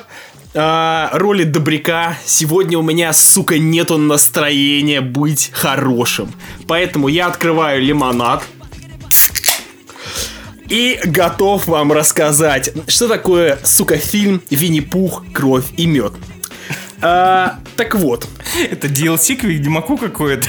а, 0.54 1.10
роли 1.12 1.44
добряка. 1.44 2.16
Сегодня 2.24 2.78
у 2.78 2.82
меня, 2.82 3.12
сука, 3.12 3.58
нету 3.58 3.98
настроения 3.98 5.00
быть 5.00 5.50
хорошим. 5.52 6.32
Поэтому 6.66 7.08
я 7.08 7.26
открываю 7.26 7.82
лимонад. 7.82 8.44
И 10.68 11.00
готов 11.04 11.66
вам 11.66 11.92
рассказать, 11.92 12.72
что 12.88 13.08
такое, 13.08 13.58
сука, 13.64 13.96
фильм 13.96 14.42
«Винни-Пух. 14.50 15.24
Кровь 15.32 15.64
и 15.76 15.86
мед». 15.86 16.12
А, 17.00 17.60
так 17.76 17.94
вот, 17.94 18.26
Это 18.70 18.88
DLC 18.88 19.36
к 19.36 19.44
Ведьмаку 19.44 19.96
какое-то. 19.96 20.48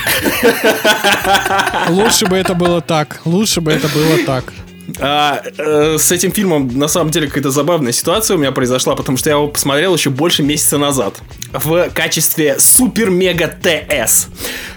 Лучше 1.89 2.25
бы 2.25 2.35
это 2.35 2.55
было 2.55 2.81
так. 2.81 3.21
Лучше 3.23 3.61
бы 3.61 3.71
это 3.71 3.87
было 3.89 4.17
так. 4.25 4.51
а, 4.99 5.43
э, 5.57 5.97
с 5.99 6.11
этим 6.11 6.31
фильмом 6.31 6.67
на 6.77 6.87
самом 6.87 7.11
деле 7.11 7.27
какая-то 7.27 7.51
забавная 7.51 7.91
ситуация 7.91 8.35
у 8.35 8.39
меня 8.39 8.51
произошла, 8.51 8.95
потому 8.95 9.17
что 9.17 9.29
я 9.29 9.35
его 9.35 9.47
посмотрел 9.47 9.95
еще 9.95 10.09
больше 10.09 10.41
месяца 10.41 10.77
назад 10.77 11.21
в 11.51 11.89
качестве 11.93 12.59
супер-мега 12.59 13.47
ТС. 13.47 14.27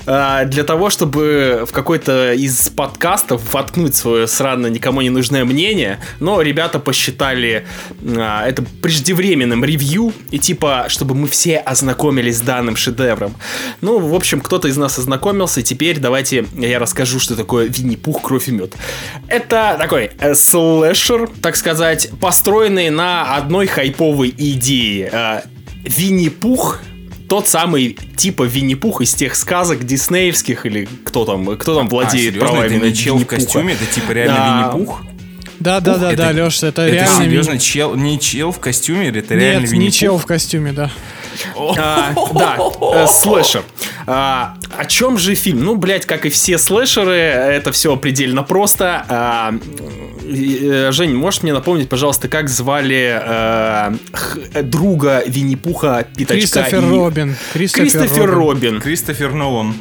А, 0.06 0.44
для 0.44 0.64
того, 0.64 0.90
чтобы 0.90 1.64
в 1.66 1.72
какой-то 1.72 2.32
из 2.32 2.68
подкастов 2.70 3.52
воткнуть 3.52 3.94
свое 3.94 4.26
срано 4.26 4.66
никому 4.66 5.00
не 5.02 5.10
нужное 5.10 5.44
мнение, 5.44 5.98
но 6.20 6.40
ребята 6.40 6.78
посчитали 6.78 7.66
а, 8.04 8.46
это 8.46 8.62
преждевременным 8.82 9.64
ревью, 9.64 10.12
и 10.30 10.38
типа, 10.38 10.86
чтобы 10.88 11.14
мы 11.14 11.28
все 11.28 11.58
ознакомились 11.58 12.38
с 12.38 12.40
данным 12.40 12.76
шедевром. 12.76 13.34
Ну, 13.80 13.98
в 13.98 14.14
общем, 14.14 14.40
кто-то 14.40 14.68
из 14.68 14.76
нас 14.76 14.98
ознакомился, 14.98 15.60
и 15.60 15.62
теперь 15.62 15.98
давайте 15.98 16.46
я 16.56 16.78
расскажу, 16.78 17.18
что 17.18 17.36
такое 17.36 17.68
Винни-Пух, 17.68 18.22
кровь 18.22 18.48
и 18.48 18.52
мед. 18.52 18.74
Это 19.28 19.76
такой 19.78 20.10
э, 20.18 20.34
слэшер, 20.34 21.30
так 21.40 21.56
сказать, 21.56 22.10
построенный 22.20 22.90
на 22.90 23.36
одной 23.36 23.66
хайповой 23.66 24.34
идее. 24.36 25.08
Э, 25.12 25.40
Винни-Пух 25.84 26.80
тот 27.32 27.48
самый 27.48 27.96
типа 28.18 28.42
Винни-Пух 28.42 29.00
из 29.00 29.14
тех 29.14 29.34
сказок 29.36 29.86
диснеевских 29.86 30.66
или 30.66 30.86
кто 31.02 31.24
там, 31.24 31.56
кто 31.56 31.74
там 31.74 31.88
владеет 31.88 32.34
а, 32.34 32.34
серьезно, 32.34 32.40
правами 32.40 32.76
это 32.76 32.84
на 32.84 32.92
чел 32.92 33.14
в 33.14 33.20
Винни-Пуха? 33.20 33.36
костюме, 33.36 33.72
это 33.72 33.86
типа 33.86 34.12
реально 34.12 34.34
Да. 34.34 34.70
Винни-Пух? 34.74 35.00
Да, 35.62 35.80
да, 35.80 35.96
да, 35.96 36.12
это- 36.12 36.32
да, 36.34 36.44
Леш, 36.44 36.62
это, 36.62 36.82
Это 36.82 36.92
реально... 36.94 37.24
серьезно, 37.24 37.58
чел, 37.58 37.94
не 37.94 38.18
чел 38.18 38.52
в 38.52 38.58
костюме, 38.58 39.08
это 39.08 39.34
реально 39.34 39.66
Нет, 39.66 39.72
не 39.72 39.90
чел 39.92 40.18
в 40.18 40.26
костюме, 40.26 40.72
да. 40.72 40.90
А, 41.56 42.12
да, 42.34 42.56
э, 42.94 43.06
слэшер. 43.06 43.62
А, 44.06 44.54
о 44.76 44.84
чем 44.84 45.16
же 45.18 45.34
фильм? 45.34 45.64
Ну, 45.64 45.76
блядь, 45.76 46.04
как 46.04 46.26
и 46.26 46.28
все 46.28 46.58
слэшеры, 46.58 47.12
это 47.14 47.72
все 47.72 47.96
предельно 47.96 48.42
просто. 48.42 49.04
А, 49.08 49.54
э, 50.24 50.90
Жень, 50.92 51.14
можешь 51.16 51.42
мне 51.42 51.52
напомнить, 51.54 51.88
пожалуйста, 51.88 52.28
как 52.28 52.48
звали 52.50 53.18
э, 53.22 53.92
х- 54.12 54.62
друга 54.62 55.22
Винни-Пуха, 55.26 56.04
Пятачка 56.16 56.34
Кристофер 56.34 56.84
и- 56.84 56.96
Робин. 56.96 57.36
Кристофер, 57.54 57.82
Кристофер 57.90 58.30
Робин. 58.30 58.34
Робин. 58.72 58.80
Кристофер 58.82 59.32
Нолан. 59.32 59.74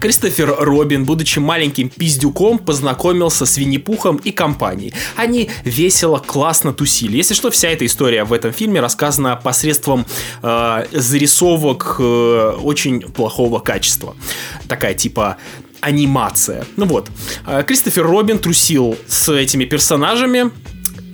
Кристофер 0.00 0.54
Робин, 0.58 1.04
будучи 1.04 1.38
маленьким 1.38 1.88
пиздюком, 1.88 2.58
познакомился 2.58 3.46
с 3.46 3.56
Винни-Пухом 3.56 4.16
и 4.16 4.30
компанией. 4.32 4.92
Они 5.16 5.50
весело, 5.64 6.18
классно 6.18 6.72
тусили. 6.72 7.16
Если 7.16 7.34
что, 7.34 7.50
вся 7.50 7.68
эта 7.68 7.86
история 7.86 8.24
в 8.24 8.32
этом 8.32 8.52
фильме 8.52 8.80
рассказана 8.80 9.36
посредством 9.36 10.06
э, 10.42 10.86
зарисовок 10.92 11.96
э, 11.98 12.56
очень 12.62 13.00
плохого 13.00 13.60
качества. 13.60 14.16
Такая 14.68 14.94
типа 14.94 15.36
анимация. 15.80 16.64
Ну 16.76 16.86
вот, 16.86 17.08
Э, 17.46 17.62
Кристофер 17.66 18.06
Робин 18.06 18.38
трусил 18.38 18.96
с 19.06 19.32
этими 19.32 19.64
персонажами, 19.64 20.50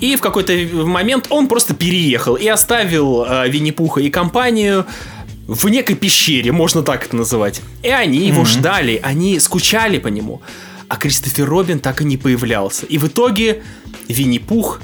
и 0.00 0.16
в 0.16 0.20
какой-то 0.20 0.52
момент 0.84 1.26
он 1.30 1.48
просто 1.48 1.74
переехал 1.74 2.36
и 2.36 2.46
оставил 2.46 3.24
э, 3.24 3.48
Винни-Пуха 3.48 4.00
и 4.00 4.10
компанию 4.10 4.86
в 5.48 5.68
некой 5.70 5.96
пещере, 5.96 6.52
можно 6.52 6.82
так 6.82 7.06
это 7.06 7.16
называть. 7.16 7.62
И 7.82 7.88
они 7.88 8.18
его 8.18 8.44
ждали, 8.44 9.00
они 9.02 9.40
скучали 9.40 9.98
по 9.98 10.08
нему. 10.08 10.42
А 10.88 10.96
Кристофер 10.96 11.48
Робин 11.48 11.80
так 11.80 12.02
и 12.02 12.04
не 12.04 12.18
появлялся. 12.18 12.84
И 12.86 12.98
в 12.98 13.08
итоге 13.08 13.62
Винни-Пух 14.08 14.80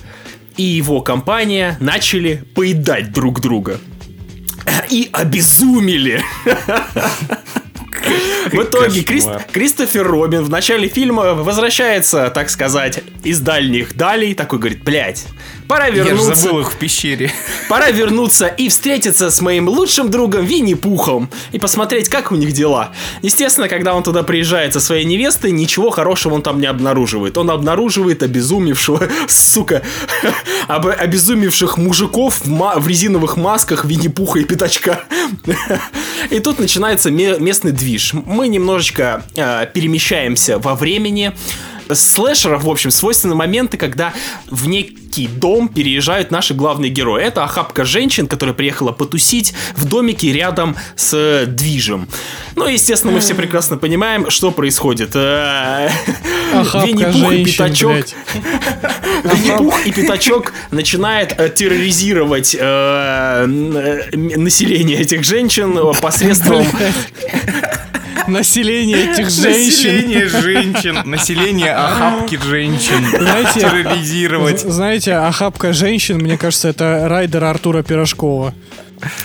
и 0.56 0.62
его 0.62 1.02
компания 1.02 1.76
начали 1.80 2.44
поедать 2.54 3.12
друг 3.12 3.40
друга. 3.40 3.78
И 4.88 5.10
обезумели. 5.12 6.22
В 8.50 8.62
итоге. 8.62 9.02
Кристофер 9.02 10.06
Робин 10.06 10.44
в 10.44 10.50
начале 10.50 10.88
фильма 10.88 11.34
возвращается, 11.34 12.30
так 12.30 12.48
сказать, 12.48 13.02
из 13.22 13.40
дальних 13.40 13.96
далей. 13.96 14.34
Такой 14.34 14.58
говорит, 14.58 14.82
блядь, 14.82 15.26
пора 15.68 15.86
Я 15.86 16.04
вернуться. 16.04 16.34
забыл 16.34 16.60
их 16.60 16.72
в 16.72 16.76
пещере. 16.76 17.32
Пора 17.68 17.90
вернуться 17.90 18.46
и 18.46 18.68
встретиться 18.68 19.30
с 19.30 19.40
моим 19.40 19.68
лучшим 19.68 20.10
другом 20.10 20.44
Винни-Пухом 20.44 21.30
и 21.52 21.58
посмотреть, 21.58 22.08
как 22.08 22.30
у 22.32 22.36
них 22.36 22.52
дела. 22.52 22.92
Естественно, 23.22 23.68
когда 23.68 23.94
он 23.94 24.02
туда 24.02 24.22
приезжает 24.22 24.72
со 24.74 24.80
своей 24.80 25.04
невестой, 25.04 25.50
ничего 25.52 25.90
хорошего 25.90 26.34
он 26.34 26.42
там 26.42 26.60
не 26.60 26.66
обнаруживает. 26.66 27.38
Он 27.38 27.50
обнаруживает 27.50 28.22
обезумевшего, 28.22 29.08
сука, 29.28 29.82
об- 30.68 30.86
обезумевших 30.86 31.78
мужиков 31.78 32.40
в, 32.44 32.80
в 32.80 32.88
резиновых 32.88 33.36
масках 33.36 33.84
Винни-Пуха 33.84 34.40
и 34.40 34.44
Пятачка. 34.44 35.00
И 36.30 36.38
тут 36.40 36.58
начинается 36.58 37.10
ме- 37.10 37.38
местный 37.38 37.72
движ. 37.72 38.12
Мы 38.14 38.48
немножечко 38.48 39.24
э, 39.36 39.66
перемещаемся 39.72 40.58
во 40.58 40.74
времени. 40.74 41.32
Слэшеров, 41.92 42.64
в 42.64 42.70
общем, 42.70 42.90
свойственны 42.90 43.34
моменты, 43.34 43.76
когда 43.76 44.12
в 44.50 44.68
некий 44.68 45.28
дом 45.28 45.68
переезжают 45.68 46.30
наши 46.30 46.54
главные 46.54 46.90
герои. 46.90 47.22
Это 47.22 47.44
охапка 47.44 47.84
женщин, 47.84 48.26
которая 48.26 48.54
приехала 48.54 48.92
потусить 48.92 49.54
в 49.76 49.84
домике 49.86 50.32
рядом 50.32 50.76
с 50.96 51.14
э, 51.14 51.46
движем. 51.46 52.08
Ну, 52.56 52.66
естественно, 52.66 53.12
мы 53.12 53.20
все 53.20 53.34
прекрасно 53.34 53.76
понимаем, 53.76 54.30
что 54.30 54.50
происходит. 54.50 55.10
Э, 55.14 55.90
Винни-Пух 56.52 57.32
и 57.32 57.44
Пятачок. 57.44 58.06
Винни-Пух 59.24 59.86
и 59.86 59.92
Пятачок 59.92 60.52
начинает 60.70 61.38
э, 61.38 61.48
терроризировать 61.48 62.54
население 64.14 64.98
этих 64.98 65.24
женщин 65.24 65.78
посредством... 66.00 66.66
Население 68.28 69.12
этих 69.12 69.30
женщин. 69.30 69.94
Население 69.94 70.28
женщин. 70.28 70.98
Население 71.04 71.72
охапки 71.74 72.38
женщин. 72.42 73.04
Знаете, 73.10 73.60
Терроризировать. 73.60 74.60
Знаете, 74.60 75.14
охапка 75.14 75.72
женщин, 75.72 76.18
мне 76.18 76.36
кажется, 76.38 76.68
это 76.68 77.08
райдер 77.08 77.42
Артура 77.44 77.82
Пирожкова. 77.82 78.54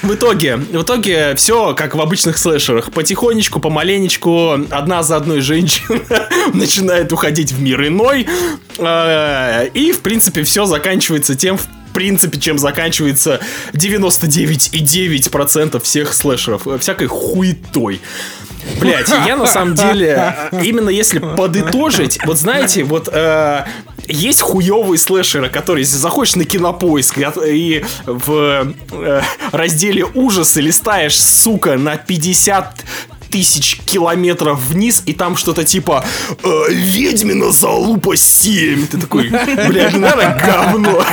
В 0.01 0.13
итоге, 0.13 0.57
в 0.57 0.81
итоге 0.81 1.35
все 1.35 1.73
как 1.73 1.95
в 1.95 2.01
обычных 2.01 2.37
слэшерах. 2.37 2.91
Потихонечку, 2.91 3.61
помаленечку, 3.61 4.57
одна 4.71 5.03
за 5.03 5.15
одной 5.15 5.39
женщина 5.41 5.99
начинает 6.53 7.13
уходить 7.13 7.53
в 7.53 7.61
мир 7.61 7.87
иной. 7.87 8.27
Э, 8.77 9.67
И, 9.73 9.93
в 9.93 10.01
принципе, 10.01 10.43
все 10.43 10.65
заканчивается 10.65 11.35
тем, 11.35 11.57
в 11.57 11.65
принципе, 11.93 12.37
чем 12.39 12.59
заканчивается 12.59 13.39
99,9% 13.73 15.81
всех 15.81 16.13
слэшеров. 16.13 16.67
Всякой 16.79 17.07
хуетой. 17.07 17.99
Блять, 18.79 19.09
я 19.25 19.35
на 19.35 19.47
самом 19.47 19.75
деле, 19.75 20.35
именно 20.51 20.89
если 20.89 21.19
подытожить, 21.19 22.19
вот 22.25 22.37
знаете, 22.37 22.83
вот 22.83 23.09
э, 23.11 23.65
есть 24.07 24.41
хуевые 24.41 24.97
слэшеры, 24.97 25.49
которые 25.49 25.83
если 25.83 25.97
заходишь 25.97 26.35
на 26.35 26.45
кинопоиск 26.45 27.17
и, 27.45 27.85
в 28.05 28.73
э, 28.91 29.21
разделе 29.51 30.05
ужасы 30.05 30.61
листаешь, 30.61 31.19
сука, 31.19 31.77
на 31.77 31.97
50 31.97 32.85
тысяч 33.29 33.79
километров 33.85 34.59
вниз, 34.67 35.03
и 35.05 35.13
там 35.13 35.37
что-то 35.37 35.63
типа 35.63 36.03
э, 36.43 36.63
«Ведьмина 36.71 37.51
залупа 37.51 38.15
7». 38.15 38.87
Ты 38.87 38.97
такой, 38.97 39.29
блядь, 39.29 39.95
наверное, 39.95 40.41
говно. 40.43 41.03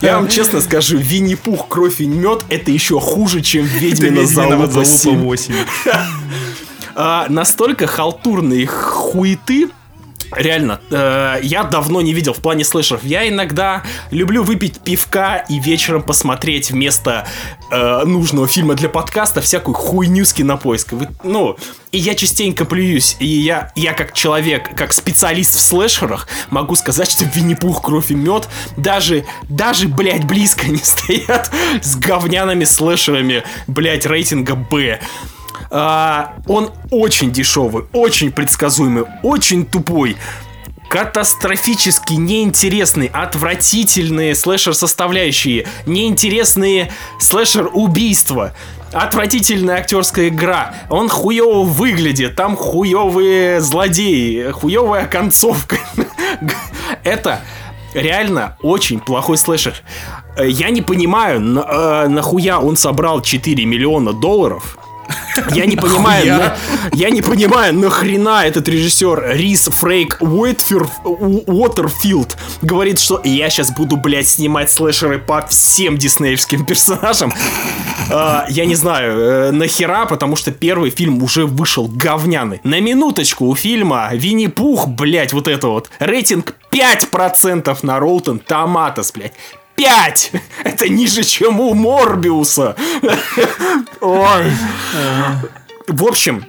Я 0.00 0.16
вам 0.16 0.28
честно 0.28 0.60
скажу, 0.60 0.96
Винни-Пух, 0.96 1.68
кровь 1.68 2.00
и 2.00 2.06
мед 2.06 2.44
это 2.48 2.70
еще 2.70 2.98
хуже, 2.98 3.42
чем 3.42 3.64
«Ведьмина 3.66 4.20
Ведьмина 4.20 4.26
залупа 4.26 4.80
7». 4.80 5.16
8. 5.16 5.54
А, 6.94 7.26
настолько 7.28 7.86
халтурные 7.86 8.66
хуеты. 8.66 9.68
Реально, 10.34 10.80
э, 10.90 11.40
я 11.42 11.62
давно 11.62 12.00
не 12.00 12.14
видел 12.14 12.32
в 12.32 12.38
плане 12.38 12.64
слэшеров. 12.64 13.04
Я 13.04 13.28
иногда 13.28 13.82
люблю 14.10 14.42
выпить 14.42 14.80
пивка 14.80 15.44
и 15.46 15.60
вечером 15.60 16.02
посмотреть 16.02 16.70
вместо 16.70 17.26
э, 17.70 18.04
нужного 18.06 18.48
фильма 18.48 18.72
для 18.72 18.88
подкаста 18.88 19.42
всякую 19.42 19.74
хуйню 19.74 20.24
с 20.24 20.32
кинопоиска. 20.32 20.96
Вы- 20.96 21.08
ну, 21.22 21.58
и 21.90 21.98
я 21.98 22.14
частенько 22.14 22.64
плююсь. 22.64 23.16
И 23.18 23.26
я, 23.26 23.72
я 23.76 23.92
как 23.92 24.14
человек, 24.14 24.74
как 24.74 24.94
специалист 24.94 25.54
в 25.54 25.60
слэшерах, 25.60 26.26
могу 26.48 26.76
сказать, 26.76 27.10
что 27.10 27.26
Винни-Пух, 27.26 27.82
Кровь 27.82 28.10
и 28.10 28.14
Мед 28.14 28.48
даже, 28.78 29.26
даже, 29.50 29.86
блядь, 29.86 30.24
близко 30.24 30.66
не 30.70 30.78
стоят 30.78 31.50
с 31.82 31.94
говняными 31.96 32.64
слэшерами, 32.64 33.42
блядь, 33.66 34.06
рейтинга 34.06 34.54
Б. 34.54 34.98
А, 35.74 36.34
он 36.46 36.70
очень 36.90 37.32
дешевый, 37.32 37.84
очень 37.94 38.30
предсказуемый, 38.30 39.04
очень 39.22 39.64
тупой. 39.64 40.16
Катастрофически 40.90 42.12
неинтересный, 42.12 43.06
отвратительные 43.06 44.34
слэшер-составляющие, 44.34 45.66
неинтересные 45.86 46.92
слэшер-убийства, 47.18 48.52
отвратительная 48.92 49.76
актерская 49.76 50.28
игра, 50.28 50.74
он 50.90 51.08
хуево 51.08 51.62
выглядит, 51.62 52.36
там 52.36 52.54
хуевые 52.54 53.62
злодеи, 53.62 54.50
хуевая 54.50 55.06
концовка. 55.06 55.78
Это 57.02 57.40
реально 57.94 58.58
очень 58.60 59.00
плохой 59.00 59.38
слэшер. 59.38 59.76
Э, 60.36 60.46
Я 60.46 60.68
не 60.68 60.82
понимаю, 60.82 61.40
э, 61.40 62.08
нахуя 62.08 62.60
он 62.60 62.76
собрал 62.76 63.22
4 63.22 63.64
миллиона 63.64 64.12
долларов 64.12 64.76
Я 65.54 65.66
не 65.66 65.76
понимаю, 65.76 66.26
на- 66.38 66.56
я 66.92 67.10
не 67.10 67.22
понимаю, 67.22 67.74
нахрена 67.74 68.44
этот 68.44 68.68
режиссер 68.68 69.32
Рис 69.36 69.68
Фрейк 69.72 70.18
Уитфир- 70.20 70.88
У- 71.04 71.42
Уотерфилд 71.52 72.36
говорит, 72.60 72.98
что 73.00 73.20
я 73.24 73.48
сейчас 73.50 73.70
буду, 73.72 73.96
блядь, 73.96 74.28
снимать 74.28 74.70
слэшеры 74.70 75.18
по 75.18 75.46
всем 75.46 75.96
диснеевским 75.98 76.64
персонажам. 76.66 77.32
А, 78.10 78.44
я 78.50 78.66
не 78.66 78.74
знаю, 78.74 79.18
э, 79.18 79.50
нахера, 79.52 80.04
потому 80.06 80.36
что 80.36 80.50
первый 80.52 80.90
фильм 80.90 81.22
уже 81.22 81.46
вышел 81.46 81.88
говняный. 81.88 82.60
На 82.64 82.80
минуточку 82.80 83.46
у 83.46 83.54
фильма 83.54 84.10
Винни-Пух, 84.12 84.88
блядь, 84.88 85.32
вот 85.32 85.48
это 85.48 85.68
вот, 85.68 85.90
рейтинг 85.98 86.54
5% 86.70 87.82
на 87.82 87.98
Rotten 87.98 88.40
Tomatoes, 88.46 89.12
блядь. 89.14 89.32
5! 89.76 90.32
Это 90.64 90.88
ниже, 90.88 91.22
чем 91.24 91.60
у 91.60 91.74
Морбиуса. 91.74 92.76
Ой. 94.00 94.52
В 95.88 96.04
общем, 96.04 96.44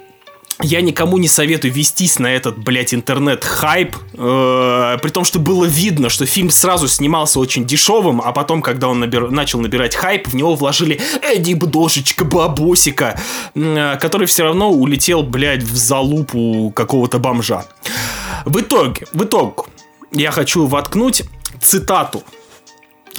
я 0.61 0.81
никому 0.81 1.17
не 1.17 1.27
советую 1.27 1.73
вестись 1.73 2.19
на 2.19 2.27
этот, 2.27 2.57
блядь, 2.57 2.93
интернет-хайп, 2.93 3.95
э, 4.13 4.97
при 5.01 5.09
том, 5.09 5.25
что 5.25 5.39
было 5.39 5.65
видно, 5.65 6.09
что 6.09 6.25
фильм 6.25 6.51
сразу 6.51 6.87
снимался 6.87 7.39
очень 7.39 7.65
дешевым, 7.65 8.21
а 8.23 8.31
потом, 8.31 8.61
когда 8.61 8.87
он 8.87 9.03
набир- 9.03 9.29
начал 9.29 9.59
набирать 9.59 9.95
хайп, 9.95 10.27
в 10.27 10.35
него 10.35 10.55
вложили 10.55 11.01
Эдди 11.21 11.53
Бдошечка 11.53 12.23
Бабосика, 12.23 13.19
э, 13.55 13.97
который 13.99 14.27
все 14.27 14.43
равно 14.43 14.71
улетел, 14.71 15.23
блядь, 15.23 15.63
в 15.63 15.75
залупу 15.75 16.71
какого-то 16.75 17.19
бомжа. 17.19 17.65
В 18.45 18.61
итоге, 18.61 19.07
в 19.11 19.23
итоге, 19.23 19.63
я 20.11 20.31
хочу 20.31 20.65
воткнуть 20.65 21.23
цитату 21.61 22.23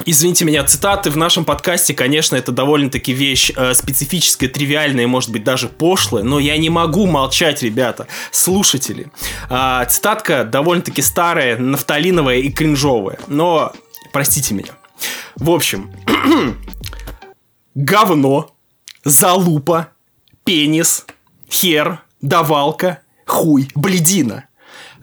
Извините 0.04 0.44
меня, 0.44 0.64
цитаты 0.64 1.10
в 1.10 1.16
нашем 1.16 1.44
подкасте, 1.44 1.94
конечно, 1.94 2.34
это 2.34 2.50
довольно-таки 2.50 3.12
вещь 3.12 3.52
э, 3.54 3.74
специфическая, 3.74 4.48
тривиальная, 4.48 5.06
может 5.06 5.30
быть, 5.30 5.44
даже 5.44 5.68
пошлая, 5.68 6.24
но 6.24 6.40
я 6.40 6.56
не 6.56 6.68
могу 6.68 7.06
молчать, 7.06 7.62
ребята, 7.62 8.08
слушатели. 8.32 9.06
А, 9.48 9.84
цитатка 9.84 10.44
довольно-таки 10.44 11.00
старая, 11.00 11.56
нафталиновая 11.58 12.38
и 12.38 12.50
кринжовая, 12.50 13.18
но 13.28 13.72
простите 14.12 14.54
меня. 14.54 14.72
В 15.36 15.50
общем, 15.50 15.92
говно, 17.76 18.50
залупа, 19.04 19.90
пенис, 20.44 21.06
хер, 21.48 22.00
давалка, 22.20 22.98
хуй, 23.26 23.68
бледина, 23.76 24.48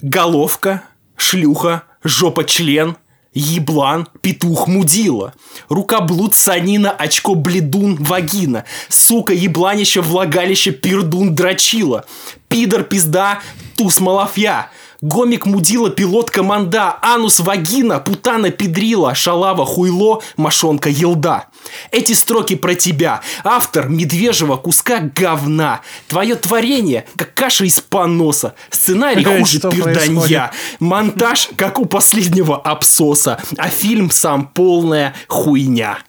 головка, 0.02 0.84
шлюха, 1.16 1.84
жопа-член, 2.04 2.98
еблан, 3.34 4.08
петух, 4.22 4.68
мудила, 4.68 5.34
рукоблуд, 5.70 6.36
санина, 6.36 6.92
очко, 6.92 7.36
бледун, 7.36 7.96
вагина, 7.96 8.66
сука, 8.90 9.34
ебланище, 9.34 10.02
влагалище, 10.02 10.72
пирдун, 10.72 11.36
дрочила, 11.36 12.06
пидор, 12.50 12.84
пизда, 12.84 13.40
туз, 13.78 14.00
малафья, 14.00 14.70
Гомик, 15.02 15.48
мудила, 15.48 15.90
пилот, 15.90 16.30
команда, 16.30 16.96
анус, 17.02 17.40
вагина, 17.40 18.00
путана, 18.00 18.52
педрила, 18.52 19.16
шалава, 19.16 19.66
хуйло, 19.66 20.22
мошонка, 20.38 20.90
елда. 20.90 21.48
Эти 21.92 22.14
строки 22.14 22.56
про 22.56 22.76
тебя. 22.76 23.22
Автор 23.44 23.90
медвежьего 23.90 24.58
куска 24.58 25.00
говна. 25.00 25.82
Твое 26.08 26.36
творение, 26.36 27.06
как 27.16 27.34
каша 27.34 27.66
из 27.66 27.80
поноса. 27.80 28.56
Сценарий 28.70 29.24
Блядь, 29.24 29.40
хуже 29.40 29.60
перданья. 29.60 29.84
происходит? 29.84 30.42
Монтаж, 30.80 31.50
как 31.56 31.80
у 31.80 31.86
последнего 31.86 32.58
абсоса. 32.58 33.40
А 33.58 33.70
фильм 33.70 34.10
сам 34.12 34.48
полная 34.48 35.14
хуйня. 35.28 36.00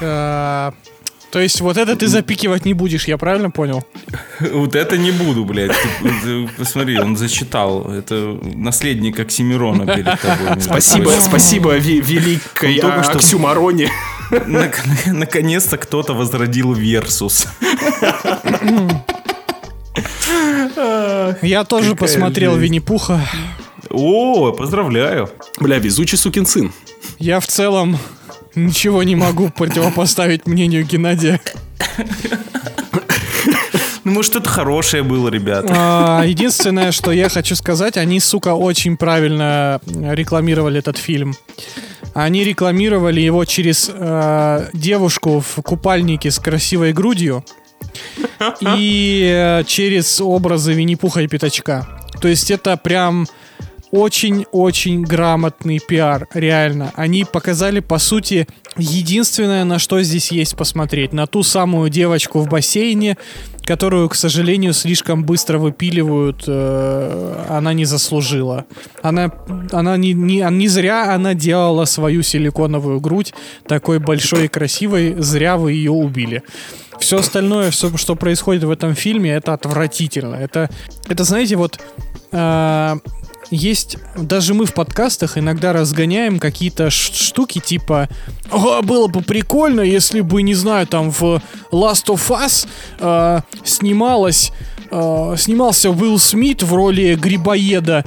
Э, 0.00 0.72
То 1.30 1.38
есть 1.40 1.60
вот 1.60 1.76
это 1.76 1.94
ты 1.94 2.06
запикивать 2.08 2.64
не 2.64 2.74
будешь, 2.74 3.06
я 3.06 3.16
правильно 3.18 3.50
понял? 3.50 3.84
Вот 4.40 4.74
это 4.74 4.96
не 4.98 5.10
буду, 5.12 5.44
блядь. 5.44 5.76
Посмотри, 6.58 6.98
он 6.98 7.16
зачитал. 7.16 7.90
Это 7.92 8.38
наследник 8.42 9.20
Оксимирона 9.20 9.86
перед 9.86 10.20
тобой. 10.20 10.60
Спасибо, 10.60 11.10
спасибо 11.20 11.76
великой 11.76 12.76
Он 12.76 12.80
только 12.80 13.02
что- 13.04 13.12
Оксюмароне. 13.18 13.90
Нак- 14.30 14.80
Наконец-то 15.06 15.76
кто-то 15.76 16.14
возродил 16.14 16.72
Версус. 16.72 17.46
Я 21.42 21.64
тоже 21.64 21.94
посмотрел. 21.94 22.56
Винни-Пуха. 22.56 23.20
О, 23.90 24.52
поздравляю. 24.52 25.30
Бля, 25.58 25.78
везучий 25.78 26.16
сукин 26.16 26.46
сын. 26.46 26.72
Я 27.18 27.40
в 27.40 27.46
целом 27.46 27.98
ничего 28.54 29.02
не 29.02 29.16
могу 29.16 29.50
противопоставить 29.50 30.46
мнению 30.46 30.84
Геннадия. 30.84 31.40
Ну, 34.04 34.12
может, 34.12 34.32
что-то 34.32 34.48
хорошее 34.48 35.02
было, 35.02 35.28
ребята. 35.28 35.74
А, 35.76 36.24
Единственное, 36.24 36.90
что 36.90 37.12
я 37.12 37.28
хочу 37.28 37.54
сказать, 37.54 37.96
они, 37.98 38.18
сука, 38.18 38.54
очень 38.54 38.96
правильно 38.96 39.80
рекламировали 39.86 40.78
этот 40.78 40.96
фильм. 40.96 41.34
Они 42.14 42.44
рекламировали 42.44 43.20
его 43.20 43.44
через 43.44 43.90
э, 43.92 44.68
девушку 44.72 45.40
в 45.40 45.62
купальнике 45.62 46.30
с 46.30 46.38
красивой 46.38 46.92
грудью 46.92 47.44
и 48.60 49.30
э, 49.32 49.64
через 49.64 50.20
образы 50.20 50.72
Винни-Пуха 50.72 51.20
и 51.22 51.28
Пятачка. 51.28 51.86
То 52.20 52.28
есть 52.28 52.50
это 52.50 52.76
прям 52.76 53.26
очень-очень 53.90 55.02
грамотный 55.02 55.80
пиар, 55.80 56.28
реально. 56.32 56.92
Они 56.94 57.24
показали, 57.24 57.80
по 57.80 57.98
сути, 57.98 58.46
единственное, 58.76 59.64
на 59.64 59.78
что 59.78 60.02
здесь 60.02 60.30
есть 60.30 60.56
посмотреть. 60.56 61.12
На 61.12 61.26
ту 61.26 61.42
самую 61.42 61.90
девочку 61.90 62.40
в 62.40 62.48
бассейне, 62.48 63.16
которую, 63.64 64.08
к 64.08 64.14
сожалению, 64.14 64.72
слишком 64.72 65.24
быстро 65.24 65.58
выпиливают. 65.58 66.44
э, 66.46 67.44
она 67.48 67.72
не 67.72 67.84
заслужила. 67.84 68.64
Она, 69.02 69.32
она 69.72 69.96
не, 69.96 70.12
не, 70.12 70.46
не 70.50 70.68
зря 70.68 71.12
она 71.14 71.34
делала 71.34 71.84
свою 71.84 72.22
силиконовую 72.22 73.00
грудь 73.00 73.34
такой 73.66 73.98
большой 73.98 74.44
и 74.44 74.48
красивой, 74.48 75.14
зря 75.18 75.56
вы 75.56 75.72
ее 75.72 75.90
убили. 75.90 76.42
Все 77.00 77.18
остальное, 77.18 77.70
все, 77.70 77.96
что 77.96 78.14
происходит 78.14 78.64
в 78.64 78.70
этом 78.70 78.94
фильме, 78.94 79.30
это 79.32 79.54
отвратительно. 79.54 80.36
Это, 80.36 80.68
это 81.08 81.24
знаете, 81.24 81.56
вот 81.56 81.80
э, 82.30 82.96
есть, 83.50 83.96
даже 84.16 84.54
мы 84.54 84.66
в 84.66 84.74
подкастах 84.74 85.38
иногда 85.38 85.72
разгоняем 85.72 86.38
какие-то 86.38 86.90
штуки 86.90 87.58
типа 87.58 88.08
«Ага, 88.50 88.82
было 88.82 89.08
бы 89.08 89.22
прикольно, 89.22 89.80
если 89.80 90.20
бы, 90.20 90.42
не 90.42 90.54
знаю, 90.54 90.86
там 90.86 91.10
в 91.10 91.42
Last 91.72 92.06
of 92.06 92.28
Us 92.28 92.66
э, 92.98 93.40
снималась, 93.64 94.52
э, 94.90 95.34
снимался 95.36 95.90
Уилл 95.90 96.18
Смит 96.18 96.62
в 96.62 96.74
роли 96.74 97.14
грибоеда, 97.14 98.04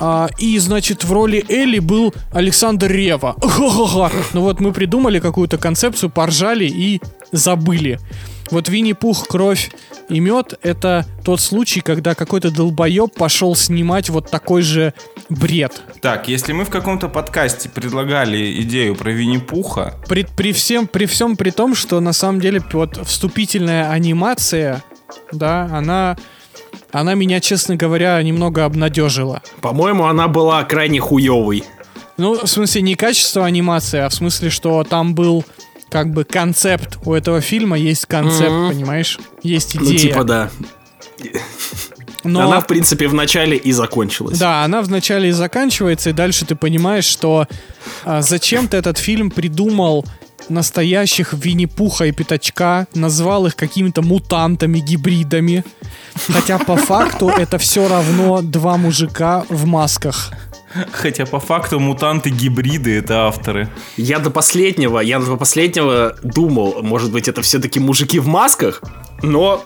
а, 0.00 0.28
и, 0.38 0.58
значит, 0.58 1.04
в 1.04 1.12
роли 1.12 1.44
Элли 1.48 1.80
был 1.80 2.14
Александр 2.32 2.90
Рева. 2.90 3.34
Ха-ха-ха. 3.40 4.12
Ну 4.32 4.42
вот 4.42 4.60
мы 4.60 4.72
придумали 4.72 5.18
какую-то 5.18 5.58
концепцию, 5.58 6.10
поржали 6.10 6.66
и 6.66 7.00
забыли. 7.32 7.98
Вот 8.50 8.68
Винни-Пух, 8.68 9.26
кровь 9.28 9.70
и 10.08 10.20
мед— 10.20 10.58
это 10.62 11.06
тот 11.24 11.40
случай, 11.40 11.80
когда 11.80 12.14
какой-то 12.14 12.50
долбоеб 12.50 13.14
пошел 13.14 13.54
снимать 13.54 14.08
вот 14.08 14.30
такой 14.30 14.62
же 14.62 14.94
бред. 15.28 15.82
Так, 16.00 16.28
если 16.28 16.52
мы 16.52 16.64
в 16.64 16.70
каком-то 16.70 17.08
подкасте 17.08 17.68
предлагали 17.68 18.62
идею 18.62 18.94
про 18.94 19.10
Винни-Пуха, 19.10 19.96
При, 20.08 20.24
при 20.24 20.52
всем, 20.52 20.86
при 20.86 21.06
всем 21.06 21.36
при 21.36 21.50
том, 21.50 21.74
что 21.74 22.00
на 22.00 22.12
самом 22.12 22.40
деле 22.40 22.62
вот 22.72 22.98
вступительная 23.06 23.90
анимация, 23.90 24.82
да, 25.32 25.68
она, 25.70 26.16
она 26.90 27.14
меня, 27.14 27.40
честно 27.40 27.76
говоря, 27.76 28.22
немного 28.22 28.64
обнадежила. 28.64 29.42
По-моему, 29.60 30.06
она 30.06 30.28
была 30.28 30.64
крайне 30.64 31.00
хуевой. 31.00 31.64
Ну, 32.16 32.34
в 32.34 32.48
смысле, 32.48 32.82
не 32.82 32.94
качество 32.96 33.44
анимации, 33.44 34.00
а 34.00 34.08
в 34.08 34.14
смысле, 34.14 34.50
что 34.50 34.82
там 34.82 35.14
был 35.14 35.44
как 35.90 36.12
бы 36.12 36.24
концепт. 36.24 36.98
У 37.04 37.12
этого 37.14 37.40
фильма 37.40 37.76
есть 37.78 38.06
концепт, 38.06 38.50
Мгм. 38.50 38.70
понимаешь? 38.70 39.18
Есть 39.42 39.74
Ну, 39.74 39.84
идея. 39.86 39.98
типа, 39.98 40.24
да. 40.24 40.50
Но, 42.24 42.40
Она, 42.48 42.60
в 42.60 42.66
принципе, 42.66 43.06
в 43.08 43.14
начале 43.14 43.56
и 43.56 43.72
закончилась. 43.72 44.38
да, 44.38 44.64
она 44.64 44.82
вначале 44.82 45.28
и 45.28 45.32
заканчивается, 45.32 46.10
и 46.10 46.12
дальше 46.12 46.44
ты 46.44 46.56
понимаешь, 46.56 47.04
что 47.04 47.46
а, 48.04 48.22
зачем 48.22 48.68
ты 48.68 48.76
этот 48.76 48.98
фильм 48.98 49.30
придумал 49.30 50.04
настоящих 50.48 51.32
Винни-Пуха 51.32 52.06
и 52.06 52.12
Пятачка, 52.12 52.86
назвал 52.94 53.46
их 53.46 53.54
какими-то 53.56 54.02
мутантами, 54.02 54.78
гибридами. 54.80 55.64
Хотя 56.32 56.58
по 56.58 56.76
факту 56.76 57.28
это 57.28 57.58
все 57.58 57.86
равно 57.88 58.40
два 58.42 58.76
мужика 58.76 59.44
в 59.48 59.66
масках. 59.66 60.32
Хотя 60.92 61.26
по 61.26 61.40
факту 61.40 61.78
мутанты-гибриды 61.80 62.96
это 62.98 63.26
авторы. 63.26 63.68
Я 63.96 64.18
до 64.18 64.30
последнего, 64.30 65.00
я 65.00 65.18
до 65.18 65.36
последнего 65.36 66.16
думал, 66.22 66.82
может 66.82 67.10
быть, 67.12 67.28
это 67.28 67.42
все-таки 67.42 67.80
мужики 67.80 68.18
в 68.18 68.26
масках, 68.26 68.82
но 69.22 69.64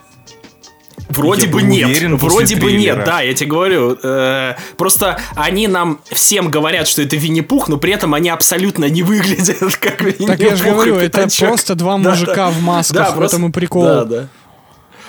вроде 1.08 1.46
Я 1.46 1.52
бы 1.52 1.62
нет. 1.62 1.86
уверен 1.88 2.18
после 2.18 2.28
вроде 2.38 2.54
бы 2.56 2.60
трейлера. 2.70 2.96
нет, 2.96 3.04
да, 3.04 3.20
я 3.20 3.34
тебе 3.34 3.50
говорю. 3.50 3.98
э, 4.02 4.54
просто 4.78 5.18
они 5.34 5.66
нам 5.68 6.00
всем 6.10 6.50
говорят, 6.50 6.88
что 6.88 7.02
это 7.02 7.16
Винни-Пух, 7.16 7.68
но 7.68 7.76
при 7.76 7.92
этом 7.92 8.14
они 8.14 8.30
абсолютно 8.30 8.86
не 8.86 9.02
выглядят 9.02 9.76
как 9.80 10.00
Винни-Пух 10.00 10.26
Так 10.28 10.40
я 10.40 10.56
же 10.56 10.64
говорю, 10.64 10.96
это 10.96 11.28
просто 11.38 11.74
два 11.74 11.98
Да, 11.98 12.10
мужика 12.10 12.34
да. 12.36 12.50
в 12.50 12.62
масках, 12.62 12.96
Да, 13.08 13.10
в 13.12 13.16
просто- 13.16 13.36
этом 13.36 13.48
и 13.48 13.52
прикол. 13.52 13.84
Да, 13.84 14.04
да. 14.04 14.28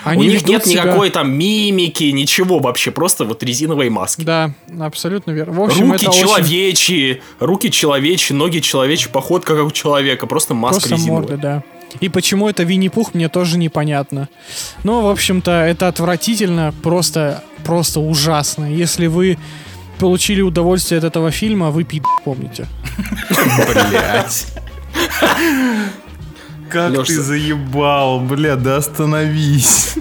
Они 0.04 0.26
У 0.26 0.30
них 0.30 0.46
нет 0.46 0.64
себя- 0.66 0.82
никакой 0.84 1.10
там 1.10 1.32
мимики, 1.32 2.04
ничего 2.04 2.58
вообще, 2.58 2.90
просто 2.90 3.24
вот 3.24 3.42
резиновые 3.42 3.90
маски. 3.90 4.22
Да, 4.22 4.52
абсолютно 4.80 5.30
верно. 5.32 5.52
В 5.54 5.62
общем, 5.62 5.90
руки 5.92 6.04
это 6.04 6.10
очень 6.10 6.22
человечьи, 6.22 7.22
руки 7.40 7.70
человечьи, 7.70 8.34
ноги 8.36 8.58
человечьи, 8.58 9.10
походка 9.10 9.56
как 9.56 9.66
у 9.66 9.70
человека, 9.70 10.26
просто 10.26 10.54
маска 10.54 10.80
просто 10.80 10.94
резиновая. 10.96 11.20
морда, 11.22 11.36
да. 11.36 11.62
И 12.00 12.08
почему 12.08 12.48
это 12.48 12.64
Винни-Пух, 12.64 13.14
мне 13.14 13.28
тоже 13.28 13.56
непонятно. 13.56 14.28
Но, 14.82 15.02
в 15.02 15.08
общем-то, 15.10 15.50
это 15.52 15.86
отвратительно, 15.88 16.74
просто, 16.82 17.44
просто 17.64 18.00
ужасно. 18.00 18.64
Если 18.64 19.06
вы 19.06 19.38
получили 20.00 20.40
удовольствие 20.42 20.98
от 20.98 21.04
этого 21.04 21.30
фильма, 21.30 21.70
вы 21.70 21.84
пи*** 21.84 22.02
помните. 22.24 22.66
Блять. 23.30 24.46
Как 26.70 26.92
Лёш, 26.92 27.08
ты 27.08 27.20
заебал, 27.20 28.20
бля, 28.20 28.56
да 28.56 28.76
остановись. 28.76 29.94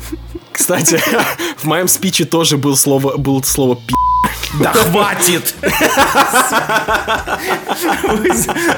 Кстати, 0.51 0.99
в 1.57 1.65
моем 1.65 1.87
спиче 1.87 2.25
тоже 2.25 2.57
был 2.57 2.75
слово, 2.77 3.17
было 3.17 3.41
слово 3.41 3.75
пи***. 3.75 3.93
Да 4.59 4.71
хватит! 4.71 5.55
Вы, 8.03 8.29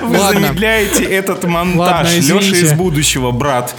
вы 0.08 0.18
замедляете 0.18 1.04
этот 1.04 1.44
монтаж. 1.44 1.78
Ладно, 1.78 2.40
Леша 2.40 2.56
из 2.56 2.74
будущего, 2.74 3.32
брат. 3.32 3.76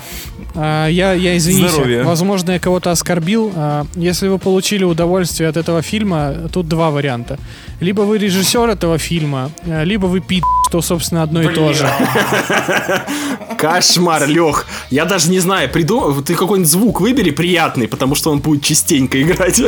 А, 0.54 0.88
я, 0.88 1.12
я 1.12 1.36
извините, 1.36 1.68
Здоровья. 1.68 2.04
возможно, 2.04 2.52
я 2.52 2.58
кого-то 2.58 2.90
оскорбил. 2.90 3.52
А, 3.54 3.86
если 3.94 4.28
вы 4.28 4.38
получили 4.38 4.84
удовольствие 4.84 5.48
от 5.48 5.56
этого 5.56 5.82
фильма, 5.82 6.34
тут 6.52 6.68
два 6.68 6.90
варианта. 6.90 7.38
Либо 7.80 8.02
вы 8.02 8.18
режиссер 8.18 8.68
этого 8.70 8.98
фильма, 8.98 9.50
а, 9.66 9.84
либо 9.84 10.06
вы 10.06 10.20
пи***, 10.20 10.42
что, 10.68 10.80
собственно, 10.80 11.22
одно 11.22 11.42
и 11.42 11.54
то 11.54 11.72
же. 11.72 11.88
Кошмар, 13.58 14.26
Лех. 14.26 14.66
Я 14.90 15.04
даже 15.04 15.30
не 15.30 15.40
знаю, 15.40 15.68
придум... 15.70 16.22
ты 16.22 16.34
какой-нибудь 16.34 16.70
звук 16.70 17.00
выбери 17.00 17.30
приятный, 17.30 17.86
потому 17.88 18.14
что 18.14 18.30
он 18.30 18.40
будет 18.40 18.62
частенько 18.62 19.20
играть. 19.20 19.60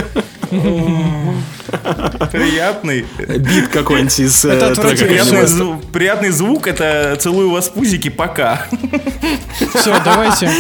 Приятный. 2.33 3.05
Бит 3.39 3.69
какой-нибудь 3.69 4.21
из 4.21 4.45
э, 4.45 4.53
Это. 4.53 4.81
Приятный, 4.81 5.19
Kanye 5.19 5.43
West. 5.43 5.47
зву- 5.47 5.85
приятный 5.93 6.31
звук 6.31 6.67
это 6.67 7.17
целую 7.21 7.51
вас 7.51 7.69
пузики 7.69 8.09
пока. 8.09 8.67
Все, 9.75 10.01
давайте, 10.03 10.51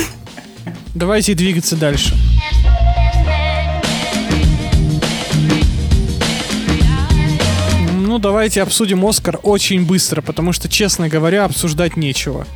давайте 0.94 1.34
двигаться 1.34 1.76
дальше. 1.76 2.14
Ну, 8.18 8.22
давайте 8.22 8.62
обсудим 8.62 9.06
Оскар 9.06 9.38
очень 9.44 9.86
быстро, 9.86 10.22
потому 10.22 10.52
что, 10.52 10.68
честно 10.68 11.08
говоря, 11.08 11.44
обсуждать 11.44 11.96
нечего. 11.96 12.48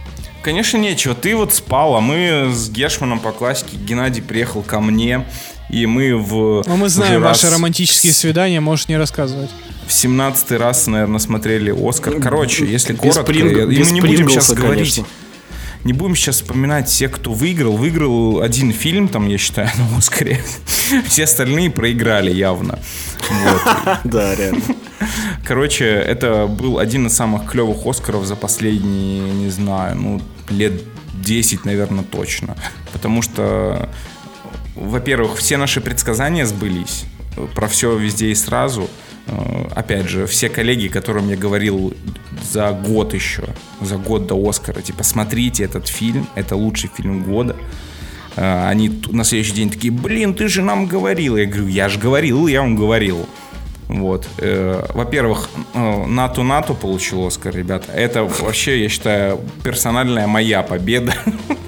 Конечно, 0.42 0.76
нечего. 0.76 1.14
Ты 1.14 1.36
вот 1.36 1.54
спал, 1.54 1.94
а 1.94 2.00
мы 2.00 2.50
с 2.52 2.68
Гешманом 2.68 3.20
по 3.20 3.30
классике. 3.30 3.76
Геннадий 3.76 4.22
приехал 4.24 4.62
ко 4.62 4.80
мне, 4.80 5.24
и 5.70 5.86
мы 5.86 6.16
в... 6.16 6.64
Но 6.66 6.76
мы 6.76 6.88
знаем 6.88 7.22
раз 7.22 7.44
ваши 7.44 7.54
романтические 7.54 8.12
свидания, 8.12 8.58
можешь 8.58 8.88
не 8.88 8.96
рассказывать. 8.96 9.50
В 9.86 9.92
17 9.92 10.50
раз, 10.58 10.88
наверное, 10.88 11.20
смотрели 11.20 11.70
Оскар. 11.70 12.18
Короче, 12.20 12.66
если 12.66 12.94
Без 12.94 13.14
коротко, 13.14 13.32
Прингл- 13.32 13.72
и 13.72 13.84
мы 13.84 13.90
не 13.92 14.00
будем 14.00 14.28
сейчас 14.28 14.46
Принглса, 14.48 14.54
говорить... 14.56 14.94
конечно. 14.96 15.06
Не 15.84 15.92
будем 15.92 16.16
сейчас 16.16 16.36
вспоминать 16.36 16.88
всех, 16.88 17.12
кто 17.12 17.32
выиграл. 17.32 17.76
Выиграл 17.76 18.40
один 18.42 18.72
фильм, 18.72 19.06
там, 19.06 19.28
я 19.28 19.38
считаю, 19.38 19.70
на 19.92 19.98
Оскаре. 19.98 20.42
Все 21.06 21.22
остальные 21.22 21.70
проиграли 21.70 22.32
явно. 22.32 22.80
Да, 24.02 24.34
реально. 24.34 24.62
Короче, 25.46 25.84
это 25.86 26.46
был 26.46 26.78
один 26.78 27.06
из 27.06 27.14
самых 27.14 27.50
клевых 27.50 27.86
Оскаров 27.86 28.24
за 28.26 28.36
последние, 28.36 29.20
не 29.32 29.50
знаю, 29.50 29.96
ну, 29.96 30.22
лет 30.50 30.72
10, 31.14 31.64
наверное, 31.64 32.04
точно. 32.04 32.56
Потому 32.92 33.22
что, 33.22 33.88
во-первых, 34.74 35.36
все 35.36 35.56
наши 35.56 35.80
предсказания 35.80 36.46
сбылись. 36.46 37.04
Про 37.54 37.66
все 37.68 37.96
везде 37.96 38.28
и 38.30 38.34
сразу. 38.34 38.88
Э, 39.26 39.68
Опять 39.74 40.08
же, 40.08 40.26
все 40.26 40.48
коллеги, 40.48 40.88
которым 40.88 41.28
я 41.30 41.36
говорил 41.36 41.94
за 42.52 42.72
год 42.72 43.14
еще, 43.14 43.44
за 43.80 43.96
год 43.96 44.26
до 44.26 44.48
Оскара, 44.48 44.82
типа, 44.82 45.02
смотрите 45.04 45.64
этот 45.64 45.88
фильм, 45.88 46.26
это 46.34 46.56
лучший 46.56 46.90
фильм 46.94 47.22
года. 47.22 47.56
Э, 48.36 48.68
Они 48.68 48.90
на 49.10 49.24
следующий 49.24 49.54
день 49.54 49.70
такие, 49.70 49.92
блин, 49.92 50.34
ты 50.34 50.48
же 50.48 50.62
нам 50.62 50.86
говорил. 50.86 51.36
Я 51.36 51.46
говорю, 51.46 51.68
я 51.68 51.88
же 51.88 51.98
говорил, 51.98 52.46
я 52.48 52.60
вам 52.60 52.76
говорил. 52.76 53.26
Вот. 53.92 54.26
Э, 54.38 54.86
Во-первых, 54.94 55.48
НАТО 55.74 56.42
НАТО 56.42 56.74
получил 56.74 57.26
Оскар, 57.26 57.54
ребята. 57.54 57.92
Это 57.92 58.24
вообще, 58.24 58.82
я 58.82 58.88
считаю, 58.88 59.40
персональная 59.62 60.26
моя 60.26 60.62
победа. 60.62 61.14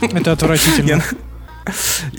Это 0.01 0.33
отвратительно. 0.33 1.03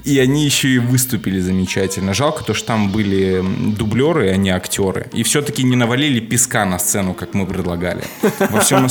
И 0.03 0.17
они 0.19 0.43
еще 0.43 0.69
и 0.69 0.79
выступили 0.79 1.39
замечательно. 1.39 2.13
Жалко 2.15 2.43
то, 2.43 2.53
что 2.55 2.67
там 2.67 2.91
были 2.91 3.43
дублеры, 3.77 4.29
а 4.31 4.37
не 4.37 4.49
актеры. 4.49 5.07
И 5.13 5.21
все-таки 5.23 5.63
не 5.63 5.75
навалили 5.75 6.19
песка 6.19 6.65
на 6.65 6.79
сцену, 6.79 7.13
как 7.13 7.33
мы 7.35 7.45
предлагали. 7.45 8.03
Во 8.39 8.59
всем, 8.61 8.87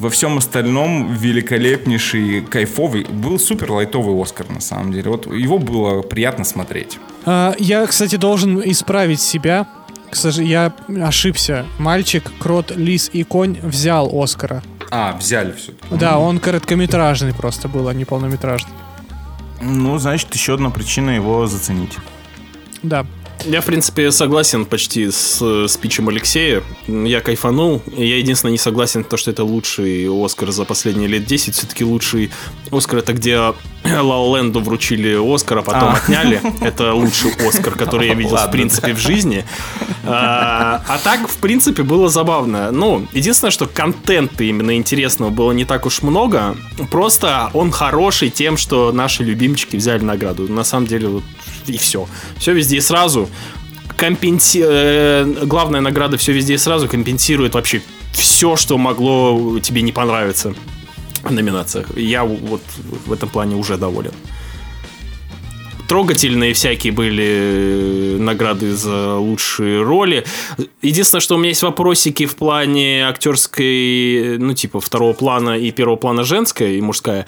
во 0.00 0.10
всем 0.10 0.38
остальном 0.38 1.14
великолепнейший, 1.14 2.40
кайфовый. 2.42 3.04
Был 3.04 3.38
супер 3.38 3.70
лайтовый 3.72 4.20
Оскар, 4.20 4.50
на 4.50 4.60
самом 4.60 4.92
деле. 4.92 5.08
Вот 5.10 5.26
его 5.32 5.58
было 5.58 6.02
приятно 6.02 6.44
смотреть. 6.44 6.98
А, 7.24 7.54
Я, 7.58 7.86
кстати, 7.86 8.16
должен 8.16 8.60
исправить 8.64 9.20
себя. 9.20 9.68
К 10.14 10.16
сожалению, 10.16 10.72
я 10.88 11.08
ошибся. 11.08 11.66
Мальчик, 11.78 12.30
крот, 12.38 12.70
лис 12.76 13.10
и 13.12 13.24
конь 13.24 13.58
взял 13.60 14.08
Оскара. 14.14 14.62
А, 14.92 15.16
взяли 15.16 15.50
все-таки. 15.50 15.96
Да, 15.96 16.20
он 16.20 16.38
короткометражный 16.38 17.34
просто 17.34 17.66
был, 17.66 17.88
а 17.88 17.94
не 17.94 18.04
полнометражный. 18.04 18.72
Ну, 19.60 19.98
значит, 19.98 20.32
еще 20.32 20.54
одна 20.54 20.70
причина 20.70 21.10
его 21.10 21.48
заценить. 21.48 21.98
Да. 22.84 23.04
Я, 23.46 23.60
в 23.60 23.66
принципе, 23.66 24.10
согласен 24.10 24.64
почти 24.64 25.10
с 25.10 25.38
э, 25.42 25.66
спичем 25.68 26.08
Алексея. 26.08 26.62
Я 26.86 27.20
кайфанул. 27.20 27.82
Я 27.94 28.16
единственное 28.16 28.52
не 28.52 28.58
согласен, 28.58 29.04
то, 29.04 29.16
что 29.16 29.30
это 29.30 29.44
лучший 29.44 30.08
Оскар 30.08 30.50
за 30.50 30.64
последние 30.64 31.08
лет 31.08 31.26
10. 31.26 31.54
Все-таки 31.54 31.84
лучший 31.84 32.30
Оскар 32.70 33.00
это 33.00 33.12
где 33.12 33.38
Ла 33.84 34.38
Ленду 34.38 34.60
вручили 34.60 35.14
Оскар, 35.34 35.58
а 35.58 35.62
потом 35.62 35.90
А. 35.90 35.96
отняли. 35.96 36.40
Это 36.62 36.94
лучший 36.94 37.32
Оскар, 37.46 37.74
который 37.74 38.08
я 38.08 38.14
видел, 38.14 38.36
в 38.36 38.50
принципе, 38.50 38.94
в 38.94 38.98
жизни. 38.98 39.44
А 40.06 40.82
а 40.88 40.98
так, 40.98 41.28
в 41.28 41.36
принципе, 41.36 41.82
было 41.82 42.08
забавно. 42.08 42.70
Ну, 42.70 43.06
единственное, 43.12 43.50
что 43.50 43.66
контента 43.66 44.44
именно 44.44 44.76
интересного 44.76 45.30
было 45.30 45.52
не 45.52 45.64
так 45.64 45.86
уж 45.86 46.02
много. 46.02 46.56
Просто 46.90 47.50
он 47.52 47.70
хороший 47.70 48.30
тем, 48.30 48.56
что 48.56 48.92
наши 48.92 49.22
любимчики 49.22 49.76
взяли 49.76 50.02
награду. 50.02 50.50
На 50.50 50.64
самом 50.64 50.86
деле, 50.86 51.08
вот 51.08 51.24
и 51.72 51.76
все. 51.78 52.08
Все 52.38 52.52
везде 52.52 52.76
и 52.76 52.80
сразу. 52.80 53.28
Компенси... 53.96 54.62
э, 54.64 55.44
Главная 55.44 55.80
награда 55.80 56.16
все 56.16 56.32
везде 56.32 56.54
и 56.54 56.58
сразу 56.58 56.88
компенсирует 56.88 57.54
вообще 57.54 57.82
все, 58.12 58.56
что 58.56 58.78
могло 58.78 59.58
тебе 59.60 59.82
не 59.82 59.92
понравиться 59.92 60.54
в 61.22 61.32
номинациях. 61.32 61.96
Я 61.96 62.24
вот 62.24 62.62
в 63.06 63.12
этом 63.12 63.28
плане 63.28 63.56
уже 63.56 63.76
доволен. 63.76 64.12
Трогательные 65.88 66.54
всякие 66.54 66.92
были 66.92 67.24
э, 67.24 68.16
награды 68.18 68.74
за 68.74 69.16
лучшие 69.16 69.82
роли. 69.82 70.24
Единственное, 70.80 71.20
что 71.20 71.34
у 71.34 71.38
меня 71.38 71.48
есть 71.48 71.62
вопросики 71.62 72.24
в 72.24 72.36
плане 72.36 73.06
актерской, 73.06 74.38
ну, 74.38 74.54
типа, 74.54 74.80
второго 74.80 75.12
плана 75.12 75.58
и 75.58 75.70
первого 75.72 75.96
плана 75.96 76.24
женская 76.24 76.72
и 76.72 76.80
мужская. 76.80 77.26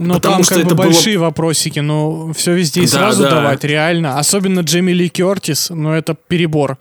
Но 0.00 0.14
Потому 0.14 0.36
там 0.36 0.44
что 0.44 0.54
как 0.54 0.62
бы 0.64 0.66
это 0.68 0.74
было- 0.76 0.84
большие 0.86 1.18
вопросики, 1.18 1.78
но 1.80 2.32
все 2.32 2.54
везде 2.54 2.80
и 2.80 2.86
Да, 2.86 2.90
сразу 2.90 3.22
да. 3.24 3.30
давать, 3.30 3.64
реально. 3.64 4.18
Особенно 4.18 4.60
Джейми 4.60 4.92
Ли 4.92 5.08
Кертис, 5.10 5.68
но 5.70 5.94
это 5.94 6.14
перебор. 6.14 6.78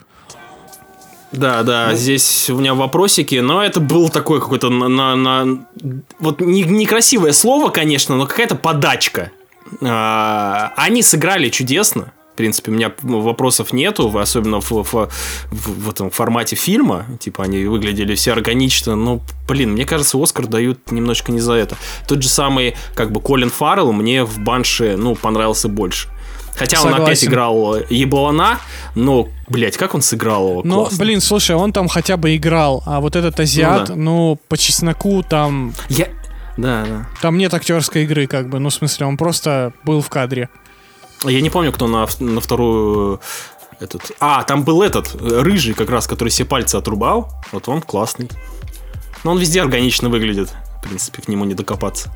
Да, 1.31 1.61
да, 1.63 1.93
здесь 1.95 2.49
у 2.49 2.57
меня 2.57 2.73
вопросики, 2.73 3.35
но 3.35 3.61
это 3.63 3.79
был 3.79 4.09
такой 4.09 4.39
какой-то 4.39 4.69
на, 4.69 4.87
на- 4.87 5.15
на- 5.15 5.65
вот 6.19 6.41
не- 6.41 6.63
некрасивое 6.63 7.33
слово, 7.33 7.69
конечно, 7.69 8.15
но 8.15 8.25
какая-то 8.25 8.55
подачка. 8.55 9.31
А, 9.81 10.71
они 10.77 11.03
сыграли 11.03 11.49
чудесно. 11.49 12.13
В 12.39 12.41
принципе, 12.41 12.71
у 12.71 12.73
меня 12.73 12.93
вопросов 13.01 13.73
нету, 13.73 14.17
особенно 14.17 14.61
в, 14.61 14.71
в- 14.71 14.83
в- 14.93 15.09
в 15.51 15.89
этом 15.89 16.09
формате 16.09 16.55
фильма. 16.55 17.05
Типа, 17.19 17.43
они 17.43 17.65
выглядели 17.65 18.15
все 18.15 18.31
органично. 18.31 18.95
Но, 18.95 19.19
блин, 19.45 19.71
мне 19.73 19.83
кажется, 19.83 20.17
Оскар 20.23 20.47
дают 20.47 20.89
немножко 20.89 21.33
не 21.33 21.41
за 21.41 21.55
это. 21.55 21.75
Тот 22.07 22.23
же 22.23 22.29
самый, 22.29 22.77
как 22.95 23.11
бы, 23.11 23.19
Колин 23.19 23.49
Фаррелл 23.49 23.91
мне 23.91 24.23
в 24.23 24.39
Банше, 24.39 24.95
ну, 24.97 25.15
понравился 25.15 25.67
больше. 25.67 26.07
Хотя 26.55 26.79
он 26.81 26.87
опять 26.93 27.19
Согласен. 27.19 27.27
играл 27.27 27.75
еблана, 27.89 28.59
но, 28.95 29.27
блядь, 29.49 29.75
как 29.75 29.93
он 29.95 30.01
сыграл 30.01 30.47
его 30.51 30.61
Но, 30.63 30.81
классно. 30.83 30.97
блин, 30.97 31.19
слушай, 31.19 31.57
он 31.57 31.73
там 31.73 31.89
хотя 31.89 32.15
бы 32.15 32.37
играл, 32.37 32.83
а 32.85 33.01
вот 33.01 33.17
этот 33.17 33.37
азиат, 33.37 33.89
Ну 33.89 33.95
ну, 33.97 34.35
да. 34.35 34.41
по 34.47 34.57
чесноку 34.57 35.23
там, 35.23 35.73
Я... 35.89 36.07
Да, 36.55 36.85
да. 36.87 37.05
там 37.21 37.37
нет 37.37 37.53
актерской 37.53 38.03
игры, 38.03 38.27
как 38.27 38.47
бы, 38.49 38.59
ну, 38.59 38.69
в 38.69 38.73
смысле, 38.73 39.07
он 39.07 39.17
просто 39.17 39.73
был 39.83 40.01
в 40.01 40.07
кадре. 40.07 40.47
Я 41.23 41.41
не 41.41 41.49
помню, 41.49 41.71
кто 41.71 41.87
на, 41.87 42.07
на 42.19 42.41
вторую... 42.41 43.19
Этот... 43.79 44.11
А, 44.19 44.43
там 44.43 44.63
был 44.63 44.81
этот, 44.81 45.15
э, 45.15 45.41
рыжий 45.41 45.73
как 45.73 45.89
раз, 45.89 46.05
который 46.05 46.29
все 46.29 46.43
пальцы 46.43 46.75
отрубал. 46.75 47.31
Вот 47.51 47.69
он 47.69 47.81
классный. 47.81 48.29
Но 49.23 49.31
он 49.31 49.37
везде 49.37 49.61
органично 49.61 50.09
выглядит. 50.09 50.49
В 50.79 50.83
принципе, 50.83 51.21
к 51.21 51.27
нему 51.27 51.45
не 51.45 51.53
докопаться. 51.53 52.11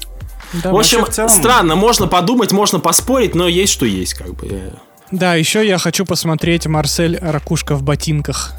Да, 0.62 0.72
в 0.72 0.76
общем, 0.78 1.06
в 1.06 1.10
целом- 1.10 1.30
странно, 1.30 1.76
можно 1.76 2.08
подумать, 2.08 2.51
можно 2.51 2.80
поспорить, 2.80 3.34
но 3.34 3.47
есть 3.47 3.74
что 3.74 3.86
есть, 3.86 4.14
как 4.14 4.34
бы. 4.36 4.74
Да, 5.12 5.36
еще 5.36 5.66
я 5.66 5.78
хочу 5.78 6.06
посмотреть 6.06 6.68
Марсель 6.68 7.18
Ракушка 7.18 7.76
в 7.76 7.84
ботинках. 7.84 8.54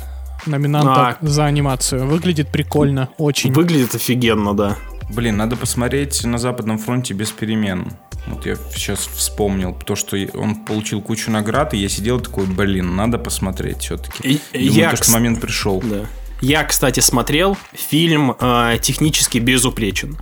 Номинанта 0.47 1.16
А. 1.20 1.26
за 1.26 1.47
анимацию. 1.47 2.07
Выглядит 2.07 2.51
прикольно, 2.51 3.09
очень. 3.18 3.53
Выглядит 3.53 3.95
офигенно, 3.95 4.55
да. 4.55 4.76
Блин, 5.11 5.36
надо 5.36 5.57
посмотреть 5.57 6.22
на 6.24 6.38
Западном 6.38 6.78
фронте 6.78 7.14
без 7.14 7.30
перемен. 7.30 7.92
Вот 8.26 8.46
я 8.46 8.56
сейчас 8.74 9.00
вспомнил 9.00 9.74
то, 9.74 9.96
что 9.96 10.16
он 10.34 10.54
получил 10.64 11.02
кучу 11.02 11.30
наград, 11.30 11.74
и 11.74 11.76
я 11.76 11.88
сидел 11.88 12.20
такой, 12.20 12.46
блин, 12.46 12.96
надо 12.96 13.18
посмотреть 13.18 13.82
все-таки. 13.82 14.40
И- 14.52 14.58
Думаю, 14.68 14.72
я, 14.72 14.90
то, 14.90 14.96
что 14.96 15.10
момент 15.12 15.40
пришел. 15.40 15.80
Да. 15.84 16.06
Я, 16.40 16.64
кстати, 16.64 17.00
смотрел 17.00 17.56
фильм 17.72 18.34
э, 18.38 18.78
технически 18.82 19.38
безупречен. 19.38 20.16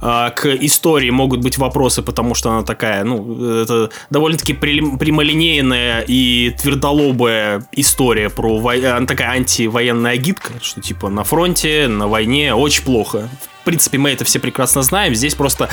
Э, 0.00 0.30
К 0.34 0.46
истории 0.46 1.10
могут 1.10 1.40
быть 1.40 1.58
вопросы, 1.58 2.02
потому 2.02 2.34
что 2.34 2.50
она 2.50 2.62
такая, 2.62 3.04
ну, 3.04 3.62
это 3.62 3.90
довольно-таки 4.10 4.54
прям- 4.54 4.98
прямолинейная 4.98 6.04
и 6.06 6.50
твердолобая 6.60 7.66
история 7.72 8.30
про 8.30 8.58
она 8.58 9.06
такая 9.06 9.30
антивоенная 9.30 10.12
агитка, 10.12 10.52
что 10.62 10.80
типа 10.80 11.08
на 11.08 11.24
фронте, 11.24 11.88
на 11.88 12.08
войне 12.08 12.54
очень 12.54 12.84
плохо. 12.84 13.28
В 13.60 13.64
принципе, 13.64 13.98
мы 13.98 14.10
это 14.10 14.24
все 14.24 14.38
прекрасно 14.38 14.82
знаем. 14.82 15.14
Здесь 15.14 15.34
просто 15.34 15.68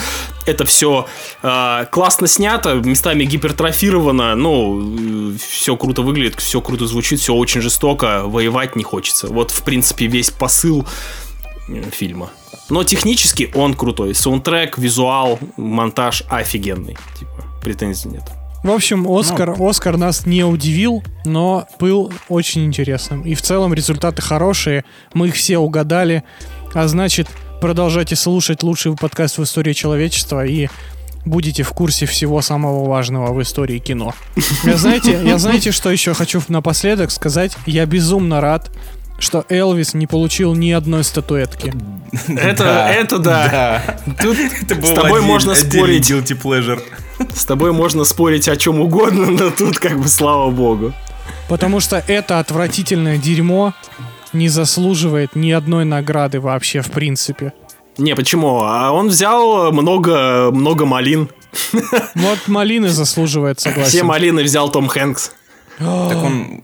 это 0.45 0.65
все 0.65 1.07
классно 1.41 2.27
снято, 2.27 2.73
местами 2.75 3.23
гипертрофировано, 3.23 4.35
ну, 4.35 5.33
все 5.49 5.77
круто 5.77 6.01
выглядит, 6.01 6.39
все 6.39 6.59
круто 6.61 6.85
звучит, 6.85 7.19
все 7.21 7.33
очень 7.33 7.61
жестоко, 7.61 8.23
воевать 8.25 8.75
не 8.75 8.83
хочется. 8.83 9.27
Вот, 9.27 9.51
в 9.51 9.63
принципе, 9.63 10.07
весь 10.07 10.31
посыл 10.31 10.85
э, 11.69 11.81
фильма. 11.91 12.29
Но 12.69 12.83
технически 12.83 13.49
он 13.53 13.73
крутой. 13.73 14.13
Саундтрек, 14.15 14.77
визуал, 14.77 15.39
монтаж 15.57 16.23
офигенный. 16.29 16.97
Типа, 17.17 17.43
претензий 17.61 18.09
нет. 18.09 18.23
В 18.63 18.71
общем, 18.71 19.07
Оскар, 19.09 19.55
Ну. 19.57 19.69
Оскар 19.69 19.97
нас 19.97 20.25
не 20.25 20.43
удивил, 20.43 21.03
но 21.25 21.67
был 21.79 22.11
очень 22.27 22.65
интересным. 22.65 23.21
И 23.21 23.35
в 23.35 23.41
целом 23.41 23.73
результаты 23.73 24.21
хорошие, 24.21 24.83
мы 25.13 25.29
их 25.29 25.35
все 25.35 25.57
угадали. 25.57 26.23
А 26.73 26.87
значит, 26.87 27.29
продолжайте 27.61 28.15
слушать 28.15 28.63
лучший 28.63 28.95
подкаст 28.95 29.37
в 29.37 29.43
истории 29.43 29.73
человечества 29.73 30.45
и 30.45 30.67
будете 31.23 31.63
в 31.63 31.69
курсе 31.71 32.05
всего 32.05 32.41
самого 32.41 32.87
важного 32.87 33.33
в 33.33 33.41
истории 33.41 33.79
кино. 33.79 34.13
Я 34.63 34.77
знаете, 34.77 35.19
я 35.23 35.37
знаете, 35.37 35.71
что 35.71 35.91
еще 35.91 36.13
хочу 36.13 36.41
напоследок 36.47 37.11
сказать? 37.11 37.55
Я 37.65 37.85
безумно 37.85 38.41
рад, 38.41 38.71
что 39.19 39.45
Элвис 39.49 39.93
не 39.93 40.07
получил 40.07 40.53
ни 40.55 40.71
одной 40.71 41.03
статуэтки. 41.03 41.73
Это, 42.27 42.63
это 42.91 43.17
да. 43.17 43.99
Тут 44.21 44.37
с 44.85 44.93
тобой 44.93 45.21
можно 45.21 45.55
спорить. 45.55 46.09
guilty 46.09 46.39
pleasure. 46.39 46.81
С 47.33 47.45
тобой 47.45 47.71
можно 47.71 48.03
спорить 48.03 48.47
о 48.47 48.55
чем 48.55 48.79
угодно, 48.79 49.31
но 49.31 49.49
тут 49.49 49.79
как 49.79 49.99
бы 49.99 50.07
слава 50.07 50.51
богу. 50.51 50.93
Потому 51.49 51.79
что 51.79 52.03
это 52.07 52.39
отвратительное 52.39 53.17
дерьмо 53.17 53.73
не 54.33 54.49
заслуживает 54.49 55.35
ни 55.35 55.51
одной 55.51 55.85
награды 55.85 56.39
вообще 56.39 56.81
в 56.81 56.91
принципе. 56.91 57.53
Не, 57.97 58.15
почему? 58.15 58.61
А 58.61 58.91
он 58.91 59.07
взял 59.07 59.71
много, 59.71 60.51
много 60.51 60.85
малин. 60.85 61.29
Вот 62.13 62.47
малины 62.47 62.89
заслуживает, 62.89 63.59
согласен. 63.59 63.89
Все 63.89 64.03
малины 64.03 64.43
взял 64.43 64.69
Том 64.69 64.87
Хэнкс. 64.87 65.31
Так 65.79 66.17
он, 66.23 66.63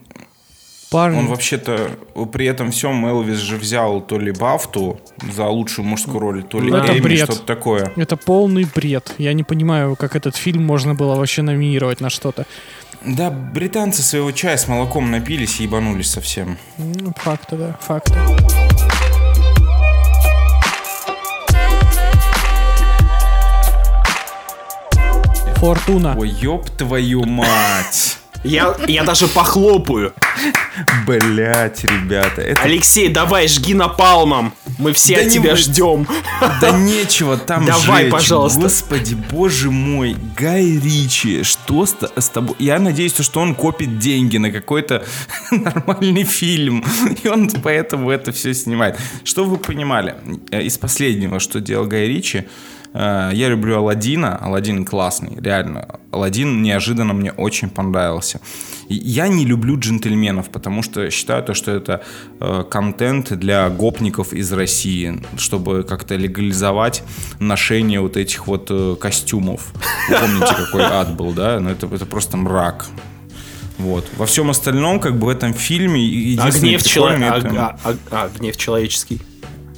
Парни, 0.94 1.18
он 1.18 1.26
вообще-то 1.26 1.90
при 2.32 2.46
этом 2.46 2.70
всем 2.70 3.04
Элвис 3.04 3.38
же 3.38 3.56
взял 3.56 4.00
то 4.00 4.16
ли 4.16 4.30
Бафту 4.30 5.00
за 5.32 5.46
лучшую 5.46 5.84
мужскую 5.88 6.20
роль, 6.20 6.44
то 6.44 6.60
ли 6.60 6.70
Ну, 6.70 6.76
это 6.76 7.02
бред. 7.02 7.24
что-то 7.24 7.42
такое. 7.42 7.90
это 7.96 8.16
полный 8.16 8.64
бред. 8.72 9.12
Я 9.18 9.32
не 9.32 9.42
понимаю, 9.42 9.96
как 9.96 10.14
этот 10.14 10.36
фильм 10.36 10.64
можно 10.64 10.94
было 10.94 11.16
вообще 11.16 11.42
номинировать 11.42 12.00
на 12.00 12.10
что-то. 12.10 12.46
Да, 13.04 13.32
британцы 13.32 14.02
своего 14.02 14.30
чая 14.30 14.56
с 14.56 14.68
молоком 14.68 15.10
напились 15.10 15.58
и 15.58 15.64
ебанулись 15.64 16.10
совсем. 16.10 16.58
Ну, 16.78 17.12
Факты, 17.16 17.56
да, 17.56 17.76
факты. 17.80 18.14
Фортуна. 25.56 26.14
Ой, 26.16 26.28
ёб 26.28 26.68
твою 26.70 27.24
мать. 27.24 28.18
Я, 28.44 28.76
я 28.86 29.04
даже 29.04 29.26
похлопаю. 29.26 30.12
Блять, 31.06 31.84
ребята. 31.84 32.42
Это 32.42 32.60
Алексей, 32.62 33.08
давай, 33.08 33.48
жги 33.48 33.74
напалмом. 33.74 34.52
Мы 34.78 34.92
все 34.92 35.16
Да 35.16 35.22
от 35.22 35.28
тебя 35.30 35.50
вы- 35.52 35.56
ждем. 35.56 36.06
Да 36.60 36.70
нечего 36.72 37.36
там 37.36 37.64
Давай, 37.66 38.04
жечь. 38.04 38.12
пожалуйста. 38.12 38.60
Господи, 38.60 39.14
боже 39.30 39.70
мой, 39.70 40.16
Гай 40.36 40.64
Ричи, 40.78 41.42
что 41.42 41.86
с, 41.86 41.96
с 42.16 42.28
тобой? 42.28 42.56
Я 42.58 42.78
надеюсь, 42.78 43.12
то, 43.12 43.22
что 43.22 43.40
он 43.40 43.54
копит 43.54 43.98
деньги 43.98 44.36
на 44.36 44.50
какой-то 44.50 45.04
нормальный 45.50 46.24
фильм, 46.24 46.84
и 47.22 47.28
он 47.28 47.48
поэтому 47.62 48.10
это 48.10 48.32
все 48.32 48.52
снимает. 48.54 48.98
Что 49.24 49.44
вы 49.44 49.56
понимали? 49.56 50.16
Э, 50.50 50.62
Из 50.62 50.76
последнего, 50.76 51.40
что 51.40 51.60
делал 51.60 51.86
Гай 51.86 52.06
Ричи, 52.08 52.44
я 52.94 53.48
люблю 53.48 53.76
Алладина. 53.78 54.36
Алладин 54.36 54.84
классный, 54.84 55.36
реально. 55.40 55.98
Алладин 56.12 56.62
неожиданно 56.62 57.12
мне 57.12 57.32
очень 57.32 57.68
понравился. 57.68 58.40
Я 58.88 59.28
не 59.28 59.44
люблю 59.46 59.78
джентльменов, 59.78 60.50
потому 60.50 60.82
что 60.82 61.10
считаю 61.10 61.42
то, 61.42 61.54
что 61.54 61.70
это 61.72 62.02
э, 62.40 62.64
контент 62.70 63.32
для 63.32 63.68
гопников 63.70 64.32
из 64.32 64.52
России, 64.52 65.22
чтобы 65.38 65.82
как-то 65.82 66.16
легализовать 66.16 67.02
ношение 67.40 68.00
вот 68.00 68.16
этих 68.16 68.46
вот 68.46 68.66
э, 68.70 68.94
костюмов. 69.00 69.72
Вы 70.08 70.16
помните, 70.18 70.54
какой 70.54 70.82
ад 70.82 71.16
был, 71.16 71.32
да? 71.32 71.58
Ну 71.60 71.70
это, 71.70 71.86
это 71.86 72.06
просто 72.06 72.36
мрак. 72.36 72.86
Вот. 73.78 74.06
Во 74.16 74.26
всем 74.26 74.50
остальном, 74.50 75.00
как 75.00 75.18
бы 75.18 75.26
в 75.26 75.30
этом 75.30 75.52
фильме, 75.54 76.00
А 76.38 76.50
гнев, 76.50 76.82
чело- 76.84 77.08
а- 77.08 77.38
это- 77.38 77.48
а- 77.58 77.78
а- 77.84 77.96
а, 78.10 78.28
гнев 78.38 78.56
человеческий. 78.56 79.20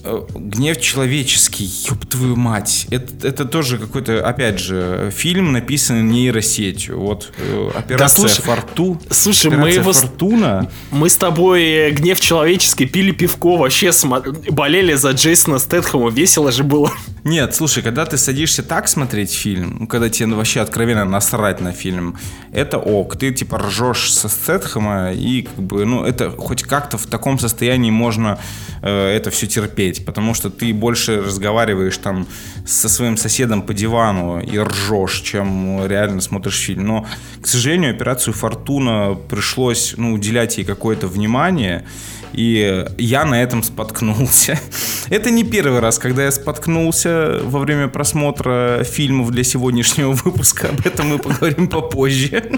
Э, 0.09 0.23
Гнев 0.35 0.81
человеческий, 0.81 1.65
ёб 1.91 2.07
твою 2.07 2.37
мать. 2.37 2.87
Это, 2.91 3.27
это 3.27 3.45
тоже 3.45 3.77
какой-то, 3.79 4.27
опять 4.27 4.61
же, 4.61 5.13
фильм, 5.15 5.53
написанный 5.53 6.03
нейросетью. 6.03 7.01
Вот 7.01 7.33
э, 7.39 7.71
операция 7.75 8.21
слушай, 8.29 8.43
Форту. 8.43 9.01
слушай, 9.11 9.51
мы 9.51 9.57
операция 9.57 9.81
его 9.81 9.93
с- 9.93 10.01
Фортуна. 10.01 10.71
Мы 10.93 11.09
с 11.11 11.17
тобой 11.17 11.63
э, 11.63 11.91
гнев 11.91 12.21
человеческий 12.21 12.87
пили 12.87 13.11
пивко, 13.11 13.57
вообще 13.57 13.89
смо- 13.89 14.51
болели 14.53 14.95
за 14.95 15.11
Джейсона 15.11 15.59
Стэтхэма, 15.59 16.11
весело 16.11 16.53
же 16.53 16.63
было. 16.63 16.93
Нет, 17.27 17.57
слушай, 17.57 17.83
когда 17.83 18.07
ты 18.07 18.19
садишься 18.19 18.63
так 18.63 18.87
смотреть 18.87 19.33
фильм, 19.33 19.79
ну, 19.81 19.87
когда 19.89 20.09
тебе 20.09 20.33
вообще 20.33 20.61
откровенно 20.61 21.05
насрать 21.05 21.61
на 21.61 21.73
фильм, 21.73 22.17
это 22.53 22.79
ок. 22.79 23.17
Ты 23.17 23.33
типа 23.33 23.59
ржешь 23.59 24.13
со 24.15 24.29
Стэтхэма, 24.29 25.13
и 25.13 25.43
как 25.43 25.57
бы, 25.57 25.85
ну, 25.85 26.05
это 26.05 26.31
хоть 26.31 26.63
как-то 26.63 26.99
в 26.99 27.07
таком 27.07 27.41
состоянии 27.41 27.91
можно 27.91 28.39
э, 28.81 29.17
это 29.17 29.31
все 29.31 29.49
терпеть, 29.49 30.05
потому 30.07 30.35
что 30.35 30.51
ты 30.51 30.73
больше 30.73 31.21
разговариваешь 31.21 31.99
там 31.99 32.29
со 32.65 32.89
своим 32.89 33.17
соседом 33.17 33.63
по 33.63 33.75
дивану 33.75 34.41
и 34.41 34.57
ржешь, 34.57 35.21
чем 35.23 35.85
реально 35.85 36.21
смотришь 36.21 36.61
фильм. 36.61 36.87
Но, 36.87 37.07
к 37.43 37.49
сожалению, 37.49 37.91
операцию 37.91 38.35
Фортуна 38.35 39.17
пришлось, 39.29 39.95
ну, 39.97 40.13
уделять 40.13 40.59
ей 40.59 40.65
какое-то 40.65 41.09
внимание, 41.09 41.85
и 42.33 42.85
я 42.99 43.25
на 43.25 43.43
этом 43.43 43.63
споткнулся. 43.63 44.59
Это 45.11 45.31
не 45.31 45.45
первый 45.45 45.81
раз, 45.81 45.99
когда 45.99 46.25
я 46.25 46.31
споткнулся 46.31 47.41
во 47.43 47.61
время 47.61 47.89
просмотра 47.89 48.83
фильмов 48.85 49.31
для 49.31 49.45
сегодняшнего 49.45 50.13
выпуска. 50.25 50.69
Об 50.69 50.87
этом 50.87 51.09
мы 51.09 51.19
поговорим 51.19 51.69
попозже. 51.69 52.51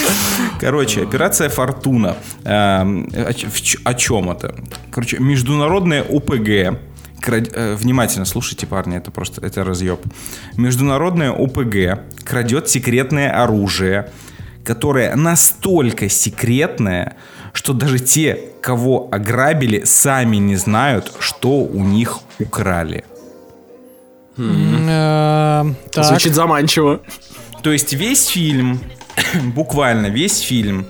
Короче, 0.60 1.02
операция 1.02 1.48
Фортуна. 1.48 2.16
Эм, 2.44 3.10
О 3.84 3.94
чем 3.94 4.30
это? 4.30 4.54
Короче, 4.90 5.18
международная 5.18 6.02
ОПГ. 6.02 6.48
э, 6.48 7.74
Внимательно 7.76 8.24
слушайте, 8.24 8.66
парни, 8.66 8.96
это 8.96 9.10
просто 9.10 9.44
это 9.44 9.64
разъеб. 9.64 10.00
Международная 10.56 11.30
ОПГ 11.32 12.00
крадет 12.24 12.68
секретное 12.68 13.42
оружие, 13.42 14.10
которое 14.64 15.14
настолько 15.14 16.08
секретное, 16.08 17.16
что 17.56 17.72
даже 17.72 17.98
те, 17.98 18.38
кого 18.60 19.08
ограбили, 19.10 19.82
сами 19.84 20.36
не 20.36 20.56
знают, 20.56 21.10
что 21.20 21.50
у 21.60 21.82
них 21.82 22.18
украли. 22.38 23.04
Э, 24.36 25.64
Звучит 25.94 26.34
заманчиво. 26.34 27.00
То 27.62 27.72
есть 27.72 27.94
весь 27.94 28.26
фильм, 28.26 28.80
буквально 29.54 30.08
весь 30.08 30.38
фильм, 30.40 30.86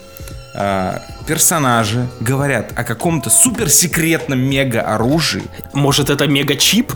э, 0.54 0.98
персонажи 1.28 2.08
говорят 2.18 2.72
о 2.76 2.82
каком-то 2.82 3.30
суперсекретном 3.30 4.40
мега-оружии. 4.40 5.44
Может, 5.72 6.10
это 6.10 6.26
мега-чип? 6.26 6.92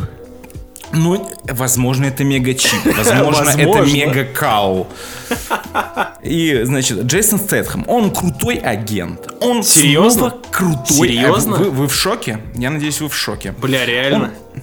Ну, 0.93 1.30
возможно, 1.45 2.07
это 2.07 2.24
мега-чип, 2.24 2.84
возможно, 2.97 3.49
это 3.51 3.68
Возможно. 3.68 3.93
мега-кау. 3.95 4.88
И, 6.22 6.61
значит, 6.64 6.99
Джейсон 7.05 7.38
Стэтхэм, 7.38 7.84
он 7.86 8.11
крутой 8.11 8.57
агент. 8.57 9.20
Он 9.41 9.62
Серьезно? 9.62 10.34
крутой 10.51 11.09
Серьезно? 11.09 11.55
аг- 11.57 11.61
Вы, 11.62 11.70
вы 11.70 11.86
в 11.88 11.95
шоке? 11.95 12.41
Я 12.55 12.70
надеюсь, 12.70 13.01
вы 13.01 13.09
в 13.09 13.14
шоке. 13.16 13.53
Бля, 13.53 13.86
реально. 13.86 14.32
Он 14.55 14.62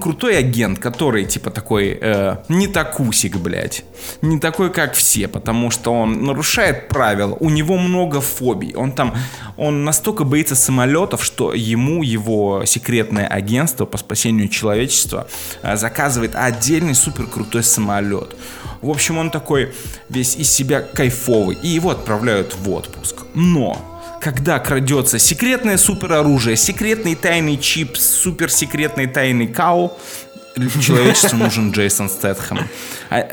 крутой 0.00 0.38
агент, 0.38 0.78
который, 0.78 1.24
типа, 1.24 1.50
такой, 1.50 1.98
э, 2.00 2.36
не 2.48 2.66
такусик, 2.66 3.36
блядь. 3.36 3.84
Не 4.22 4.38
такой, 4.38 4.70
как 4.70 4.94
все, 4.94 5.28
потому 5.28 5.70
что 5.70 5.92
он 5.92 6.24
нарушает 6.24 6.88
правила. 6.88 7.36
У 7.40 7.50
него 7.50 7.76
много 7.76 8.20
фобий. 8.20 8.74
Он 8.74 8.92
там, 8.92 9.14
он 9.56 9.84
настолько 9.84 10.24
боится 10.24 10.54
самолетов, 10.54 11.24
что 11.24 11.52
ему 11.52 12.02
его 12.02 12.64
секретное 12.64 13.26
агентство 13.26 13.86
по 13.86 13.98
спасению 13.98 14.48
человечества 14.48 15.26
э, 15.62 15.76
заказывает 15.76 16.34
отдельный 16.34 16.94
супер 16.94 17.26
крутой 17.26 17.62
самолет. 17.62 18.36
В 18.82 18.90
общем, 18.90 19.18
он 19.18 19.30
такой 19.30 19.72
весь 20.08 20.36
из 20.36 20.50
себя 20.50 20.80
кайфовый. 20.80 21.58
И 21.62 21.68
его 21.68 21.90
отправляют 21.90 22.56
в 22.56 22.70
отпуск. 22.70 23.16
Но 23.34 23.89
когда 24.20 24.58
крадется 24.58 25.18
секретное 25.18 25.78
супероружие, 25.78 26.56
секретный 26.56 27.14
тайный 27.14 27.56
чип, 27.56 27.96
суперсекретный 27.96 29.06
тайный 29.06 29.48
кау, 29.48 29.98
человечеству 30.82 31.38
нужен 31.38 31.70
Джейсон 31.70 32.10
Стэтхэм. 32.10 32.58
А, 33.08 33.26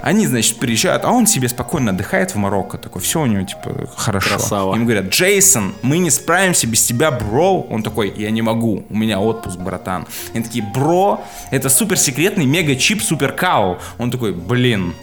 они, 0.00 0.26
значит, 0.26 0.58
приезжают, 0.58 1.04
а 1.04 1.10
он 1.10 1.26
себе 1.26 1.48
спокойно 1.48 1.92
отдыхает 1.92 2.32
в 2.32 2.36
Марокко. 2.36 2.76
Такой, 2.78 3.02
все 3.02 3.22
у 3.22 3.26
него, 3.26 3.44
типа, 3.44 3.88
хорошо. 3.96 4.30
Красава. 4.30 4.74
Им 4.74 4.84
говорят, 4.84 5.06
Джейсон, 5.06 5.74
мы 5.82 5.98
не 5.98 6.10
справимся 6.10 6.66
без 6.66 6.84
тебя, 6.84 7.10
бро. 7.10 7.60
Он 7.70 7.82
такой, 7.82 8.12
я 8.16 8.30
не 8.30 8.42
могу, 8.42 8.84
у 8.88 8.96
меня 8.96 9.20
отпуск, 9.20 9.58
братан. 9.58 10.06
Они 10.34 10.44
такие, 10.44 10.64
бро, 10.64 11.24
это 11.50 11.68
суперсекретный 11.68 12.46
мега-чип 12.46 13.02
супер-кау. 13.02 13.78
Он 13.98 14.10
такой, 14.10 14.32
блин, 14.32 14.94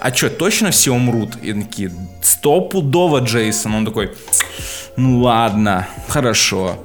а 0.00 0.12
что, 0.14 0.30
точно 0.30 0.70
все 0.70 0.92
умрут? 0.92 1.36
И 1.42 1.52
такие, 1.52 1.90
стопудово, 2.22 3.20
Джейсон. 3.20 3.74
Он 3.74 3.86
такой, 3.86 4.12
ну 4.96 5.20
ладно, 5.20 5.86
хорошо. 6.08 6.76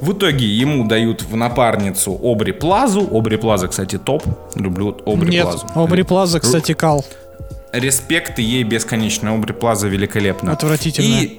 В 0.00 0.12
итоге 0.12 0.46
ему 0.46 0.86
дают 0.86 1.22
в 1.22 1.36
напарницу 1.36 2.18
Обри 2.22 2.52
Плазу. 2.52 3.08
Обри 3.10 3.36
Плаза, 3.36 3.68
кстати, 3.68 3.98
топ. 3.98 4.22
Люблю 4.54 4.96
Обри 5.06 5.30
Нет, 5.30 5.44
Плазу. 5.44 5.66
Обри 5.74 6.02
Плаза, 6.02 6.40
кстати, 6.40 6.74
кал. 6.74 7.04
Респект 7.72 8.38
ей 8.38 8.62
бесконечно. 8.62 9.34
Обри 9.34 9.54
Плаза 9.54 9.88
великолепно. 9.88 10.52
Отвратительно. 10.52 11.20
И 11.20 11.38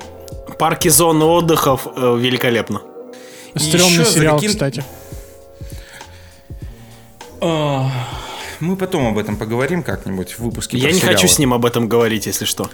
Парки 0.57 0.88
зоны 0.88 1.23
отдыхов 1.23 1.88
э, 1.95 2.17
великолепно. 2.19 2.82
За 3.53 3.78
сериал, 3.78 4.36
каким- 4.38 4.51
кстати. 4.51 4.84
а, 7.41 7.91
мы 8.60 8.76
потом 8.76 9.08
об 9.08 9.18
этом 9.18 9.36
поговорим 9.38 9.84
как-нибудь 9.84 10.34
в 10.34 10.39
выпуске. 10.39 10.78
Я 10.78 10.91
не 10.91 10.99
хочу 10.99 11.20
сериалы. 11.20 11.28
с 11.28 11.39
ним 11.39 11.53
об 11.53 11.66
этом 11.66 11.88
говорить, 11.88 12.26
если 12.26 12.45
что. 12.45 12.70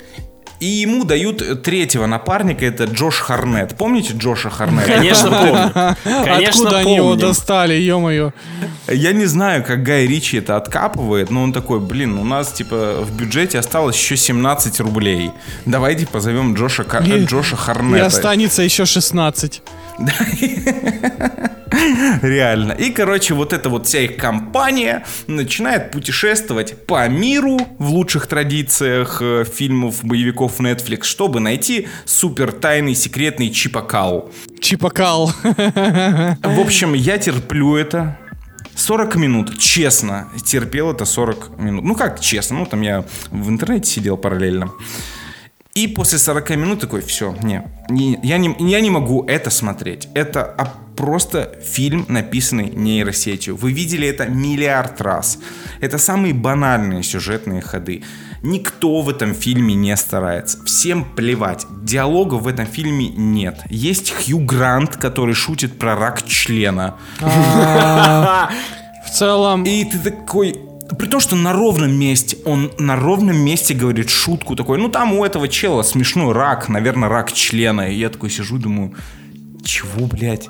И 0.59 0.65
ему 0.65 1.03
дают 1.03 1.61
третьего 1.63 2.05
напарника, 2.05 2.63
это 2.65 2.85
Джош 2.85 3.19
Харнет. 3.19 3.75
Помните 3.77 4.13
Джоша 4.15 4.49
Харнета? 4.49 4.85
Конечно, 4.93 5.29
помню. 5.29 5.97
Конечно, 6.23 6.49
Откуда 6.63 6.77
они 6.77 6.95
его 6.95 7.09
помню. 7.09 7.21
достали, 7.27 7.73
ё-моё? 7.73 8.31
Я 8.87 9.11
не 9.11 9.25
знаю, 9.25 9.65
как 9.65 9.83
Гай 9.83 10.07
Ричи 10.07 10.37
это 10.37 10.55
откапывает, 10.55 11.31
но 11.31 11.43
он 11.43 11.51
такой, 11.51 11.81
блин, 11.81 12.17
у 12.17 12.23
нас 12.23 12.51
типа 12.53 12.99
в 13.01 13.11
бюджете 13.17 13.59
осталось 13.59 13.97
еще 13.97 14.15
17 14.15 14.79
рублей. 14.79 15.31
Давайте 15.65 16.07
позовем 16.07 16.53
Джоша, 16.53 16.85
Ка- 16.85 16.99
И- 16.99 17.25
Джоша 17.25 17.55
И 17.55 17.57
Харнета. 17.59 18.05
останется 18.05 18.61
еще 18.61 18.85
16. 18.85 19.61
Реально. 22.21 22.73
И, 22.73 22.91
короче, 22.91 23.33
вот 23.33 23.53
эта 23.53 23.69
вот 23.69 23.87
вся 23.87 23.99
их 23.99 24.17
компания 24.17 25.05
начинает 25.27 25.91
путешествовать 25.91 26.85
по 26.85 27.07
миру 27.07 27.59
в 27.79 27.89
лучших 27.89 28.27
традициях 28.27 29.21
э, 29.21 29.43
фильмов, 29.43 30.03
боевиков 30.03 30.59
Netflix, 30.59 31.03
чтобы 31.03 31.39
найти 31.39 31.87
супер 32.05 32.51
тайный 32.51 32.95
секретный 32.95 33.49
чипакау. 33.49 34.31
Чипакал. 34.59 35.33
В 35.43 36.37
общем, 36.59 36.93
я 36.93 37.17
терплю 37.17 37.75
это. 37.75 38.17
40 38.75 39.15
минут, 39.17 39.59
честно, 39.59 40.29
терпел 40.43 40.91
это 40.91 41.05
40 41.05 41.59
минут. 41.59 41.85
Ну 41.85 41.95
как 41.95 42.19
честно, 42.19 42.57
ну 42.57 42.65
там 42.65 42.81
я 42.81 43.05
в 43.29 43.49
интернете 43.49 43.89
сидел 43.89 44.17
параллельно. 44.17 44.71
И 45.75 45.87
после 45.87 46.19
40 46.19 46.49
минут 46.51 46.79
такой, 46.81 47.01
все, 47.01 47.35
не, 47.41 47.63
не- 47.89 48.19
я, 48.21 48.37
не, 48.37 48.55
я 48.59 48.79
не 48.79 48.91
могу 48.91 49.25
это 49.25 49.49
смотреть. 49.49 50.07
Это 50.13 50.43
а, 50.43 50.71
просто 50.95 51.55
фильм, 51.63 52.05
написанный 52.09 52.69
нейросетью. 52.69 53.55
Вы 53.55 53.71
видели 53.71 54.07
это 54.07 54.27
миллиард 54.27 55.01
раз. 55.01 55.39
Это 55.81 55.97
самые 55.97 56.35
банальные 56.35 57.01
сюжетные 57.01 57.61
ходы. 57.61 58.03
Никто 58.43 59.01
в 59.01 59.09
этом 59.09 59.33
фильме 59.33 59.73
не 59.73 59.97
старается. 59.97 60.63
Всем 60.63 61.05
плевать. 61.15 61.65
Диалогов 61.81 62.43
в 62.43 62.47
этом 62.47 62.67
фильме 62.67 63.07
нет. 63.09 63.59
Есть 63.69 64.11
Хью 64.13 64.39
Грант, 64.39 64.97
который 64.97 65.33
шутит 65.33 65.79
про 65.79 65.95
рак 65.95 66.23
члена. 66.27 66.97
А, 67.21 68.51
В 69.07 69.09
целом, 69.09 69.63
И 69.63 69.85
ты 69.85 69.97
такой... 69.97 70.59
При 70.97 71.07
том, 71.07 71.19
что 71.19 71.35
на 71.35 71.53
ровном 71.53 71.91
месте, 71.91 72.37
он 72.45 72.71
на 72.77 72.95
ровном 72.95 73.37
месте 73.37 73.73
говорит 73.73 74.09
шутку 74.09 74.55
такой, 74.55 74.77
ну 74.77 74.89
там 74.89 75.13
у 75.13 75.23
этого 75.25 75.47
чела 75.47 75.81
смешной 75.83 76.33
рак, 76.33 76.69
наверное, 76.69 77.09
рак 77.09 77.31
члена. 77.31 77.89
И 77.91 77.95
я 77.95 78.09
такой 78.09 78.29
сижу 78.29 78.57
думаю, 78.57 78.93
чего, 79.63 80.05
блядь? 80.07 80.49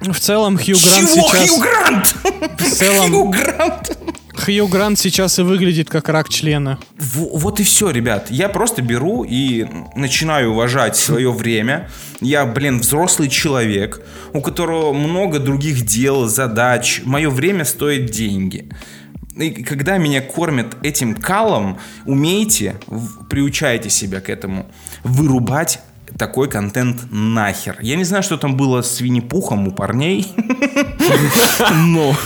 в 0.00 0.20
целом 0.20 0.58
Хью 0.58 0.76
Грант 0.76 1.08
чего 1.08 1.28
сейчас... 1.28 1.50
Хью 1.50 1.60
Грант? 1.60 2.16
В 2.58 2.70
целом- 2.70 3.10
Хью 3.10 3.24
Грант? 3.30 3.98
Хью 4.36 4.68
Грант 4.68 4.98
сейчас 4.98 5.38
и 5.38 5.42
выглядит 5.42 5.88
как 5.88 6.08
рак 6.10 6.28
члена. 6.28 6.78
В- 6.98 7.38
вот 7.38 7.58
и 7.60 7.64
все, 7.64 7.90
ребят. 7.90 8.30
Я 8.30 8.48
просто 8.50 8.82
беру 8.82 9.24
и 9.24 9.66
начинаю 9.96 10.50
уважать 10.50 10.96
свое 10.96 11.32
время. 11.32 11.88
Я, 12.20 12.44
блин, 12.44 12.80
взрослый 12.80 13.28
человек, 13.30 14.02
у 14.34 14.42
которого 14.42 14.92
много 14.92 15.38
других 15.38 15.86
дел, 15.86 16.26
задач. 16.28 17.00
Мое 17.04 17.30
время 17.30 17.64
стоит 17.64 18.10
деньги. 18.10 18.68
И 19.36 19.50
когда 19.50 19.98
меня 19.98 20.22
кормят 20.22 20.76
этим 20.82 21.14
калом, 21.14 21.78
умейте, 22.06 22.76
приучайте 23.28 23.90
себя 23.90 24.20
к 24.20 24.30
этому, 24.30 24.66
вырубать 25.04 25.80
такой 26.18 26.48
контент 26.48 27.02
нахер. 27.10 27.76
Я 27.80 27.96
не 27.96 28.04
знаю, 28.04 28.22
что 28.22 28.38
там 28.38 28.56
было 28.56 28.80
с 28.80 29.00
Винни-Пухом 29.00 29.68
у 29.68 29.72
парней. 29.72 30.26
Но, 31.74 32.16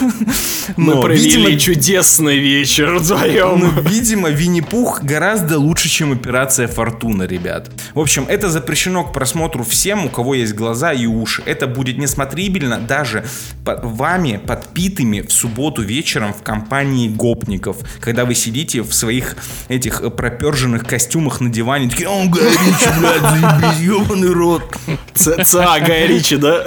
Мы 0.77 1.01
провели 1.01 1.23
видимо, 1.23 1.59
чудесный 1.59 2.39
вечер 2.39 2.97
вдвоем. 2.97 3.81
видимо, 3.87 4.31
Винни-Пух 4.31 5.03
гораздо 5.03 5.59
лучше, 5.59 5.89
чем 5.89 6.13
операция 6.13 6.69
Фортуна, 6.69 7.25
ребят. 7.25 7.71
В 7.95 8.01
общем, 8.01 8.27
это 8.29 8.51
запрещено 8.51 9.05
к 9.05 9.13
просмотру 9.13 9.65
всем, 9.65 10.07
у 10.07 10.09
кого 10.09 10.35
есть 10.35 10.55
глаза 10.55 10.93
и 10.93 11.07
уши. 11.07 11.43
Это 11.47 11.67
будет 11.67 11.99
несмотрибельно 11.99 12.79
даже 12.79 13.25
вами, 13.65 14.41
подпитыми 14.45 15.21
в 15.23 15.33
субботу 15.33 15.83
вечером 15.83 16.33
в 16.33 16.43
компании 16.43 17.09
гопников, 17.09 17.79
когда 18.01 18.25
вы 18.25 18.35
сидите 18.35 18.83
в 18.83 18.93
своих 18.93 19.37
этих 19.69 20.03
проперженных 20.15 20.85
костюмах 20.87 21.41
на 21.41 21.51
диване, 21.51 21.91
такие, 21.91 22.09
он 22.09 22.31
горячий, 22.31 22.99
блядь, 22.99 23.23
заебись, 23.23 23.81
ебаный 23.81 24.33
рот. 24.33 24.75
ЦА 25.15 25.81
Гай 25.81 26.07
Ричи, 26.07 26.37
да? 26.37 26.65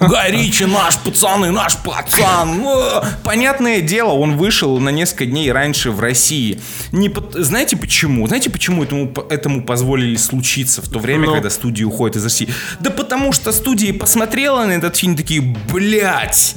Гай 0.00 0.32
Ричи 0.48 0.64
наш 0.64 0.96
пацан 0.96 1.44
и 1.44 1.50
наш 1.50 1.76
пацан. 1.76 2.62
О, 2.64 3.04
Понятное 3.22 3.82
дело, 3.82 4.12
он 4.12 4.38
вышел 4.38 4.78
на 4.80 4.88
несколько 4.88 5.26
дней 5.26 5.52
раньше 5.52 5.90
в 5.90 6.00
России. 6.00 6.58
Не 6.90 7.12
Знаете 7.34 7.76
почему? 7.76 8.26
Знаете, 8.26 8.48
почему 8.48 8.82
этому, 8.82 9.12
этому 9.28 9.62
позволили 9.62 10.16
случиться 10.16 10.80
в 10.80 10.88
то 10.88 11.00
время, 11.00 11.26
Ну. 11.26 11.34
когда 11.34 11.50
студия 11.50 11.84
уходит 11.84 12.16
из 12.16 12.24
России? 12.24 12.48
Да 12.80 12.88
потому 12.88 13.34
что 13.34 13.52
студия 13.52 13.92
посмотрела 13.92 14.64
на 14.64 14.72
этот 14.72 14.96
фильм, 14.96 15.16
такие, 15.16 15.42
блядь, 15.70 16.54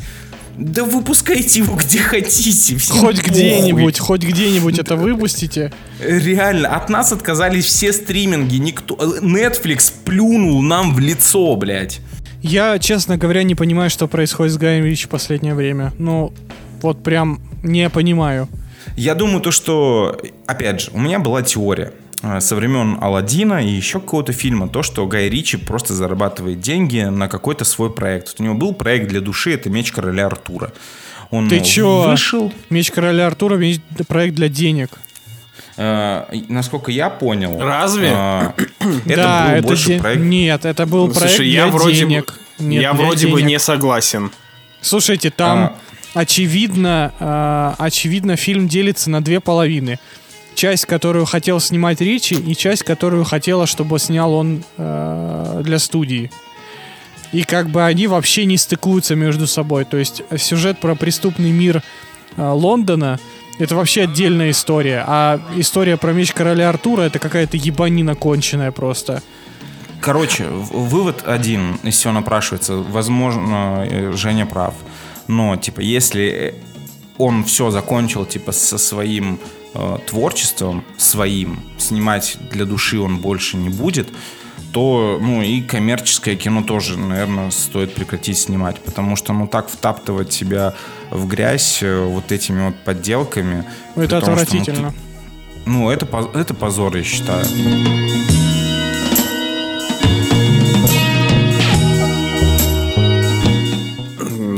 да 0.57 0.85
выпускайте 0.85 1.59
его 1.59 1.75
где 1.75 1.99
хотите. 1.99 2.77
всем 2.77 2.97
Хоть 2.97 3.17
похуй». 3.17 3.29
где-нибудь, 3.29 3.99
хоть 3.99 4.23
где-нибудь 4.23 4.79
это 4.79 4.95
выпустите. 4.95 5.73
Реально, 5.99 6.69
от 6.69 6.89
нас 6.89 7.11
отказались 7.11 7.65
все 7.65 7.91
стриминги. 7.91 8.55
Никто... 8.55 8.95
Netflix 8.95 9.91
плюнул 10.05 10.61
нам 10.61 10.95
в 10.95 10.99
лицо, 10.99 11.57
блядь. 11.57 11.99
Я, 12.41 12.79
честно 12.79 13.17
говоря, 13.17 13.43
не 13.43 13.55
понимаю, 13.55 13.89
что 13.89 14.07
происходит 14.07 14.53
с 14.53 14.57
Гаем 14.57 14.85
Ричи 14.85 15.05
в 15.05 15.09
последнее 15.09 15.53
время. 15.53 15.93
Ну, 15.97 16.33
вот 16.81 17.03
прям 17.03 17.39
не 17.63 17.89
понимаю. 17.89 18.47
Я 18.95 19.15
думаю, 19.15 19.41
то, 19.41 19.51
что, 19.51 20.19
опять 20.47 20.81
же, 20.81 20.91
у 20.93 20.99
меня 20.99 21.19
была 21.19 21.43
теория 21.43 21.93
э, 22.23 22.39
со 22.41 22.55
времен 22.55 22.97
Алладина 22.99 23.63
и 23.63 23.69
еще 23.69 23.99
какого-то 23.99 24.33
фильма, 24.33 24.67
то, 24.67 24.81
что 24.81 25.05
Гай 25.05 25.29
Ричи 25.29 25.57
просто 25.57 25.93
зарабатывает 25.93 26.59
деньги 26.59 27.01
на 27.01 27.27
какой-то 27.27 27.63
свой 27.63 27.91
проект. 27.93 28.29
Вот 28.29 28.39
у 28.39 28.43
него 28.43 28.55
был 28.55 28.73
проект 28.73 29.07
для 29.07 29.21
души, 29.21 29.53
это 29.53 29.69
«Меч 29.69 29.91
короля 29.91 30.25
Артура». 30.25 30.73
Он 31.29 31.47
Ты 31.47 31.57
э, 31.57 31.63
чё? 31.63 32.09
вышел, 32.09 32.51
Меч 32.69 32.91
короля 32.91 33.27
Артура 33.27 33.61
проект 34.07 34.35
для 34.35 34.49
денег. 34.49 34.89
Э, 35.81 36.41
насколько 36.49 36.91
я 36.91 37.09
понял... 37.09 37.59
Разве? 37.59 38.11
э, 38.13 38.51
это 39.05 39.15
да, 39.15 39.45
был 39.47 39.53
это 39.55 39.67
больше 39.67 39.87
де- 39.87 39.99
проект... 39.99 40.21
Нет, 40.21 40.65
это 40.65 40.85
был 40.85 41.05
проект 41.09 41.19
Слушай, 41.35 41.49
для 41.51 41.65
я 41.65 41.67
вроде, 41.67 41.95
денег. 41.99 42.33
бы, 42.59 42.65
Нет, 42.65 42.81
я 42.83 42.93
для 42.93 43.03
вроде 43.05 43.27
бы 43.27 43.37
денег. 43.39 43.47
не 43.51 43.59
согласен. 43.59 44.31
Слушайте, 44.81 45.29
там 45.31 45.75
очевидно, 46.13 47.13
э, 47.19 47.73
очевидно, 47.83 48.35
фильм 48.35 48.67
делится 48.67 49.09
на 49.09 49.21
две 49.23 49.39
половины. 49.39 49.99
Часть, 50.53 50.85
которую 50.85 51.25
хотел 51.25 51.59
снимать 51.59 52.01
Ричи, 52.01 52.35
и 52.35 52.55
часть, 52.55 52.83
которую 52.83 53.23
хотела, 53.23 53.65
чтобы 53.65 53.99
снял 53.99 54.33
он 54.33 54.63
э, 54.77 55.61
для 55.63 55.79
студии. 55.79 56.29
и 57.31 57.43
как 57.43 57.69
бы 57.69 57.85
они 57.85 58.07
вообще 58.07 58.43
не 58.45 58.57
стыкуются 58.57 59.15
между 59.15 59.47
собой. 59.47 59.85
То 59.85 59.97
есть 59.97 60.21
сюжет 60.37 60.79
про 60.79 60.95
преступный 60.95 61.51
мир 61.51 61.81
э, 62.35 62.45
Лондона 62.45 63.17
это 63.61 63.75
вообще 63.75 64.03
отдельная 64.03 64.51
история, 64.51 65.03
а 65.07 65.39
история 65.55 65.97
про 65.97 66.13
меч 66.13 66.33
короля 66.33 66.69
Артура 66.69 67.03
это 67.03 67.19
какая-то 67.19 67.57
ебанина 67.57 68.15
конченая 68.15 68.71
просто. 68.71 69.21
Короче, 70.01 70.47
вывод 70.47 71.23
один 71.27 71.75
из 71.83 71.95
всего 71.95 72.13
напрашивается. 72.13 72.77
Возможно, 72.77 73.85
э, 73.87 74.13
Женя 74.13 74.47
прав. 74.47 74.73
Но, 75.27 75.55
типа, 75.57 75.81
если 75.81 76.55
он 77.19 77.43
все 77.43 77.69
закончил, 77.69 78.25
типа, 78.25 78.51
со 78.51 78.79
своим 78.79 79.39
э, 79.75 79.97
творчеством, 80.07 80.83
своим, 80.97 81.59
снимать 81.77 82.37
для 82.51 82.65
души 82.65 82.99
он 82.99 83.17
больше 83.17 83.57
не 83.57 83.69
будет, 83.69 84.07
то, 84.73 85.19
ну, 85.21 85.41
и 85.41 85.61
коммерческое 85.61 86.35
кино 86.35 86.63
тоже, 86.63 86.97
наверное, 86.97 87.51
стоит 87.51 87.93
прекратить 87.93 88.37
снимать, 88.37 88.79
потому 88.79 89.15
что, 89.15 89.33
ну, 89.33 89.47
так 89.47 89.67
втаптывать 89.69 90.31
себя 90.31 90.73
в 91.09 91.27
грязь 91.27 91.79
э, 91.83 92.03
вот 92.05 92.31
этими 92.31 92.67
вот 92.67 92.75
подделками... 92.83 93.65
Ну, 93.95 94.03
Это 94.03 94.21
том, 94.21 94.21
что, 94.21 94.29
ну, 94.31 94.35
ты- 94.35 94.41
отвратительно. 94.41 94.93
ну, 95.65 95.89
это, 95.89 96.07
это 96.33 96.53
позор, 96.53 96.95
я 96.95 97.03
считаю. 97.03 97.45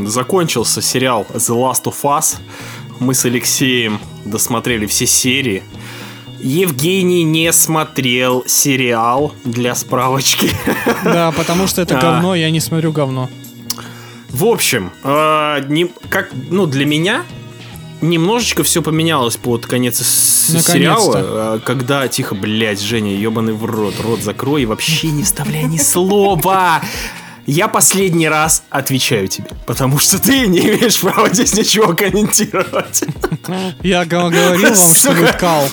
Закончился 0.06 0.82
сериал 0.82 1.26
The 1.32 1.54
Last 1.54 1.84
of 1.84 1.96
Us. 2.02 2.36
Мы 3.00 3.14
с 3.14 3.24
Алексеем 3.24 3.98
досмотрели 4.24 4.86
все 4.86 5.06
серии. 5.06 5.62
Евгений 6.40 7.22
не 7.24 7.52
смотрел 7.52 8.44
сериал 8.46 9.34
для 9.44 9.74
справочки. 9.74 10.50
Да, 11.04 11.32
потому 11.32 11.66
что 11.66 11.82
это 11.82 11.98
А. 11.98 12.00
говно, 12.00 12.34
я 12.34 12.50
не 12.50 12.60
смотрю 12.60 12.92
говно. 12.92 13.28
В 14.30 14.44
общем, 14.46 14.90
э, 15.02 15.64
не- 15.68 15.90
как, 16.08 16.30
ну, 16.50 16.66
для 16.66 16.86
меня 16.86 17.22
немножечко 18.00 18.62
все 18.64 18.82
поменялось 18.82 19.36
под 19.36 19.66
конец 19.66 19.98
сериала, 20.02 21.56
э, 21.56 21.60
когда, 21.64 22.08
тихо, 22.08 22.34
блядь, 22.34 22.80
Женя, 22.80 23.14
ебаный 23.14 23.52
в 23.52 23.64
рот, 23.64 23.94
рот 24.02 24.20
закрой 24.22 24.62
и 24.62 24.66
вообще 24.66 25.08
не 25.08 25.22
вставляй 25.22 25.64
ни 25.64 25.78
слова. 25.78 26.82
Я 27.46 27.68
последний 27.68 28.28
раз 28.28 28.64
отвечаю 28.70 29.28
тебе, 29.28 29.48
потому 29.66 29.98
что 29.98 30.18
ты 30.18 30.46
не 30.46 30.60
имеешь 30.60 31.00
права 31.00 31.28
здесь 31.32 31.54
ничего 31.54 31.94
комментировать. 31.94 33.04
Я 33.82 34.04
говорил 34.04 34.74
вам, 34.74 34.94
что 34.94 35.10
вы 35.12 35.26
кал. 35.32 35.68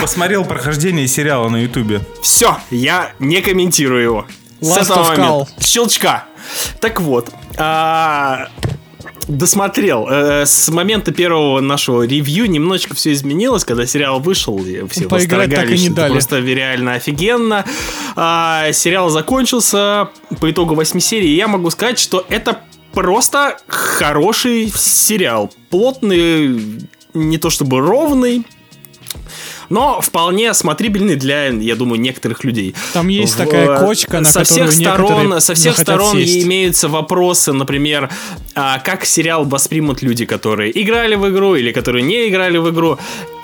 Посмотрел 0.00 0.44
прохождение 0.44 1.08
сериала 1.08 1.48
на 1.48 1.56
Ютубе. 1.56 2.02
Все, 2.22 2.56
я 2.70 3.12
не 3.18 3.40
комментирую 3.40 4.02
его. 4.02 4.26
С 4.60 4.68
Last 4.68 4.82
этого 4.82 5.02
of 5.02 5.16
момента. 5.18 5.52
Щелчка. 5.60 6.24
Так 6.80 7.00
вот, 7.00 7.30
а, 7.58 8.48
досмотрел. 9.28 10.06
Э, 10.08 10.46
С 10.46 10.68
момента 10.68 11.12
первого 11.12 11.60
нашего 11.60 12.02
ревью 12.04 12.48
немножечко 12.48 12.94
все 12.94 13.12
изменилось, 13.12 13.64
когда 13.64 13.86
сериал 13.86 14.20
вышел, 14.20 14.58
и 14.64 14.86
все 14.88 15.08
Поиграть 15.08 15.54
так 15.54 15.70
и 15.70 15.78
не 15.78 15.88
дали. 15.90 16.12
просто 16.12 16.38
реально 16.40 16.94
офигенно. 16.94 17.64
А, 18.14 18.70
сериал 18.72 19.10
закончился 19.10 20.08
по 20.40 20.50
итогу 20.50 20.74
восьми 20.74 21.00
серий, 21.00 21.28
и 21.32 21.36
я 21.36 21.48
могу 21.48 21.70
сказать, 21.70 21.98
что 21.98 22.24
это 22.28 22.60
просто 22.92 23.58
хороший 23.66 24.72
сериал. 24.74 25.52
Плотный, 25.70 26.60
не 27.14 27.38
то 27.38 27.50
чтобы 27.50 27.80
ровный, 27.80 28.46
но 29.68 30.00
вполне 30.00 30.54
смотрибельный 30.54 31.16
для, 31.16 31.46
я 31.48 31.76
думаю, 31.76 32.00
некоторых 32.00 32.44
людей. 32.44 32.74
Там 32.92 33.08
есть 33.08 33.34
В- 33.34 33.38
такая 33.38 33.78
кочка, 33.80 34.20
на 34.20 34.30
со 34.30 34.44
всех 34.44 34.72
сторон, 34.72 35.40
со 35.40 35.54
всех 35.54 35.78
сторон 35.78 36.16
сесть. 36.16 36.44
имеются 36.44 36.88
вопросы, 36.88 37.52
например, 37.52 38.10
а, 38.54 38.78
как 38.78 39.04
сериал 39.04 39.44
воспримут 39.44 40.02
люди, 40.02 40.24
которые 40.24 40.70
играли 40.82 41.14
в 41.14 41.28
игру 41.30 41.54
или 41.54 41.72
которые 41.72 42.02
не 42.02 42.28
играли 42.28 42.58
в 42.58 42.70
игру. 42.70 42.98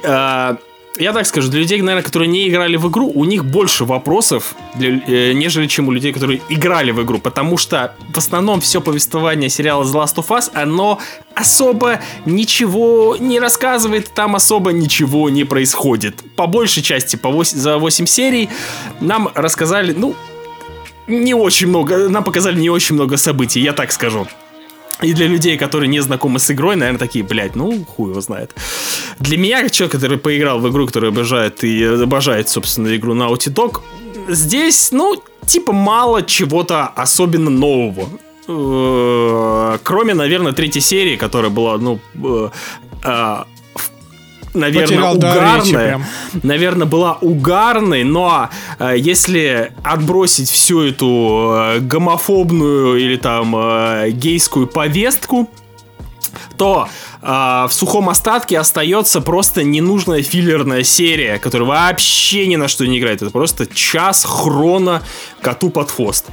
А, 0.05 0.57
я 0.99 1.13
так 1.13 1.27
скажу, 1.27 1.51
для 1.51 1.61
людей, 1.61 1.81
наверное, 1.81 2.03
которые 2.05 2.29
не 2.29 2.49
играли 2.49 2.77
в 2.77 2.89
игру, 2.89 3.11
у 3.15 3.25
них 3.25 3.45
больше 3.45 3.85
вопросов, 3.85 4.55
для- 4.75 5.01
э, 5.09 5.33
нежели 5.33 5.67
чем 5.67 5.89
у 5.89 5.91
людей, 5.93 6.13
которые 6.13 6.41
играли 6.51 6.91
в 6.93 7.03
игру, 7.03 7.19
потому 7.19 7.57
что 7.57 7.95
в 8.15 8.19
основном 8.19 8.61
все 8.61 8.81
повествование 8.81 9.49
сериала 9.49 9.85
The 9.85 9.93
Last 9.95 10.17
of 10.17 10.29
Us, 10.29 10.51
оно 10.55 10.99
особо 11.35 12.01
ничего 12.27 13.17
не 13.19 13.41
рассказывает, 13.41 14.13
там 14.15 14.35
особо 14.37 14.73
ничего 14.73 15.31
не 15.31 15.45
происходит. 15.45 16.23
По 16.37 16.47
большей 16.47 16.83
части, 16.83 17.17
по 17.17 17.29
вось- 17.29 17.55
за 17.57 17.79
8 17.79 18.07
серий 18.07 18.49
нам 19.01 19.31
рассказали, 19.35 19.95
ну, 19.97 20.15
не 21.07 21.35
очень 21.35 21.69
много, 21.69 22.09
нам 22.09 22.23
показали 22.25 22.61
не 22.61 22.71
очень 22.71 22.95
много 22.97 23.17
событий, 23.17 23.61
я 23.61 23.73
так 23.73 23.93
скажу. 23.93 24.27
И 25.03 25.13
для 25.13 25.27
людей, 25.27 25.57
которые 25.59 25.89
не 25.89 26.01
знакомы 26.01 26.39
с 26.39 26.51
игрой, 26.51 26.77
наверное, 26.77 26.99
такие, 26.99 27.25
блядь, 27.25 27.57
ну, 27.57 27.85
хуй 27.85 28.11
его 28.11 28.21
знает. 28.21 28.55
Для 29.19 29.37
меня, 29.37 29.69
человек, 29.69 29.93
который 29.93 30.19
поиграл 30.19 30.61
в 30.61 30.69
игру, 30.69 30.87
который 30.87 31.11
обожает 31.11 31.65
и 31.65 31.85
обожает, 31.85 32.49
собственно, 32.49 32.95
игру 32.97 33.15
Naughty 33.15 33.53
Dog, 33.53 33.81
здесь, 34.29 34.93
ну, 34.93 35.23
типа 35.47 35.73
мало 35.73 36.23
чего-то 36.23 36.87
особенно 36.87 37.51
нового. 37.51 38.09
Э, 38.49 39.79
Кроме, 39.83 40.15
наверное, 40.15 40.53
третьей 40.53 40.83
серии, 40.83 41.17
которая 41.17 41.51
была, 41.51 41.79
ну, 41.79 41.99
э, 42.15 42.49
а, 43.05 43.47
наверное, 44.55 44.87
Потерял 44.87 45.19
прям. 45.73 46.05
наверное, 46.43 46.87
была 46.87 47.19
угарной, 47.21 48.05
но 48.05 48.51
э, 48.79 48.95
если 48.97 49.73
отбросить 49.83 50.51
всю 50.51 50.83
эту 50.83 51.53
э, 51.55 51.79
гомофобную 51.81 52.97
или 52.99 53.17
там 53.17 53.55
э, 53.57 54.11
гейскую 54.11 54.67
повестку, 54.67 55.49
то 56.57 56.89
э, 57.23 57.27
в 57.27 57.71
сухом 57.73 58.09
остатке 58.09 58.59
остается 58.59 59.21
просто 59.21 59.63
ненужная 59.63 60.23
филлерная 60.23 60.83
серия, 60.83 61.39
которая 61.39 61.69
вообще 61.69 62.47
ни 62.47 62.57
на 62.57 62.69
что 62.69 62.87
не 62.87 62.99
играет. 62.99 63.23
Это 63.23 63.31
просто 63.31 63.67
час 63.67 64.25
хрона 64.25 65.03
коту 65.41 65.71
под 65.71 65.91
хвост. 65.91 66.27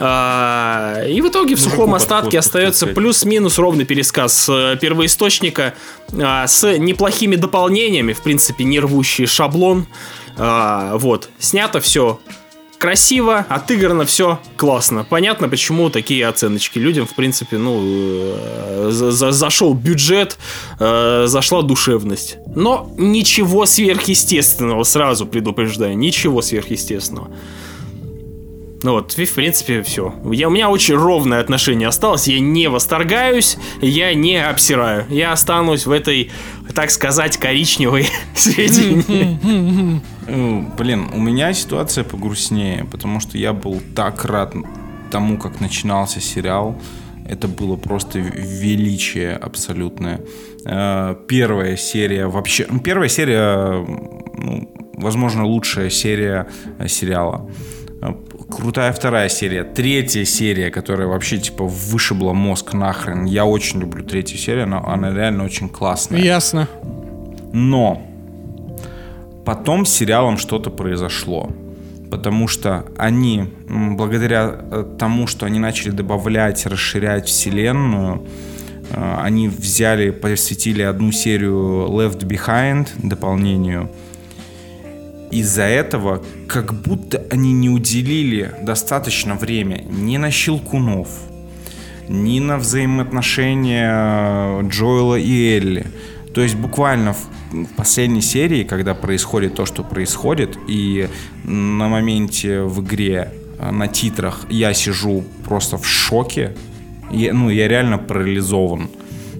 А, 0.00 1.04
И 1.06 1.20
в 1.20 1.28
итоге 1.28 1.56
в 1.56 1.58
Мужику 1.58 1.70
сухом 1.76 1.94
остатке 1.94 2.30
хвост, 2.30 2.46
остается 2.46 2.86
плюс-минус 2.86 3.58
ровный 3.58 3.84
пересказ 3.84 4.48
э, 4.48 4.76
первоисточника 4.80 5.74
а, 6.12 6.46
с 6.46 6.78
неплохими 6.78 7.36
дополнениями, 7.36 8.12
в 8.12 8.22
принципе, 8.22 8.64
не 8.64 8.78
рвущие 8.80 9.26
шаблон. 9.26 9.86
А, 10.36 10.96
Вот. 10.96 11.30
Снято 11.38 11.80
все 11.80 12.20
красиво, 12.78 13.44
отыграно 13.48 14.04
все 14.04 14.38
классно. 14.56 15.04
Понятно, 15.08 15.48
почему 15.48 15.90
такие 15.90 16.26
оценочки. 16.26 16.78
Людям, 16.78 17.06
в 17.06 17.14
принципе, 17.14 17.58
ну, 17.58 17.80
э, 17.84 18.88
за- 18.90 19.10
за- 19.10 19.32
зашел 19.32 19.74
бюджет, 19.74 20.38
э, 20.78 21.24
зашла 21.26 21.62
душевность. 21.62 22.38
Но 22.54 22.90
ничего 22.96 23.66
сверхъестественного, 23.66 24.82
сразу 24.84 25.26
предупреждаю, 25.26 25.96
ничего 25.98 26.40
сверхъестественного. 26.42 27.30
Ну 28.84 28.92
вот, 28.92 29.10
в 29.12 29.34
принципе, 29.34 29.82
все. 29.82 30.14
Я, 30.32 30.46
у 30.46 30.52
меня 30.52 30.70
очень 30.70 30.94
ровное 30.94 31.40
отношение 31.40 31.88
осталось. 31.88 32.28
Я 32.28 32.38
не 32.38 32.68
восторгаюсь, 32.68 33.56
я 33.82 34.14
не 34.14 34.36
обсираю. 34.40 35.04
Я 35.10 35.32
останусь 35.32 35.84
в 35.84 35.90
этой, 35.90 36.30
так 36.76 36.92
сказать, 36.92 37.36
коричневой 37.38 38.06
середине. 38.36 40.00
Ну, 40.28 40.64
Блин, 40.76 41.08
у 41.14 41.18
меня 41.18 41.52
ситуация 41.54 42.04
погрустнее, 42.04 42.84
потому 42.84 43.20
что 43.20 43.38
я 43.38 43.52
был 43.52 43.80
так 43.94 44.24
рад 44.24 44.54
тому, 45.10 45.38
как 45.38 45.60
начинался 45.60 46.20
сериал. 46.20 46.76
Это 47.26 47.48
было 47.48 47.76
просто 47.76 48.18
величие 48.18 49.36
абсолютное. 49.36 50.20
Э, 50.64 51.14
Первая 51.28 51.76
серия 51.76 52.26
вообще... 52.26 52.66
ну, 52.70 52.80
Первая 52.80 53.08
серия, 53.08 53.84
ну, 54.38 54.92
возможно, 54.94 55.44
лучшая 55.44 55.90
серия 55.90 56.46
э, 56.78 56.88
сериала. 56.88 57.50
Э, 58.00 58.14
Крутая 58.50 58.92
вторая 58.92 59.28
серия. 59.28 59.64
Третья 59.64 60.24
серия, 60.24 60.70
которая 60.70 61.06
вообще, 61.06 61.36
типа, 61.36 61.64
вышибла 61.64 62.32
мозг 62.32 62.72
нахрен. 62.72 63.24
Я 63.24 63.44
очень 63.44 63.80
люблю 63.80 64.04
третью 64.04 64.38
серию, 64.38 64.64
она, 64.64 64.82
она 64.86 65.12
реально 65.12 65.44
очень 65.44 65.68
классная. 65.68 66.20
Ясно. 66.20 66.66
Но 67.52 68.07
потом 69.48 69.86
с 69.86 69.94
сериалом 69.94 70.36
что-то 70.36 70.68
произошло. 70.68 71.50
Потому 72.10 72.48
что 72.48 72.84
они, 72.98 73.44
благодаря 73.66 74.60
э, 74.60 74.84
тому, 74.98 75.26
что 75.26 75.46
они 75.46 75.58
начали 75.58 75.88
добавлять, 75.88 76.66
расширять 76.66 77.28
вселенную, 77.28 78.26
э, 78.90 79.16
они 79.22 79.48
взяли, 79.48 80.10
посвятили 80.10 80.82
одну 80.82 81.12
серию 81.12 81.86
Left 81.88 82.26
Behind 82.26 82.88
дополнению. 82.98 83.90
Из-за 85.30 85.62
этого, 85.62 86.22
как 86.46 86.74
будто 86.74 87.24
они 87.30 87.54
не 87.54 87.70
уделили 87.70 88.54
достаточно 88.60 89.34
времени 89.34 89.86
ни 89.90 90.18
на 90.18 90.30
Щелкунов, 90.30 91.08
ни 92.06 92.38
на 92.40 92.58
взаимоотношения 92.58 94.60
Джоэла 94.68 95.14
и 95.14 95.56
Элли. 95.56 95.86
То 96.34 96.42
есть 96.42 96.54
буквально 96.54 97.14
в, 97.50 97.66
последней 97.76 98.20
серии, 98.20 98.64
когда 98.64 98.94
происходит 98.94 99.54
то, 99.54 99.66
что 99.66 99.82
происходит, 99.82 100.58
и 100.68 101.08
на 101.44 101.88
моменте 101.88 102.62
в 102.62 102.82
игре 102.82 103.32
э, 103.58 103.70
на 103.70 103.88
титрах, 103.88 104.46
я 104.50 104.74
сижу 104.74 105.24
просто 105.44 105.78
в 105.78 105.86
шоке. 105.86 106.54
Я, 107.10 107.32
ну, 107.32 107.50
я 107.50 107.68
реально 107.68 107.98
парализован 107.98 108.90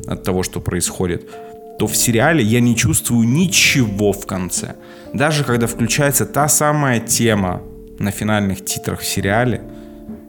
от 0.06 0.22
того, 0.24 0.42
что 0.42 0.60
происходит. 0.60 1.28
То 1.78 1.86
в 1.86 1.96
сериале 1.96 2.42
я 2.42 2.60
не 2.60 2.74
чувствую 2.74 3.28
ничего 3.28 4.12
в 4.12 4.26
конце. 4.26 4.74
Даже 5.14 5.44
когда 5.44 5.66
включается 5.66 6.26
та 6.26 6.48
самая 6.48 7.00
тема 7.00 7.62
на 7.98 8.10
финальных 8.10 8.64
титрах 8.64 9.00
в 9.00 9.06
сериале, 9.06 9.62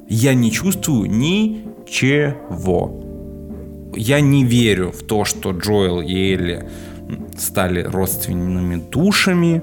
я 0.07 0.33
не 0.33 0.51
чувствую 0.51 1.09
ничего. 1.09 3.03
Я 3.95 4.21
не 4.21 4.43
верю 4.43 4.91
в 4.91 5.03
то, 5.03 5.25
что 5.25 5.51
Джоэл 5.51 6.01
и 6.01 6.33
Элли 6.33 6.69
стали 7.37 7.81
родственными 7.83 8.75
душами. 8.75 9.61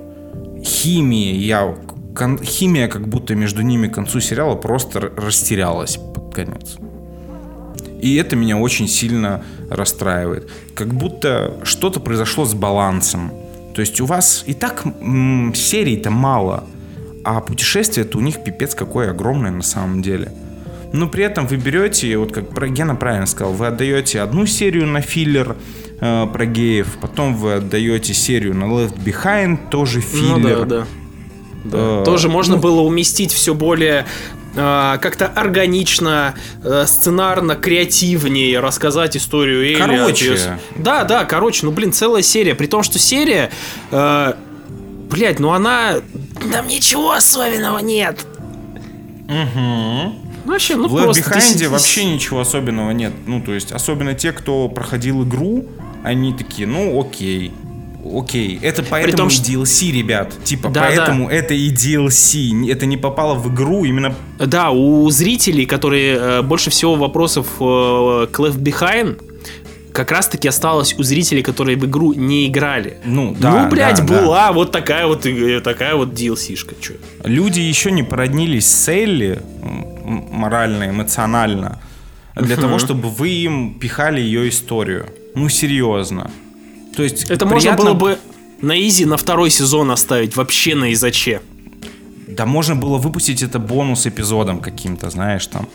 Химия, 0.63 1.35
я, 1.35 1.75
кон, 2.15 2.39
химия 2.39 2.89
как 2.89 3.09
будто 3.09 3.35
между 3.35 3.63
ними 3.63 3.89
к 3.89 3.95
концу 3.95 4.21
сериала 4.21 4.55
просто 4.55 5.13
растерялась 5.17 5.97
под 5.97 6.35
конец. 6.35 6.77
И 8.01 8.17
это 8.17 8.37
меня 8.37 8.59
очень 8.59 8.89
сильно 8.89 9.43
расстраивает. 9.71 10.51
Как 10.75 10.93
будто 10.95 11.57
что-то 11.65 12.01
произошло 12.01 12.45
с 12.45 12.55
балансом. 12.55 13.33
То 13.75 13.81
есть 13.81 14.01
у 14.01 14.07
вас 14.07 14.45
и 14.47 14.55
так 14.55 14.85
м- 14.85 15.53
серий-то 15.55 16.11
мало, 16.11 16.65
а 17.25 17.41
путешествие-то 17.41 18.19
у 18.19 18.21
них 18.21 18.43
пипец 18.45 18.75
какое 18.75 19.11
огромное 19.11 19.51
на 19.51 19.63
самом 19.63 20.03
деле. 20.03 20.33
Но 20.93 21.09
при 21.09 21.25
этом 21.25 21.47
вы 21.47 21.57
берете, 21.57 22.17
вот 22.17 22.33
как 22.33 22.73
Гена 22.73 22.95
правильно 22.95 23.27
сказал, 23.27 23.53
вы 23.53 23.67
отдаете 23.67 24.21
одну 24.21 24.47
серию 24.47 24.87
на 24.87 25.01
филлер 25.01 25.57
э, 26.01 26.27
про 26.27 26.47
геев, 26.47 26.99
потом 27.01 27.35
вы 27.37 27.55
отдаете 27.55 28.15
серию 28.15 28.55
на 28.55 28.65
Left 28.65 29.03
Behind, 29.03 29.69
тоже 29.69 30.01
филлер. 30.01 30.59
Ну, 30.59 30.65
да, 30.67 30.79
да. 30.81 30.87
Да. 31.71 31.79
Э, 31.79 32.03
Тоже 32.05 32.29
можно 32.29 32.57
ну, 32.57 32.63
было 32.63 32.81
уместить 32.81 33.33
все 33.33 33.55
более 33.55 34.07
э, 34.55 34.99
как-то 35.01 35.27
органично, 35.27 36.35
э, 36.63 36.85
сценарно, 36.87 37.57
креативнее 37.57 38.61
рассказать 38.61 39.17
историю 39.17 39.67
Эли. 39.67 39.79
Короче. 39.79 40.59
Да, 40.77 41.05
да, 41.05 41.25
короче, 41.25 41.67
ну 41.67 41.73
блин, 41.73 41.93
целая 41.93 42.23
серия. 42.23 42.55
При 42.55 42.67
том, 42.67 42.83
что 42.83 42.99
серия, 42.99 43.51
э, 43.91 44.33
блядь, 45.11 45.41
ну 45.41 45.53
она... 45.53 45.97
Там 46.53 46.69
ничего 46.69 47.13
особенного 47.13 47.79
нет. 47.79 48.25
Угу. 49.29 50.27
Вообще, 50.45 50.77
ну 50.77 50.87
в 50.87 51.03
просто... 51.03 51.23
Behind 51.23 51.59
ты... 51.59 51.69
вообще 51.69 52.05
ничего 52.05 52.41
особенного 52.41 52.93
нет. 52.93 53.13
Ну, 53.27 53.41
то 53.41 53.53
есть, 53.53 53.73
особенно 53.73 54.15
те, 54.15 54.31
кто 54.31 54.69
проходил 54.69 55.25
игру, 55.25 55.67
они 56.07 56.33
такие, 56.33 56.69
ну, 56.69 57.01
окей. 57.01 57.53
Окей, 58.15 58.61
это 58.63 58.85
поэтому 58.85 59.17
том, 59.17 59.29
и 59.29 59.33
DLC, 59.33 59.91
ребят. 59.91 60.33
Типа, 60.45 60.69
да, 60.69 60.83
поэтому 60.83 61.27
да. 61.27 61.35
это 61.35 61.55
и 61.55 61.73
DLC. 61.73 62.71
Это 62.71 62.87
не 62.87 62.97
попало 62.97 63.35
в 63.35 63.53
игру 63.53 63.85
именно... 63.85 64.15
Да, 64.39 64.71
у 64.71 65.11
зрителей, 65.11 65.67
которые 65.67 66.17
э, 66.17 66.43
больше 66.43 66.71
всего 66.71 66.95
вопросов 66.95 67.49
э, 67.59 68.29
к 68.31 68.39
Left 68.39 68.59
Behind, 68.59 69.21
как 69.93 70.13
раз-таки 70.13 70.47
осталось 70.47 70.95
у 70.97 71.03
зрителей, 71.03 71.43
которые 71.43 71.77
в 71.77 71.85
игру 71.87 72.13
не 72.13 72.47
играли. 72.47 72.99
Ну, 73.05 73.35
да. 73.37 73.65
Ну, 73.65 73.71
блядь, 73.71 73.97
да, 73.97 74.05
была 74.05 74.47
да. 74.47 74.53
вот 74.53 74.71
такая 74.71 75.09
вот, 75.09 75.27
такая 75.65 75.97
вот 75.97 76.11
DLC-шка. 76.11 76.77
Чё. 76.81 76.95
Люди 77.25 77.59
еще 77.59 77.91
не 77.91 78.05
породнились 78.05 78.71
с 78.71 78.89
Элли 78.89 79.43
морально, 80.05 80.91
эмоционально, 80.91 81.81
для 82.37 82.55
uh-huh. 82.55 82.61
того, 82.61 82.79
чтобы 82.79 83.09
вы 83.09 83.31
им 83.31 83.81
пихали 83.81 84.21
ее 84.21 84.49
историю. 84.49 85.07
Ну, 85.37 85.49
серьезно. 85.49 86.31
То 86.97 87.03
есть 87.03 87.31
Это 87.31 87.47
приятно... 87.47 87.85
можно 87.85 87.85
было 87.85 87.95
бы 87.95 88.19
на 88.63 88.73
изи 88.89 89.05
на 89.05 89.17
второй 89.17 89.51
сезон 89.51 89.91
оставить, 89.91 90.35
вообще 90.37 90.75
на 90.75 90.93
изаче. 90.93 91.41
Да 92.27 92.47
можно 92.47 92.75
было 92.75 92.97
выпустить 92.97 93.43
это 93.43 93.59
бонус 93.59 94.07
эпизодом 94.07 94.61
каким-то, 94.61 95.11
знаешь, 95.11 95.47
там 95.47 95.69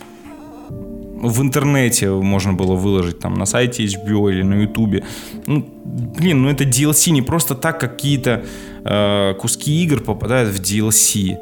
в 1.21 1.41
интернете 1.41 2.09
можно 2.09 2.53
было 2.53 2.75
выложить 2.75 3.19
там 3.19 3.35
на 3.35 3.45
сайте 3.45 3.85
HBO 3.85 4.31
или 4.31 4.43
на 4.43 4.55
YouTube. 4.55 5.03
Ну, 5.45 5.65
блин, 5.83 6.41
ну 6.41 6.49
это 6.49 6.63
DLC 6.63 7.11
не 7.11 7.21
просто 7.21 7.53
так 7.53 7.79
какие-то 7.79 8.43
э, 8.83 9.35
куски 9.39 9.83
игр 9.83 10.01
попадают 10.01 10.49
в 10.49 10.59
DLC. 10.59 11.37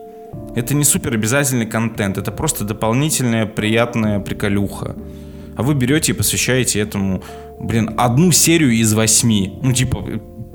Это 0.55 0.75
не 0.75 0.83
супер 0.83 1.13
обязательный 1.13 1.65
контент, 1.65 2.17
это 2.17 2.31
просто 2.31 2.65
дополнительная 2.65 3.45
приятная 3.45 4.19
приколюха. 4.19 4.95
А 5.59 5.61
вы 5.61 5.73
берете 5.73 6.13
и 6.13 6.15
посвящаете 6.15 6.79
этому, 6.79 7.21
блин, 7.59 7.93
одну 7.97 8.31
серию 8.31 8.71
из 8.71 8.93
восьми. 8.93 9.59
Ну, 9.61 9.73
типа, 9.73 10.05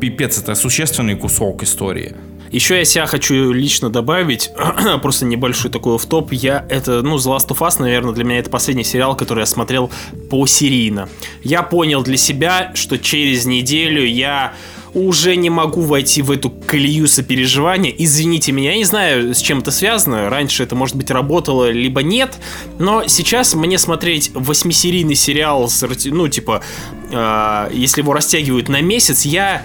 пипец, 0.00 0.38
это 0.38 0.54
существенный 0.54 1.14
кусок 1.14 1.62
истории. 1.62 2.16
Еще 2.50 2.78
я 2.78 2.86
себя 2.86 3.04
хочу 3.04 3.52
лично 3.52 3.90
добавить, 3.90 4.50
просто 5.02 5.26
небольшой 5.26 5.70
такой 5.70 5.98
в 5.98 6.06
топ. 6.06 6.32
Я 6.32 6.64
это, 6.70 7.02
ну, 7.02 7.16
The 7.16 7.36
Last 7.36 7.48
of 7.48 7.58
Us, 7.58 7.74
наверное, 7.80 8.14
для 8.14 8.24
меня 8.24 8.38
это 8.38 8.48
последний 8.48 8.82
сериал, 8.82 9.14
который 9.14 9.40
я 9.40 9.46
смотрел 9.46 9.90
по 10.30 10.46
серийно. 10.46 11.10
Я 11.42 11.62
понял 11.62 12.02
для 12.02 12.16
себя, 12.16 12.72
что 12.74 12.96
через 12.98 13.44
неделю 13.44 14.06
я 14.06 14.54
уже 14.94 15.36
не 15.36 15.50
могу 15.50 15.82
войти 15.82 16.22
в 16.22 16.30
эту 16.30 16.50
колею 16.50 17.08
сопереживания. 17.08 17.92
Извините 17.96 18.52
меня, 18.52 18.72
я 18.72 18.78
не 18.78 18.84
знаю, 18.84 19.34
с 19.34 19.38
чем 19.38 19.58
это 19.58 19.70
связано. 19.70 20.30
Раньше 20.30 20.62
это, 20.62 20.76
может 20.76 20.96
быть, 20.96 21.10
работало, 21.10 21.70
либо 21.70 22.02
нет. 22.02 22.38
Но 22.78 23.06
сейчас 23.08 23.54
мне 23.54 23.78
смотреть 23.78 24.30
восьмисерийный 24.34 25.16
сериал, 25.16 25.68
с, 25.68 25.84
ну, 26.04 26.28
типа, 26.28 26.62
э, 27.10 27.70
если 27.72 28.02
его 28.02 28.12
растягивают 28.12 28.68
на 28.68 28.80
месяц, 28.80 29.24
я 29.24 29.64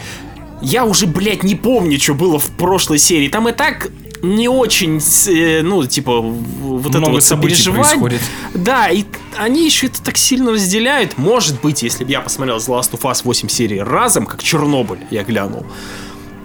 я 0.61 0.83
уже, 0.83 1.07
блядь, 1.07 1.43
не 1.43 1.55
помню, 1.55 1.99
что 1.99 2.13
было 2.13 2.37
в 2.37 2.49
прошлой 2.57 2.97
серии. 2.97 3.29
Там 3.29 3.47
и 3.47 3.53
так 3.53 3.89
не 4.21 4.47
очень, 4.47 5.01
э, 5.27 5.61
ну, 5.61 5.85
типа, 5.85 6.19
вот 6.19 6.85
Много 6.89 6.97
это 6.99 7.11
вот 7.11 7.23
сопереживание. 7.23 8.19
Да, 8.53 8.89
и 8.89 9.05
они 9.37 9.65
еще 9.65 9.87
это 9.87 10.03
так 10.03 10.17
сильно 10.17 10.51
разделяют. 10.51 11.17
Может 11.17 11.61
быть, 11.61 11.83
если 11.83 12.03
бы 12.03 12.11
я 12.11 12.21
посмотрел 12.21 12.57
The 12.57 12.79
Last 12.79 12.91
of 12.91 13.01
Us 13.01 13.21
8 13.23 13.49
серий 13.49 13.81
разом, 13.81 14.25
как 14.25 14.43
Чернобыль, 14.43 14.99
я 15.11 15.23
глянул, 15.23 15.65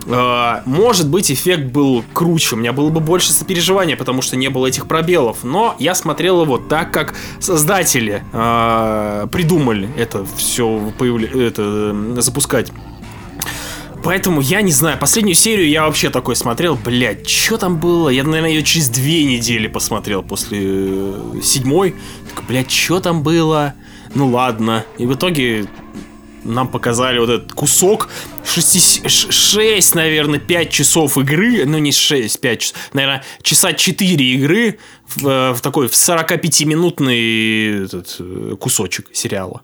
Uh, 0.06 0.60
может 0.66 1.08
быть, 1.08 1.32
эффект 1.32 1.72
был 1.72 2.04
круче, 2.12 2.56
у 2.56 2.58
меня 2.58 2.74
было 2.74 2.90
бы 2.90 3.00
больше 3.00 3.32
сопереживания, 3.32 3.96
потому 3.96 4.20
что 4.20 4.36
не 4.36 4.48
было 4.48 4.66
этих 4.66 4.86
пробелов. 4.86 5.44
Но 5.44 5.76
я 5.78 5.94
смотрел 5.94 6.42
его 6.42 6.58
так, 6.58 6.92
как 6.92 7.14
создатели 7.40 8.22
uh, 8.32 9.26
придумали 9.28 9.88
это 9.96 10.26
все 10.36 10.92
появля... 10.98 11.28
это, 11.28 11.96
запускать. 12.20 12.70
Поэтому 14.04 14.42
я 14.42 14.60
не 14.60 14.70
знаю, 14.70 14.98
последнюю 14.98 15.34
серию 15.34 15.66
я 15.66 15.86
вообще 15.86 16.10
такой 16.10 16.36
смотрел, 16.36 16.76
блядь, 16.76 17.26
что 17.26 17.56
там 17.56 17.78
было? 17.78 18.10
Я, 18.10 18.22
наверное, 18.22 18.50
ее 18.50 18.62
через 18.62 18.90
две 18.90 19.24
недели 19.24 19.66
посмотрел 19.66 20.22
после 20.22 20.60
э, 20.62 21.40
седьмой. 21.42 21.94
Так, 22.34 22.44
блядь, 22.46 22.70
что 22.70 23.00
там 23.00 23.22
было? 23.22 23.72
Ну 24.14 24.28
ладно. 24.28 24.84
И 24.98 25.06
в 25.06 25.14
итоге 25.14 25.66
нам 26.44 26.68
показали 26.68 27.18
вот 27.18 27.30
этот 27.30 27.52
кусок 27.54 28.10
6, 28.44 29.08
6 29.32 29.94
наверное, 29.94 30.38
5 30.38 30.70
часов 30.70 31.16
игры, 31.16 31.64
ну 31.64 31.78
не 31.78 31.90
6, 31.90 32.38
5 32.38 32.60
часов, 32.60 32.76
наверное, 32.92 33.24
часа 33.40 33.72
4 33.72 34.32
игры 34.34 34.78
в, 35.06 35.26
э, 35.26 35.52
в 35.54 35.62
такой 35.62 35.88
в 35.88 35.92
45-минутный 35.92 37.84
этот, 37.86 38.16
э, 38.18 38.56
кусочек 38.60 39.08
сериала. 39.14 39.62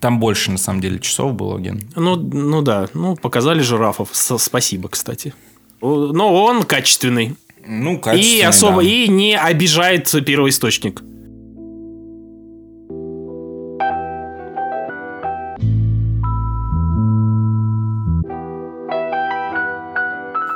Там 0.00 0.18
больше, 0.20 0.50
на 0.50 0.58
самом 0.58 0.80
деле, 0.80 0.98
часов 0.98 1.34
было, 1.34 1.58
Ген. 1.58 1.88
Ну, 1.94 2.16
ну 2.16 2.62
да. 2.62 2.88
Ну, 2.94 3.16
показали 3.16 3.60
жирафов. 3.60 4.10
С 4.12 4.38
спасибо, 4.38 4.88
кстати. 4.88 5.34
Но 5.80 6.44
он 6.44 6.64
качественный. 6.64 7.36
Ну, 7.66 7.98
качественный, 7.98 8.38
И 8.38 8.42
особо 8.42 8.82
да. 8.82 8.88
и 8.88 9.08
не 9.08 9.36
обижает 9.36 10.10
первоисточник. 10.24 11.02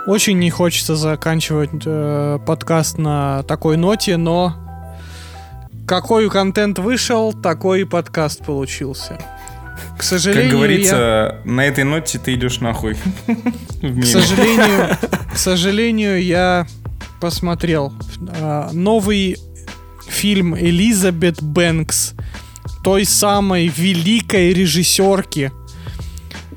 Очень 0.06 0.38
не 0.38 0.50
хочется 0.50 0.96
заканчивать 0.96 1.70
э, 1.86 2.38
подкаст 2.44 2.98
на 2.98 3.44
такой 3.44 3.76
ноте, 3.76 4.16
но 4.16 4.56
какой 5.90 6.30
контент 6.30 6.78
вышел, 6.78 7.32
такой 7.32 7.80
и 7.80 7.84
подкаст 7.84 8.46
получился. 8.46 9.18
К 9.98 10.04
сожалению, 10.04 10.44
как 10.44 10.56
говорится, 10.56 10.94
я... 10.94 11.50
на 11.50 11.66
этой 11.66 11.82
ноте 11.82 12.20
ты 12.20 12.34
идешь 12.34 12.60
нахуй. 12.60 12.94
К 13.80 14.04
сожалению, 14.04 14.96
к 15.34 15.36
сожалению, 15.36 16.22
я 16.22 16.68
посмотрел 17.20 17.92
э, 18.20 18.68
новый 18.72 19.36
фильм 20.06 20.56
Элизабет 20.56 21.42
Бэнкс, 21.42 22.12
той 22.84 23.04
самой 23.04 23.66
великой 23.66 24.52
режиссерки, 24.52 25.50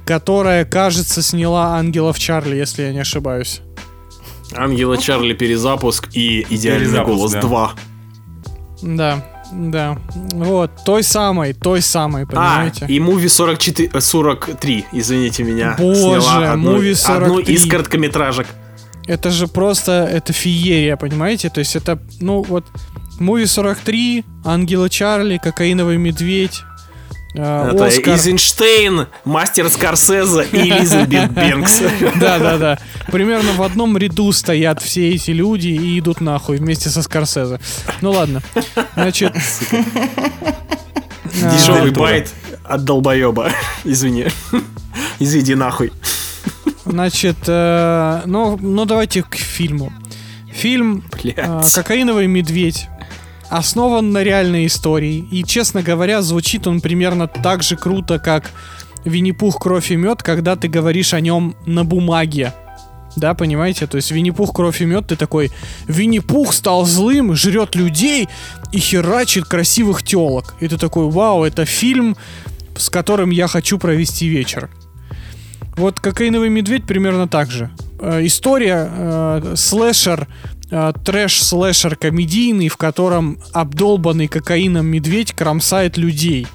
которая, 0.05 0.63
кажется, 0.63 1.23
сняла 1.23 1.77
«Ангелов 1.77 2.19
Чарли», 2.19 2.55
если 2.55 2.83
я 2.83 2.93
не 2.93 2.99
ошибаюсь. 2.99 3.61
«Ангела 4.55 4.95
Чарли» 4.99 5.33
перезапуск 5.33 6.09
и 6.13 6.45
«Идеальный 6.51 6.85
перезапуск, 6.85 7.17
голос 7.17 7.31
да. 7.31 7.39
2». 7.41 7.69
Да, 8.83 9.23
да. 9.51 9.97
Вот, 10.33 10.71
той 10.85 11.03
самой, 11.03 11.53
той 11.53 11.81
самой, 11.81 12.25
понимаете? 12.25 12.85
А, 12.85 12.91
и 12.91 12.99
Movie 12.99 13.29
44, 13.29 14.01
43, 14.01 14.85
извините 14.91 15.43
меня. 15.43 15.75
Боже, 15.79 16.27
Movie 16.55 16.95
43. 16.95 17.15
Одну 17.15 17.39
из 17.39 17.65
короткометражек. 17.65 18.47
это 19.07 19.31
же 19.31 19.47
просто, 19.47 19.91
это 19.91 20.33
феерия, 20.33 20.97
понимаете? 20.97 21.49
То 21.49 21.59
есть 21.59 21.75
это, 21.75 21.99
ну 22.19 22.41
вот, 22.43 22.65
Муви 23.19 23.45
43, 23.45 24.25
Ангела 24.43 24.89
Чарли, 24.89 25.37
Кокаиновый 25.37 25.97
медведь, 25.97 26.63
Это 27.33 27.87
Оскар. 27.87 28.13
Эйзенштейн, 28.13 29.07
мастер 29.25 29.69
Скорсезе 29.69 30.45
и 30.51 30.69
Элизабет 30.69 31.31
Бенкс. 31.31 31.81
Да, 32.15 32.37
да, 32.37 32.57
да. 32.57 32.79
Примерно 33.07 33.53
в 33.53 33.63
одном 33.63 33.97
ряду 33.97 34.31
стоят 34.31 34.81
все 34.81 35.11
эти 35.11 35.31
люди 35.31 35.69
и 35.69 35.99
идут 35.99 36.21
нахуй 36.21 36.57
вместе 36.57 36.89
со 36.89 37.01
Скорсезе. 37.01 37.59
Ну 38.01 38.11
ладно. 38.11 38.41
Значит. 38.93 39.33
Дешевый 41.33 41.91
байт 41.91 42.29
от 42.63 42.83
долбоеба. 42.83 43.51
Извини. 43.83 44.27
Извиди 45.19 45.55
нахуй. 45.55 45.91
Значит, 46.85 47.37
э, 47.47 48.21
ну, 48.25 48.57
ну 48.61 48.85
давайте 48.85 49.23
к 49.23 49.35
фильму. 49.35 49.91
Фильм 50.51 51.03
э, 51.23 51.61
«Кокаиновый 51.73 52.27
медведь» 52.27 52.87
основан 53.49 54.11
на 54.11 54.23
реальной 54.23 54.65
истории. 54.65 55.25
И, 55.31 55.43
честно 55.43 55.81
говоря, 55.81 56.21
звучит 56.21 56.67
он 56.67 56.81
примерно 56.81 57.27
так 57.27 57.63
же 57.63 57.75
круто, 57.75 58.19
как 58.19 58.51
«Винни-Пух. 59.05 59.59
Кровь 59.59 59.91
и 59.91 59.95
мед», 59.95 60.23
когда 60.23 60.55
ты 60.55 60.67
говоришь 60.67 61.13
о 61.13 61.19
нем 61.19 61.55
на 61.65 61.83
бумаге. 61.83 62.53
Да, 63.15 63.33
понимаете? 63.33 63.85
То 63.87 63.97
есть 63.97 64.11
Винни-Пух, 64.11 64.53
кровь 64.53 64.81
и 64.81 64.85
мед, 64.85 65.07
ты 65.07 65.15
такой, 65.15 65.51
Винни-Пух 65.87 66.53
стал 66.53 66.85
злым, 66.85 67.35
жрет 67.35 67.75
людей 67.75 68.27
и 68.71 68.79
херачит 68.79 69.45
красивых 69.45 70.03
телок. 70.03 70.55
И 70.59 70.67
ты 70.67 70.77
такой, 70.77 71.09
вау, 71.09 71.43
это 71.43 71.65
фильм, 71.65 72.17
с 72.75 72.89
которым 72.89 73.29
я 73.29 73.47
хочу 73.47 73.77
провести 73.77 74.27
вечер. 74.27 74.69
Вот 75.75 75.99
«Кокаиновый 75.99 76.49
медведь» 76.49 76.85
примерно 76.85 77.27
так 77.27 77.49
же. 77.49 77.71
Э, 77.99 78.25
история, 78.25 78.87
э, 78.89 79.53
слэшер, 79.55 80.27
трэш-слэшер 80.73 81.95
комедийный, 81.95 82.67
в 82.67 82.77
котором 82.77 83.37
обдолбанный 83.53 84.27
кокаином 84.27 84.87
медведь 84.87 85.31
кромсает 85.33 85.97
людей. 85.97 86.47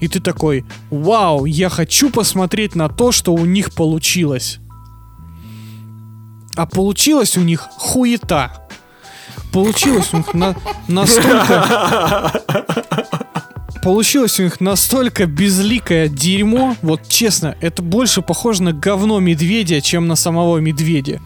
И 0.00 0.06
ты 0.08 0.20
такой, 0.20 0.64
вау, 0.90 1.46
я 1.46 1.68
хочу 1.68 2.10
посмотреть 2.10 2.76
на 2.76 2.88
то, 2.88 3.10
что 3.10 3.34
у 3.34 3.44
них 3.44 3.72
получилось. 3.72 4.58
А 6.54 6.66
получилось 6.66 7.36
у 7.36 7.40
них 7.40 7.66
хуета. 7.76 8.68
Получилось 9.52 10.10
у 10.12 10.18
них 10.18 10.32
на- 10.32 10.56
настолько... 10.86 12.42
Получилось 13.82 14.40
у 14.40 14.42
них 14.42 14.60
настолько 14.60 15.26
безликое 15.26 16.08
дерьмо, 16.08 16.76
вот 16.82 17.06
честно, 17.08 17.56
это 17.60 17.82
больше 17.82 18.20
похоже 18.20 18.64
на 18.64 18.72
говно 18.72 19.20
медведя, 19.20 19.80
чем 19.80 20.08
на 20.08 20.16
самого 20.16 20.58
медведя. 20.58 21.20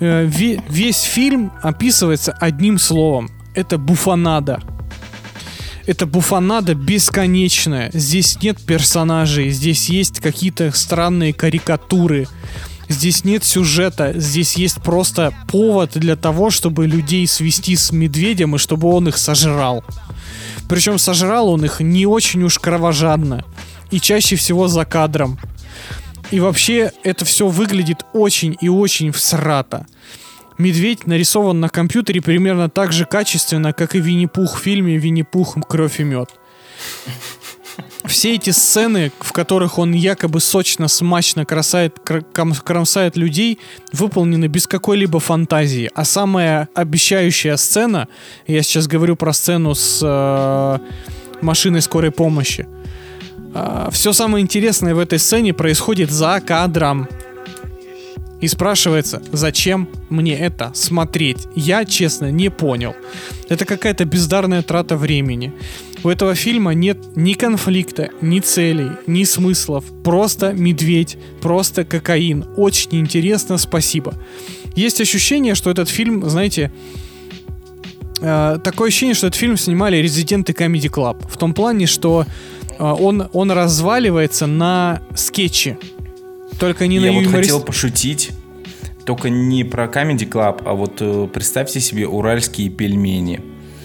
Э, 0.00 0.26
ве- 0.26 0.62
Весь 0.68 1.02
фильм 1.02 1.52
описывается 1.62 2.32
одним 2.32 2.78
словом. 2.78 3.30
Это 3.54 3.78
буфанада. 3.78 4.60
Это 5.86 6.06
буфанада 6.06 6.74
бесконечная. 6.74 7.90
Здесь 7.92 8.40
нет 8.42 8.60
персонажей, 8.64 9.50
здесь 9.50 9.88
есть 9.88 10.20
какие-то 10.20 10.70
странные 10.72 11.32
карикатуры. 11.32 12.28
Здесь 12.88 13.24
нет 13.24 13.44
сюжета, 13.44 14.12
здесь 14.16 14.54
есть 14.56 14.82
просто 14.82 15.32
повод 15.48 15.92
для 15.94 16.16
того, 16.16 16.50
чтобы 16.50 16.86
людей 16.86 17.26
свести 17.26 17.76
с 17.76 17.92
медведем 17.92 18.56
и 18.56 18.58
чтобы 18.58 18.88
он 18.88 19.08
их 19.08 19.16
сожрал. 19.16 19.84
Причем 20.68 20.98
сожрал 20.98 21.48
он 21.48 21.64
их 21.64 21.80
не 21.80 22.06
очень 22.06 22.42
уж 22.42 22.58
кровожадно. 22.58 23.44
И 23.90 24.00
чаще 24.00 24.36
всего 24.36 24.68
за 24.68 24.84
кадром. 24.84 25.38
И 26.30 26.38
вообще 26.38 26.92
это 27.02 27.24
все 27.24 27.48
выглядит 27.48 28.04
очень 28.12 28.56
и 28.60 28.68
очень 28.68 29.10
всрато. 29.12 29.86
Медведь 30.58 31.06
нарисован 31.06 31.58
на 31.58 31.68
компьютере 31.68 32.20
примерно 32.20 32.68
так 32.68 32.92
же 32.92 33.04
качественно, 33.04 33.72
как 33.72 33.94
и 33.94 34.00
Винни-Пух 34.00 34.58
в 34.58 34.62
фильме 34.62 34.96
«Винни-Пух. 34.98 35.56
Кровь 35.66 36.00
и 36.00 36.04
мед». 36.04 36.30
Все 38.04 38.34
эти 38.34 38.50
сцены, 38.50 39.12
в 39.20 39.32
которых 39.32 39.78
он 39.78 39.92
якобы 39.92 40.40
сочно, 40.40 40.88
смачно 40.88 41.44
красает, 41.44 41.98
кромсает 42.00 43.16
людей, 43.16 43.58
выполнены 43.92 44.46
без 44.46 44.66
какой-либо 44.66 45.20
фантазии. 45.20 45.90
А 45.94 46.04
самая 46.04 46.68
обещающая 46.74 47.56
сцена, 47.56 48.08
я 48.46 48.62
сейчас 48.62 48.86
говорю 48.86 49.16
про 49.16 49.32
сцену 49.32 49.74
с 49.74 50.00
э, 50.02 50.78
машиной 51.40 51.82
скорой 51.82 52.10
помощи, 52.10 52.66
все 53.90 54.12
самое 54.12 54.42
интересное 54.42 54.94
в 54.94 54.98
этой 54.98 55.18
сцене 55.18 55.52
происходит 55.52 56.10
за 56.10 56.40
кадром. 56.40 57.08
И 58.40 58.48
спрашивается, 58.48 59.22
зачем 59.32 59.88
мне 60.08 60.34
это 60.34 60.72
смотреть? 60.74 61.46
Я, 61.54 61.84
честно, 61.84 62.30
не 62.30 62.50
понял. 62.50 62.94
Это 63.50 63.66
какая-то 63.66 64.06
бездарная 64.06 64.62
трата 64.62 64.96
времени. 64.96 65.52
У 66.02 66.08
этого 66.08 66.34
фильма 66.34 66.72
нет 66.72 66.98
ни 67.16 67.34
конфликта, 67.34 68.08
ни 68.22 68.40
целей, 68.40 68.92
ни 69.06 69.24
смыслов. 69.24 69.84
Просто 70.02 70.54
медведь, 70.54 71.18
просто 71.42 71.84
кокаин. 71.84 72.46
Очень 72.56 73.00
интересно, 73.00 73.58
спасибо. 73.58 74.14
Есть 74.74 75.00
ощущение, 75.02 75.54
что 75.54 75.70
этот 75.70 75.90
фильм, 75.90 76.26
знаете, 76.30 76.72
э, 78.22 78.58
такое 78.64 78.88
ощущение, 78.88 79.14
что 79.14 79.26
этот 79.26 79.38
фильм 79.38 79.58
снимали 79.58 79.98
резиденты 79.98 80.52
Comedy 80.52 80.88
Club. 80.88 81.28
В 81.28 81.36
том 81.36 81.52
плане, 81.52 81.86
что 81.86 82.24
он, 82.84 83.28
он 83.32 83.50
разваливается 83.50 84.46
на 84.46 85.02
скетчи. 85.14 85.78
Только 86.58 86.86
не 86.86 86.96
Я 86.96 87.06
на 87.12 87.12
вот 87.12 87.22
юморист- 87.24 87.32
хотел 87.36 87.60
пошутить, 87.60 88.30
только 89.06 89.30
не 89.30 89.64
про 89.64 89.84
Comedy 89.86 90.28
Club, 90.28 90.62
а 90.64 90.74
вот 90.74 90.96
э, 91.00 91.28
представьте 91.32 91.80
себе 91.80 92.06
уральские 92.06 92.68
пельмени. 92.70 93.40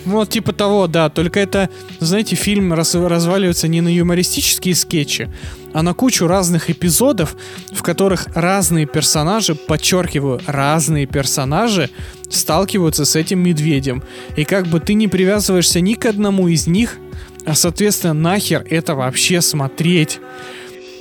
Вот 0.06 0.30
типа 0.30 0.54
того, 0.54 0.86
да. 0.88 1.10
Только 1.10 1.40
это, 1.40 1.70
знаете, 2.00 2.36
фильм 2.36 2.74
раз- 2.74 2.94
разваливается 2.94 3.68
не 3.68 3.82
на 3.82 3.88
юмористические 3.88 4.76
скетчи, 4.76 5.30
а 5.74 5.82
на 5.82 5.94
кучу 5.96 6.28
разных 6.28 6.70
эпизодов, 6.70 7.36
в 7.74 7.82
которых 7.82 8.28
разные 8.36 8.86
персонажи, 8.86 9.56
подчеркиваю, 9.56 10.42
разные 10.46 11.08
персонажи 11.08 11.90
сталкиваются 12.30 13.04
с 13.06 13.16
этим 13.16 13.40
медведем. 13.40 14.04
И 14.36 14.44
как 14.44 14.68
бы 14.68 14.80
ты 14.80 14.94
не 14.94 15.08
привязываешься 15.08 15.80
ни 15.82 15.96
к 15.96 16.06
одному 16.06 16.48
из 16.50 16.68
них, 16.68 16.98
а 17.46 17.56
соответственно 17.56 18.14
нахер 18.14 18.66
это 18.70 18.96
вообще 18.96 19.42
смотреть. 19.42 20.20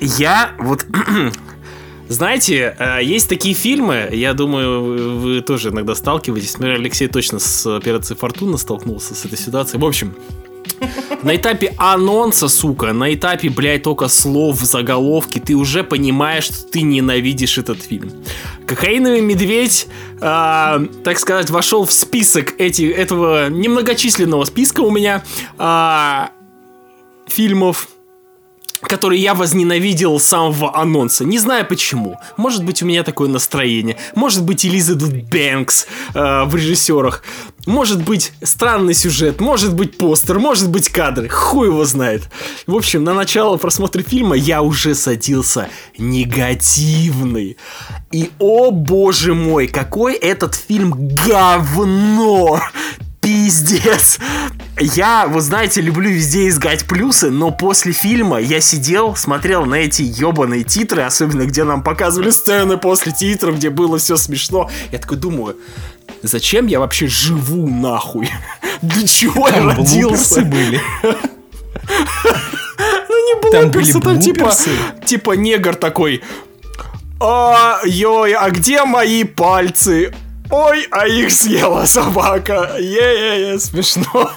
Я 0.01 0.53
вот... 0.59 0.85
Знаете, 2.09 2.77
э, 2.79 2.99
есть 3.03 3.31
такие 3.31 3.55
фильмы, 3.55 4.11
я 4.13 4.35
думаю, 4.35 5.19
вы- 5.21 5.41
тоже 5.41 5.71
иногда 5.71 5.95
сталкиваетесь. 5.95 6.53
Например, 6.55 6.79
Алексей 6.79 7.09
точно 7.09 7.39
с 7.39 7.67
операцией 7.67 8.19
Фортуна 8.19 8.59
столкнулся 8.59 9.15
с 9.15 9.25
этой 9.25 9.39
ситуацией. 9.39 9.81
В 9.81 9.87
общем, 9.87 10.15
на 11.25 11.37
этапе 11.37 11.75
анонса, 11.79 12.49
сука, 12.49 12.93
на 12.93 13.13
этапе, 13.15 13.49
блядь, 13.49 13.83
только 13.83 14.09
слов 14.09 14.61
в 14.61 14.65
заголовке, 14.65 15.41
ты 15.41 15.55
уже 15.55 15.83
понимаешь, 15.83 16.45
что 16.45 16.67
ты 16.67 16.83
ненавидишь 16.83 17.59
этот 17.59 17.83
фильм. 17.83 18.13
Кокаиновый 18.67 19.23
медведь, 19.23 19.87
а, 20.21 20.83
так 21.03 21.19
сказать, 21.19 21.51
вошел 21.51 21.87
в 21.87 21.93
список 21.93 22.55
эти, 22.59 22.83
этого 22.83 23.49
немногочисленного 23.49 24.45
списка 24.45 24.83
у 24.83 24.91
меня 24.91 25.25
а, 25.57 26.31
фильмов, 27.27 27.89
который 28.89 29.19
я 29.19 29.35
возненавидел 29.35 30.19
с 30.19 30.25
самого 30.25 30.77
анонса. 30.77 31.25
Не 31.25 31.39
знаю 31.39 31.67
почему. 31.67 32.19
Может 32.37 32.65
быть, 32.65 32.83
у 32.83 32.87
меня 32.87 33.03
такое 33.03 33.29
настроение. 33.29 33.97
Может 34.15 34.43
быть, 34.45 34.65
Элизабет 34.65 35.29
Бэнкс 35.29 35.87
э, 36.15 36.45
в 36.45 36.55
режиссерах. 36.55 37.23
Может 37.67 38.03
быть, 38.03 38.33
странный 38.43 38.95
сюжет. 38.95 39.41
Может 39.41 39.75
быть, 39.75 39.97
постер. 39.97 40.39
Может 40.39 40.71
быть, 40.71 40.89
кадры. 40.89 41.29
Хуй 41.29 41.69
его 41.69 41.85
знает. 41.85 42.29
В 42.67 42.75
общем, 42.75 43.05
на 43.05 43.15
начало 43.15 43.57
просмотра 43.57 44.03
фильма 44.03 44.37
я 44.37 44.63
уже 44.63 44.95
садился 44.95 45.69
негативный. 45.97 47.57
И, 48.13 48.31
о 48.39 48.71
боже 48.71 49.35
мой, 49.35 49.67
какой 49.67 50.15
этот 50.15 50.55
фильм 50.55 51.09
говно! 51.27 52.61
Пиздец. 53.25 54.19
Я, 54.79 55.27
вы 55.27 55.41
знаете, 55.41 55.81
люблю 55.81 56.11
везде 56.11 56.47
искать 56.49 56.85
плюсы, 56.85 57.31
но 57.31 57.51
после 57.51 57.93
фильма 57.93 58.39
я 58.39 58.61
сидел, 58.61 59.17
смотрел 59.17 59.65
на 59.65 59.77
эти 59.77 60.03
ебаные 60.03 60.63
титры, 60.63 61.03
особенно 61.03 61.47
где 61.47 61.65
нам 61.65 61.83
показывали 61.83 62.31
сцены 62.31 62.77
после 62.77 63.13
титров, 63.13 63.57
где 63.57 63.71
было 63.71 63.99
все 63.99 64.17
смешно. 64.17 64.71
Я 64.93 64.99
такой 64.99 65.17
думаю, 65.17 65.57
зачем 66.23 66.67
я 66.67 66.81
вообще 66.81 67.07
живу 67.07 67.67
нахуй? 67.69 68.29
Для 68.83 69.07
чего 69.07 69.49
я 69.49 69.55
Там 69.55 69.69
родился? 69.71 70.41
блуперсы 70.41 70.41
были. 70.43 70.81
Ну 73.09 73.27
не 73.27 73.41
блуперсы, 73.71 74.01
там 74.01 74.21
типа, 74.21 74.53
типа 75.07 75.33
негр 75.33 75.75
такой. 75.77 76.23
Ой, 77.21 78.33
а 78.35 78.51
где 78.51 78.85
мои 78.85 79.25
пальцы? 79.25 80.13
Ой, 80.51 80.87
а 80.91 81.07
их 81.07 81.31
съела 81.31 81.87
собака. 81.87 82.77
Е-е-е, 82.79 83.59
смешно. 83.59 84.31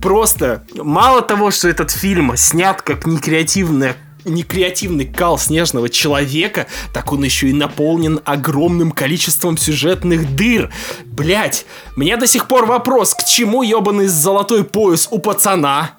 Просто, 0.00 0.64
мало 0.74 1.22
того, 1.22 1.50
что 1.50 1.68
этот 1.68 1.90
фильм 1.90 2.36
снят 2.36 2.82
как 2.82 3.06
некреативная 3.06 3.96
не 4.24 4.42
креативный 4.42 5.06
кал 5.06 5.38
снежного 5.38 5.88
человека, 5.88 6.66
так 6.92 7.12
он 7.12 7.24
еще 7.24 7.48
и 7.48 7.52
наполнен 7.52 8.20
огромным 8.24 8.90
количеством 8.90 9.56
сюжетных 9.56 10.34
дыр. 10.34 10.72
Блять, 11.04 11.66
меня 11.96 12.16
до 12.16 12.26
сих 12.26 12.48
пор 12.48 12.66
вопрос, 12.66 13.14
к 13.14 13.24
чему 13.24 13.62
ебаный 13.62 14.06
золотой 14.06 14.64
пояс 14.64 15.08
у 15.10 15.18
пацана? 15.18 15.92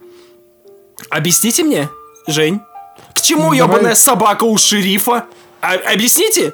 Объясните 1.09 1.63
мне, 1.63 1.89
Жень? 2.28 2.61
К 3.13 3.21
чему 3.21 3.53
Давай. 3.53 3.57
ебаная 3.59 3.95
собака 3.95 4.43
у 4.43 4.57
шерифа? 4.57 5.26
А- 5.61 5.93
объясните? 5.93 6.53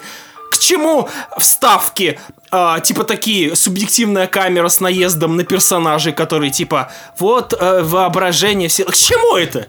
К 0.51 0.57
чему 0.57 1.07
вставки, 1.37 2.19
а, 2.51 2.79
типа 2.79 3.03
такие, 3.03 3.55
субъективная 3.55 4.27
камера 4.27 4.67
с 4.69 4.79
наездом 4.79 5.37
на 5.37 5.43
персонажей, 5.43 6.13
которые 6.13 6.51
типа, 6.51 6.91
вот 7.19 7.53
э, 7.59 7.81
воображение 7.83 8.67
все. 8.69 8.83
К 8.85 8.95
чему 8.95 9.37
это? 9.37 9.67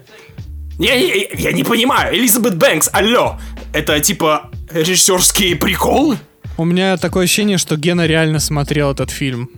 Я, 0.79 0.95
я, 0.95 1.27
я 1.33 1.51
не 1.51 1.63
понимаю. 1.63 2.15
Элизабет 2.15 2.57
Бэнкс, 2.57 2.89
алло. 2.93 3.37
Это 3.73 3.99
типа 3.99 4.49
режиссерские 4.71 5.55
приколы? 5.55 6.17
У 6.57 6.65
меня 6.65 6.97
такое 6.97 7.23
ощущение, 7.25 7.57
что 7.57 7.77
Гена 7.77 8.05
реально 8.05 8.39
смотрел 8.39 8.91
этот 8.91 9.09
фильм. 9.11 9.49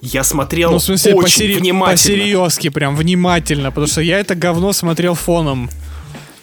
Я 0.00 0.22
смотрел 0.22 0.70
Ну, 0.72 0.78
в 0.78 0.82
смысле, 0.82 1.14
очень 1.14 1.44
посери- 1.44 1.56
внимательно. 1.58 1.92
по-серьезки, 2.18 2.68
прям 2.68 2.94
внимательно, 2.96 3.70
потому 3.70 3.86
что 3.86 4.00
я 4.02 4.18
это 4.18 4.34
говно 4.34 4.72
смотрел 4.72 5.14
фоном. 5.14 5.70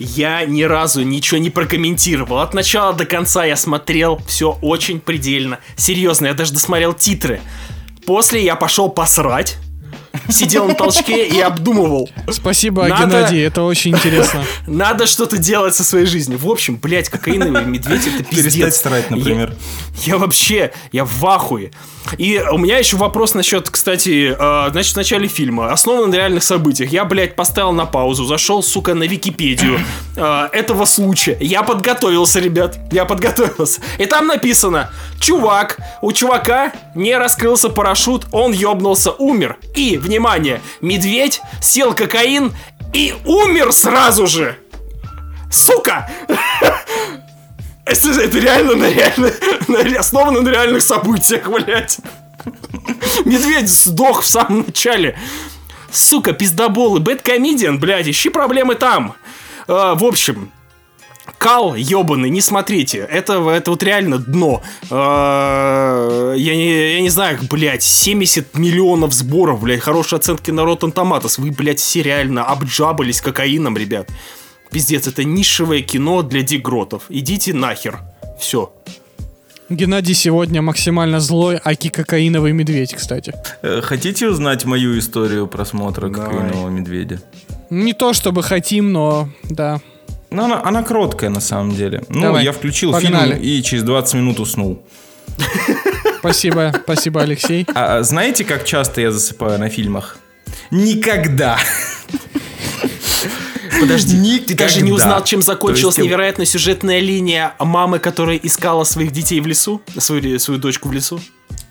Я 0.04 0.46
ни 0.46 0.64
разу 0.64 1.04
ничего 1.04 1.38
не 1.38 1.52
прокомментировал. 1.52 2.40
От 2.40 2.56
начала 2.56 2.92
до 2.92 3.06
конца 3.06 3.46
я 3.46 3.56
смотрел 3.56 4.20
все 4.26 4.58
очень 4.64 5.00
предельно. 5.00 5.60
Серьезно, 5.76 6.26
я 6.26 6.34
даже 6.34 6.54
досмотрел 6.54 6.94
титры. 6.94 7.40
После 8.08 8.44
я 8.44 8.56
пошел 8.56 8.90
посрать. 8.90 9.58
Сидел 10.30 10.68
на 10.68 10.74
толчке 10.74 11.28
и 11.28 11.40
обдумывал. 11.40 12.10
Спасибо, 12.30 12.88
Надо- 12.88 13.06
Геннадий, 13.06 13.42
это 13.46 13.64
очень 13.64 13.92
интересно. 13.92 14.44
Надо 14.68 15.06
что-то 15.06 15.38
делать 15.38 15.76
со 15.76 15.84
своей 15.84 16.06
жизнью. 16.06 16.38
В 16.40 16.50
общем, 16.50 16.78
блядь, 16.78 17.10
кокаиновый 17.10 17.66
медведь 17.66 18.08
это 18.08 18.24
пиздец. 18.24 18.54
Перестать 18.54 18.76
срать, 18.76 19.10
например. 19.12 19.56
Я, 20.06 20.14
я 20.14 20.18
вообще, 20.18 20.72
я 20.92 21.06
в 21.06 21.26
ахуе. 21.26 21.72
И 22.18 22.44
у 22.52 22.58
меня 22.58 22.78
еще 22.80 22.98
вопрос 22.98 23.36
насчет, 23.36 23.70
кстати, 23.70 24.36
э, 24.38 24.72
значит, 24.72 24.94
в 24.94 24.98
начале 24.98 25.28
фильма. 25.28 25.72
Основан 25.72 26.10
на 26.10 26.16
реальных 26.16 26.44
событиях. 26.44 26.92
Я, 26.92 27.06
блядь, 27.06 27.36
поставил 27.36 27.72
на 27.74 27.86
паузу, 27.86 28.26
зашел, 28.26 28.64
сука, 28.64 28.96
на 28.96 29.04
Википедию 29.04 29.80
э, 30.16 30.50
этого 30.52 30.86
случая. 30.86 31.38
Я 31.40 31.62
подготовился, 31.64 32.40
ребят. 32.40 32.80
Я 32.92 33.06
подготовился. 33.06 33.82
И 34.00 34.06
там 34.08 34.28
написано, 34.28 34.90
чувак, 35.20 35.78
у 36.02 36.12
чувака 36.12 36.74
не 36.96 37.16
раскрылся 37.16 37.70
парашют, 37.70 38.26
он 38.32 38.52
ёбнулся, 38.52 39.12
умер. 39.12 39.58
И, 39.76 39.98
внимание, 40.02 40.62
медведь 40.82 41.42
сел 41.62 41.94
кокаин 41.94 42.54
и 42.94 43.14
умер 43.26 43.72
сразу 43.72 44.28
же. 44.28 44.58
Сука! 45.52 46.10
Это, 47.86 48.40
реально 48.40 48.76
на 48.76 48.90
реально, 48.90 49.32
на 49.68 50.00
основано 50.00 50.42
на 50.42 50.50
реальных 50.50 50.82
событиях, 50.82 51.50
блядь. 51.50 51.98
Медведь 53.26 53.70
сдох 53.70 54.22
в 54.22 54.28
самом 54.28 54.66
начале. 54.68 55.18
Сука, 55.92 56.32
пиздоболы, 56.32 57.00
бэткомедиан, 57.00 57.80
блядь, 57.80 58.08
ищи 58.08 58.30
проблемы 58.30 58.76
там. 58.76 59.16
А, 59.68 59.96
в 59.96 60.06
общем, 60.06 60.52
Кал, 61.38 61.76
ебаный, 61.76 62.30
не 62.30 62.42
смотрите. 62.42 63.00
Это, 63.00 63.34
это 63.50 63.72
вот 63.72 63.84
реально 63.84 64.18
дно. 64.20 64.62
А, 64.90 66.34
я, 66.36 66.56
не, 66.56 66.94
я 66.94 67.02
не 67.02 67.10
знаю, 67.10 67.40
блядь, 67.50 67.84
70 67.84 68.56
миллионов 68.58 69.14
сборов, 69.14 69.62
блядь, 69.62 69.82
хорошие 69.82 70.18
оценки 70.18 70.52
на 70.52 70.62
Rotten 70.62 70.94
Tomatoes. 70.94 71.42
Вы, 71.42 71.52
блядь, 71.52 71.80
все 71.80 72.02
реально 72.02 72.46
обджабались 72.46 73.22
кокаином, 73.22 73.78
ребят. 73.78 74.10
Пиздец, 74.72 75.08
это 75.08 75.24
нишевое 75.24 75.82
кино 75.82 76.22
для 76.22 76.44
дегротов. 76.44 77.04
Идите 77.10 77.54
нахер. 77.54 78.00
Все. 78.40 78.74
Геннадий 79.70 80.14
сегодня 80.14 80.62
максимально 80.62 81.20
злой, 81.22 81.60
аки 81.64 81.90
кокаиновый 81.90 82.52
медведь, 82.52 82.94
кстати. 82.94 83.34
Э, 83.62 83.80
Хотите 83.82 84.28
узнать 84.28 84.66
мою 84.66 85.00
историю 85.00 85.48
просмотра 85.48 86.10
Давай. 86.10 86.30
«Кокаинового 86.30 86.70
медведя»? 86.70 87.22
Не 87.70 87.94
то 87.94 88.12
чтобы 88.12 88.44
хотим, 88.44 88.92
но 88.92 89.30
да. 89.44 89.80
Ну, 90.32 90.46
она, 90.46 90.62
она 90.64 90.82
короткая, 90.84 91.30
на 91.30 91.42
самом 91.42 91.76
деле. 91.76 92.04
Ну, 92.10 92.22
Давай, 92.22 92.46
я 92.46 92.54
включил 92.54 92.94
погнали. 92.94 93.34
фильм 93.34 93.44
и 93.44 93.62
через 93.62 93.84
20 93.84 94.14
минут 94.16 94.40
уснул. 94.40 94.82
Спасибо, 96.20 96.74
спасибо, 96.84 97.22
Алексей. 97.22 97.66
А 97.76 97.98
а 97.98 98.04
знаете, 98.04 98.46
как 98.46 98.64
часто 98.66 99.02
я 99.02 99.12
засыпаю 99.12 99.60
на 99.60 99.70
фильмах? 99.70 100.18
Никогда. 100.70 101.58
Подожди, 103.80 104.40
ты 104.40 104.56
даже 104.56 104.78
не 104.82 104.92
Никогда. 104.92 105.06
узнал, 105.06 105.24
чем 105.24 105.42
закончилась 105.42 105.98
есть, 105.98 106.08
невероятная 106.08 106.46
сюжетная 106.46 107.00
линия 107.00 107.56
мамы, 107.60 108.00
которая 108.00 108.38
искала 108.38 108.84
своих 108.84 109.12
детей 109.12 109.40
в 109.42 109.48
лесу, 109.48 109.82
свою, 109.98 110.40
свою 110.40 110.60
дочку 110.60 110.90
в 110.90 110.94
лесу? 110.94 111.20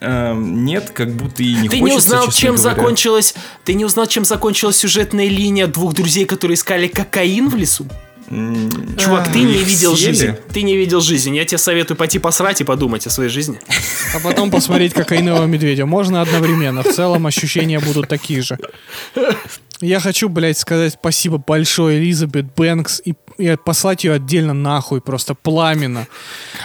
Эм, 0.01 0.65
нет, 0.65 0.91
как 0.91 1.13
будто 1.13 1.43
и 1.43 1.55
не 1.55 1.69
Ты 1.69 1.79
хочется, 1.79 1.85
не 1.85 1.93
узнал, 1.97 2.29
чем 2.33 2.57
говоря. 2.57 2.75
закончилась. 2.75 3.35
Ты 3.65 3.75
не 3.75 3.85
узнал, 3.85 4.07
чем 4.07 4.25
закончилась 4.25 4.77
сюжетная 4.77 5.29
линия 5.29 5.67
двух 5.67 5.95
друзей, 5.95 6.25
которые 6.25 6.57
искали 6.57 6.89
кокаин 6.89 7.49
в 7.49 7.55
лесу? 7.55 7.87
Чувак, 8.31 9.33
ты 9.33 9.41
не 9.41 9.65
видел 9.65 9.97
съели? 9.97 10.13
жизнь. 10.13 10.35
Ты 10.53 10.63
не 10.63 10.77
видел 10.77 11.01
жизнь. 11.01 11.35
Я 11.35 11.45
тебе 11.45 11.59
советую 11.59 11.97
пойти 11.97 12.21
посрать 12.21 12.61
и 12.61 12.65
подумать 12.65 13.07
о 13.07 13.11
своей 13.11 13.29
жизни. 13.29 13.59
А 14.15 14.21
потом 14.21 14.53
посмотреть 14.53 14.95
кокаинового 14.95 15.47
медведя. 15.47 15.85
Можно 15.85 16.23
одновременно. 16.23 16.85
В 16.85 16.93
целом 16.93 17.27
ощущения 17.27 17.81
будут 17.81 18.09
такие 18.09 18.43
же. 18.43 18.57
Я 19.81 19.99
хочу, 19.99 20.29
блядь, 20.29 20.59
сказать 20.59 20.93
спасибо 20.93 21.39
большое 21.39 21.99
Элизабет 21.99 22.55
Бэнкс 22.55 23.01
и, 23.05 23.15
и 23.39 23.57
послать 23.57 24.05
ее 24.05 24.13
отдельно 24.13 24.53
нахуй, 24.53 25.01
просто 25.01 25.35
пламенно. 25.35 26.07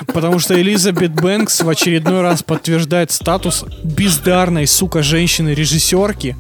Потому 0.08 0.38
что 0.40 0.60
Элизабет 0.62 1.14
Бэнкс 1.14 1.62
в 1.62 1.70
очередной 1.70 2.22
раз 2.22 2.44
подтверждает 2.44 3.12
статус 3.12 3.64
бездарной, 3.84 4.68
сука, 4.68 5.02
женщины-режиссерки, 5.02 6.36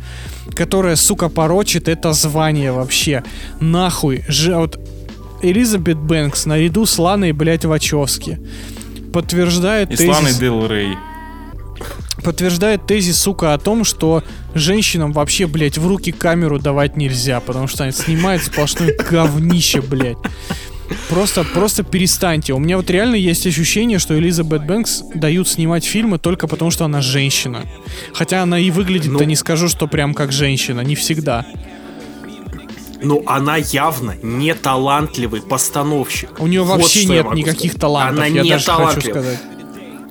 которая, 0.53 0.97
сука, 0.97 1.29
порочит 1.29 1.87
это 1.87 2.11
звание 2.11 2.73
вообще. 2.73 3.23
Нахуй. 3.61 4.25
Же, 4.27 4.55
вот 4.55 4.77
Элизабет 5.41 5.97
Бэнкс 5.97 6.45
наряду 6.45 6.85
с 6.85 6.97
Ланой, 6.97 7.31
блядь, 7.31 7.65
Вачовски 7.65 8.39
подтверждает 9.13 9.91
И 9.91 9.95
тезис 9.95 10.13
Сланы 10.13 10.33
Дел 10.33 10.67
Рей. 10.67 10.97
подтверждает 12.21 12.85
тезис, 12.85 13.17
сука, 13.17 13.53
о 13.53 13.57
том, 13.57 13.85
что 13.85 14.23
женщинам 14.53 15.13
вообще, 15.13 15.47
блядь, 15.47 15.77
в 15.77 15.87
руки 15.87 16.11
камеру 16.11 16.59
давать 16.59 16.97
нельзя, 16.97 17.39
потому 17.39 17.67
что 17.67 17.83
они 17.83 17.93
снимают 17.93 18.43
сплошное 18.43 18.93
говнище, 19.09 19.81
блядь. 19.81 20.17
Просто, 21.09 21.43
просто 21.45 21.83
перестаньте. 21.83 22.53
У 22.53 22.59
меня 22.59 22.77
вот 22.77 22.89
реально 22.89 23.15
есть 23.15 23.47
ощущение, 23.47 23.99
что 23.99 24.17
Элизабет 24.19 24.65
Бэнкс 24.65 25.03
дают 25.15 25.47
снимать 25.47 25.85
фильмы 25.85 26.19
только 26.19 26.47
потому, 26.47 26.69
что 26.69 26.85
она 26.85 27.01
женщина. 27.01 27.63
Хотя 28.13 28.43
она 28.43 28.59
и 28.59 28.69
выглядит-то 28.69 29.23
Ну. 29.23 29.29
не 29.29 29.35
скажу, 29.35 29.67
что 29.69 29.87
прям 29.87 30.13
как 30.13 30.31
женщина, 30.31 30.81
не 30.81 30.95
всегда. 30.95 31.45
Но 33.05 33.21
она 33.25 33.57
явно 33.57 34.15
не 34.23 34.53
талантливый 34.55 35.41
постановщик. 35.41 36.29
У 36.39 36.47
нее 36.47 36.63
Вот 36.63 36.79
вообще 36.81 37.05
нет 37.05 37.31
никаких 37.33 37.71
сказать. 37.71 37.81
талантов, 37.81 38.17
Она 38.17 38.25
я 38.25 38.41
не 38.41 38.49
даже 38.49 38.65
хочу 38.65 38.77
талантлива. 38.77 39.13
сказать. 39.13 39.39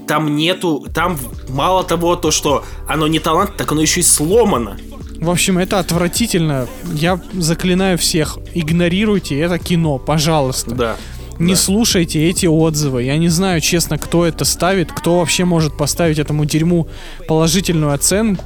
Там 0.07 0.37
нету, 0.37 0.87
там 0.95 1.19
мало 1.49 1.83
того, 1.83 2.15
то, 2.17 2.31
что 2.31 2.63
оно 2.87 3.07
не 3.07 3.19
талант, 3.19 3.57
так 3.57 3.73
оно 3.73 3.81
еще 3.81 4.01
и 4.01 4.03
сломано. 4.03 4.77
В 5.21 5.31
общем, 5.31 5.57
это 5.59 5.79
отвратительно. 5.79 6.67
Я 6.93 7.19
заклинаю 7.33 7.97
всех, 7.99 8.39
игнорируйте 8.55 9.39
это 9.41 9.59
кино, 9.59 9.99
пожалуйста. 9.99 10.71
Да. 10.73 10.97
Не 11.39 11.55
Да. 11.55 11.59
слушайте 11.59 12.29
эти 12.29 12.47
отзывы. 12.47 13.03
Я 13.03 13.17
не 13.17 13.29
знаю, 13.29 13.61
честно, 13.61 13.97
кто 13.99 14.25
это 14.27 14.45
ставит, 14.45 14.93
кто 14.93 15.19
вообще 15.19 15.45
может 15.45 15.77
поставить 15.77 16.19
этому 16.19 16.45
дерьму 16.45 16.87
положительную 17.27 17.93
оценку. 17.95 18.45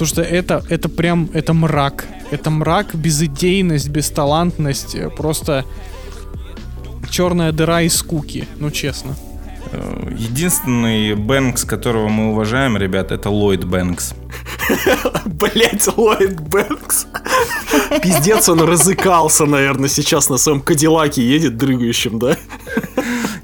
Потому 0.00 0.08
что 0.14 0.22
это, 0.22 0.64
это 0.70 0.88
прям, 0.88 1.28
это 1.34 1.52
мрак. 1.52 2.06
Это 2.30 2.48
мрак, 2.48 2.94
безидейность, 2.94 3.90
бесталантность. 3.90 4.94
э, 4.94 5.10
Просто 5.10 5.66
черная 7.10 7.52
дыра 7.52 7.82
из 7.82 7.96
скуки. 7.96 8.48
Ну, 8.56 8.70
честно. 8.70 9.14
Э, 9.72 10.10
Единственный 10.16 11.14
Бэнкс, 11.14 11.64
которого 11.64 12.08
мы 12.08 12.30
уважаем, 12.30 12.78
ребят, 12.78 13.12
это 13.12 13.28
Ллойд 13.28 13.64
Бэнкс. 13.64 14.14
Блять, 15.26 15.86
Ллойд 15.94 16.40
Бэнкс. 16.40 17.06
Пиздец, 18.02 18.48
он 18.48 18.62
разыкался, 18.62 19.44
наверное, 19.44 19.90
сейчас 19.90 20.30
на 20.30 20.38
своем 20.38 20.62
Кадиллаке 20.62 21.22
едет 21.22 21.58
дрыгающим, 21.58 22.18
да? 22.18 22.38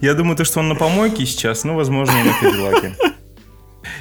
Я 0.01 0.15
думаю, 0.15 0.39
то, 0.39 0.47
что 0.47 0.61
он 0.61 0.69
на 0.69 0.75
помойке 0.75 1.27
сейчас, 1.27 1.65
ну, 1.65 1.75
возможно, 1.75 2.15
и 2.17 2.23
на 2.23 2.33
Кадиллаке. 2.33 2.97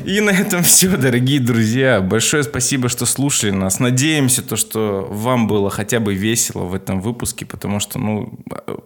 И 0.03 0.19
на 0.19 0.31
этом 0.31 0.63
все, 0.63 0.89
дорогие 0.89 1.39
друзья. 1.39 2.01
Большое 2.01 2.43
спасибо, 2.43 2.89
что 2.89 3.05
слушали 3.05 3.51
нас. 3.51 3.79
Надеемся, 3.79 4.41
то, 4.41 4.55
что 4.55 5.07
вам 5.09 5.47
было 5.47 5.69
хотя 5.69 5.99
бы 5.99 6.13
весело 6.13 6.63
в 6.63 6.73
этом 6.73 7.01
выпуске, 7.01 7.45
потому 7.45 7.79
что, 7.79 7.99
ну, 7.99 8.37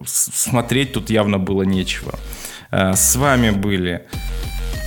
смотреть 0.06 0.92
тут 0.92 1.10
явно 1.10 1.38
было 1.38 1.62
нечего. 1.62 2.18
А, 2.70 2.94
с 2.94 3.16
вами 3.16 3.50
были 3.50 4.06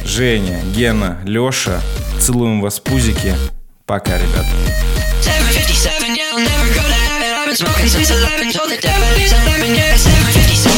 Женя, 0.05 0.59
Гена, 0.75 1.19
Леша. 1.25 1.81
Целуем 2.19 2.61
вас 2.61 2.79
пузики. 2.79 3.35
Пока, 3.85 4.17
ребят. 4.17 4.45
smoking 7.55 7.87
since 7.87 8.09
11, 8.09 8.51
told 8.51 8.71
the 8.71 8.81
devil 8.81 9.05
he's 9.15 9.31
a 9.31 9.37
lemon, 9.45 9.75
yeah, 9.75 9.95
757. 9.95 10.72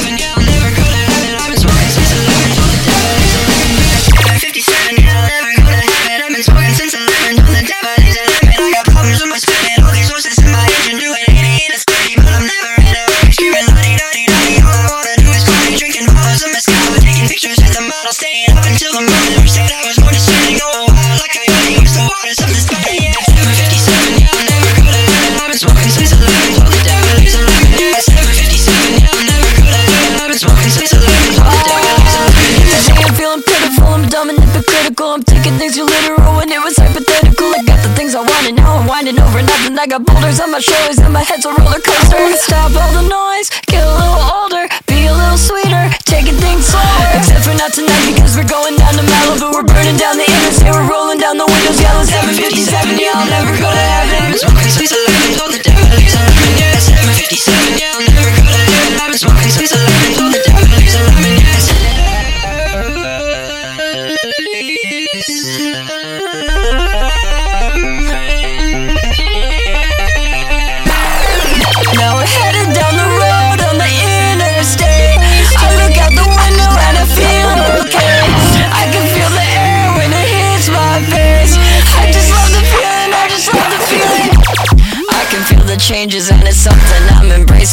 shoulders, 40.26 40.42
on 40.42 40.52
my 40.52 40.60
shoulders, 40.60 40.98
and 40.98 41.14
my 41.14 41.22
head's 41.22 41.46
a 41.46 41.54
roller 41.54 41.80
coaster. 41.80 42.18
Stop 42.38 42.74
all 42.74 42.94
the 42.94 43.06
noise, 43.06 43.50
get 43.68 43.86
a 43.86 43.94
little 43.94 44.22
older, 44.42 44.66
be 44.88 45.06
a 45.06 45.14
little 45.14 45.38
sweeter, 45.38 45.86
taking 46.06 46.34
things 46.42 46.66
slower. 46.66 47.10
Except 47.14 47.46
for 47.46 47.54
not 47.54 47.74
tonight, 47.74 48.10
because 48.10 48.34
we're 48.36 48.50
going 48.50 48.76
down 48.78 48.94
to 48.98 49.06
Malibu. 49.06 49.54
We're 49.54 49.70
burning 49.70 49.98
down 49.98 50.18
the 50.18 50.26
interstate, 50.26 50.74
we're 50.74 50.90
rolling 50.90 51.20
down 51.20 51.38
the 51.38 51.46
windows. 51.46 51.78
Yeah, 51.78 51.94
let's 51.94 52.10
Yeah, 52.10 53.14
I'll 53.14 53.30
never 53.30 53.54
go 53.54 53.70
to 53.70 53.86
heaven. 53.94 54.38
Smoking 54.38 54.74
sweet 54.74 54.92
11, 54.92 55.65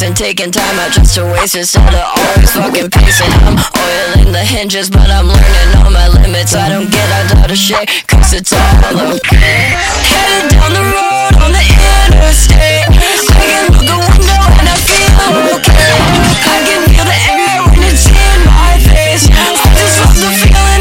pacing, 0.03 0.15
taking 0.15 0.51
time 0.51 0.79
out 0.79 0.91
just 0.91 1.15
to 1.15 1.23
waste 1.23 1.55
instead 1.55 1.93
of 1.93 2.03
always 2.17 2.51
fucking 2.51 2.89
pacing. 2.89 3.31
I'm 3.47 3.57
oiling 3.77 4.31
the 4.31 4.43
hinges, 4.43 4.89
but 4.89 5.09
I'm 5.09 5.27
learning 5.27 5.83
all 5.83 5.91
my 5.91 6.07
limits. 6.07 6.55
I 6.55 6.69
don't 6.69 6.89
get 6.89 7.09
out 7.11 7.49
of 7.49 7.57
shit, 7.57 7.87
cause 8.07 8.33
it's 8.33 8.53
all 8.53 9.13
okay. 9.15 9.71
Headed 10.11 10.51
down 10.51 10.73
the 10.73 10.83
road 10.83 11.33
on 11.43 11.51
the 11.51 11.63
interstate. 11.63 12.89
I 13.31 13.45
can 13.47 13.71
look 13.71 13.83
a 13.83 13.97
window 14.11 14.43
and 14.59 14.67
I 14.67 14.75
feel 14.75 15.55
okay. 15.55 15.95
I 16.51 16.59
can 16.67 16.81
feel 16.89 17.05
the 17.05 17.19
air 17.31 17.63
when 17.63 17.83
it's 17.87 18.07
in 18.07 18.39
my 18.45 18.79
face. 18.79 19.29
I 19.31 19.73
just 19.77 19.99
love 19.99 20.15
the 20.15 20.31
feeling. 20.47 20.72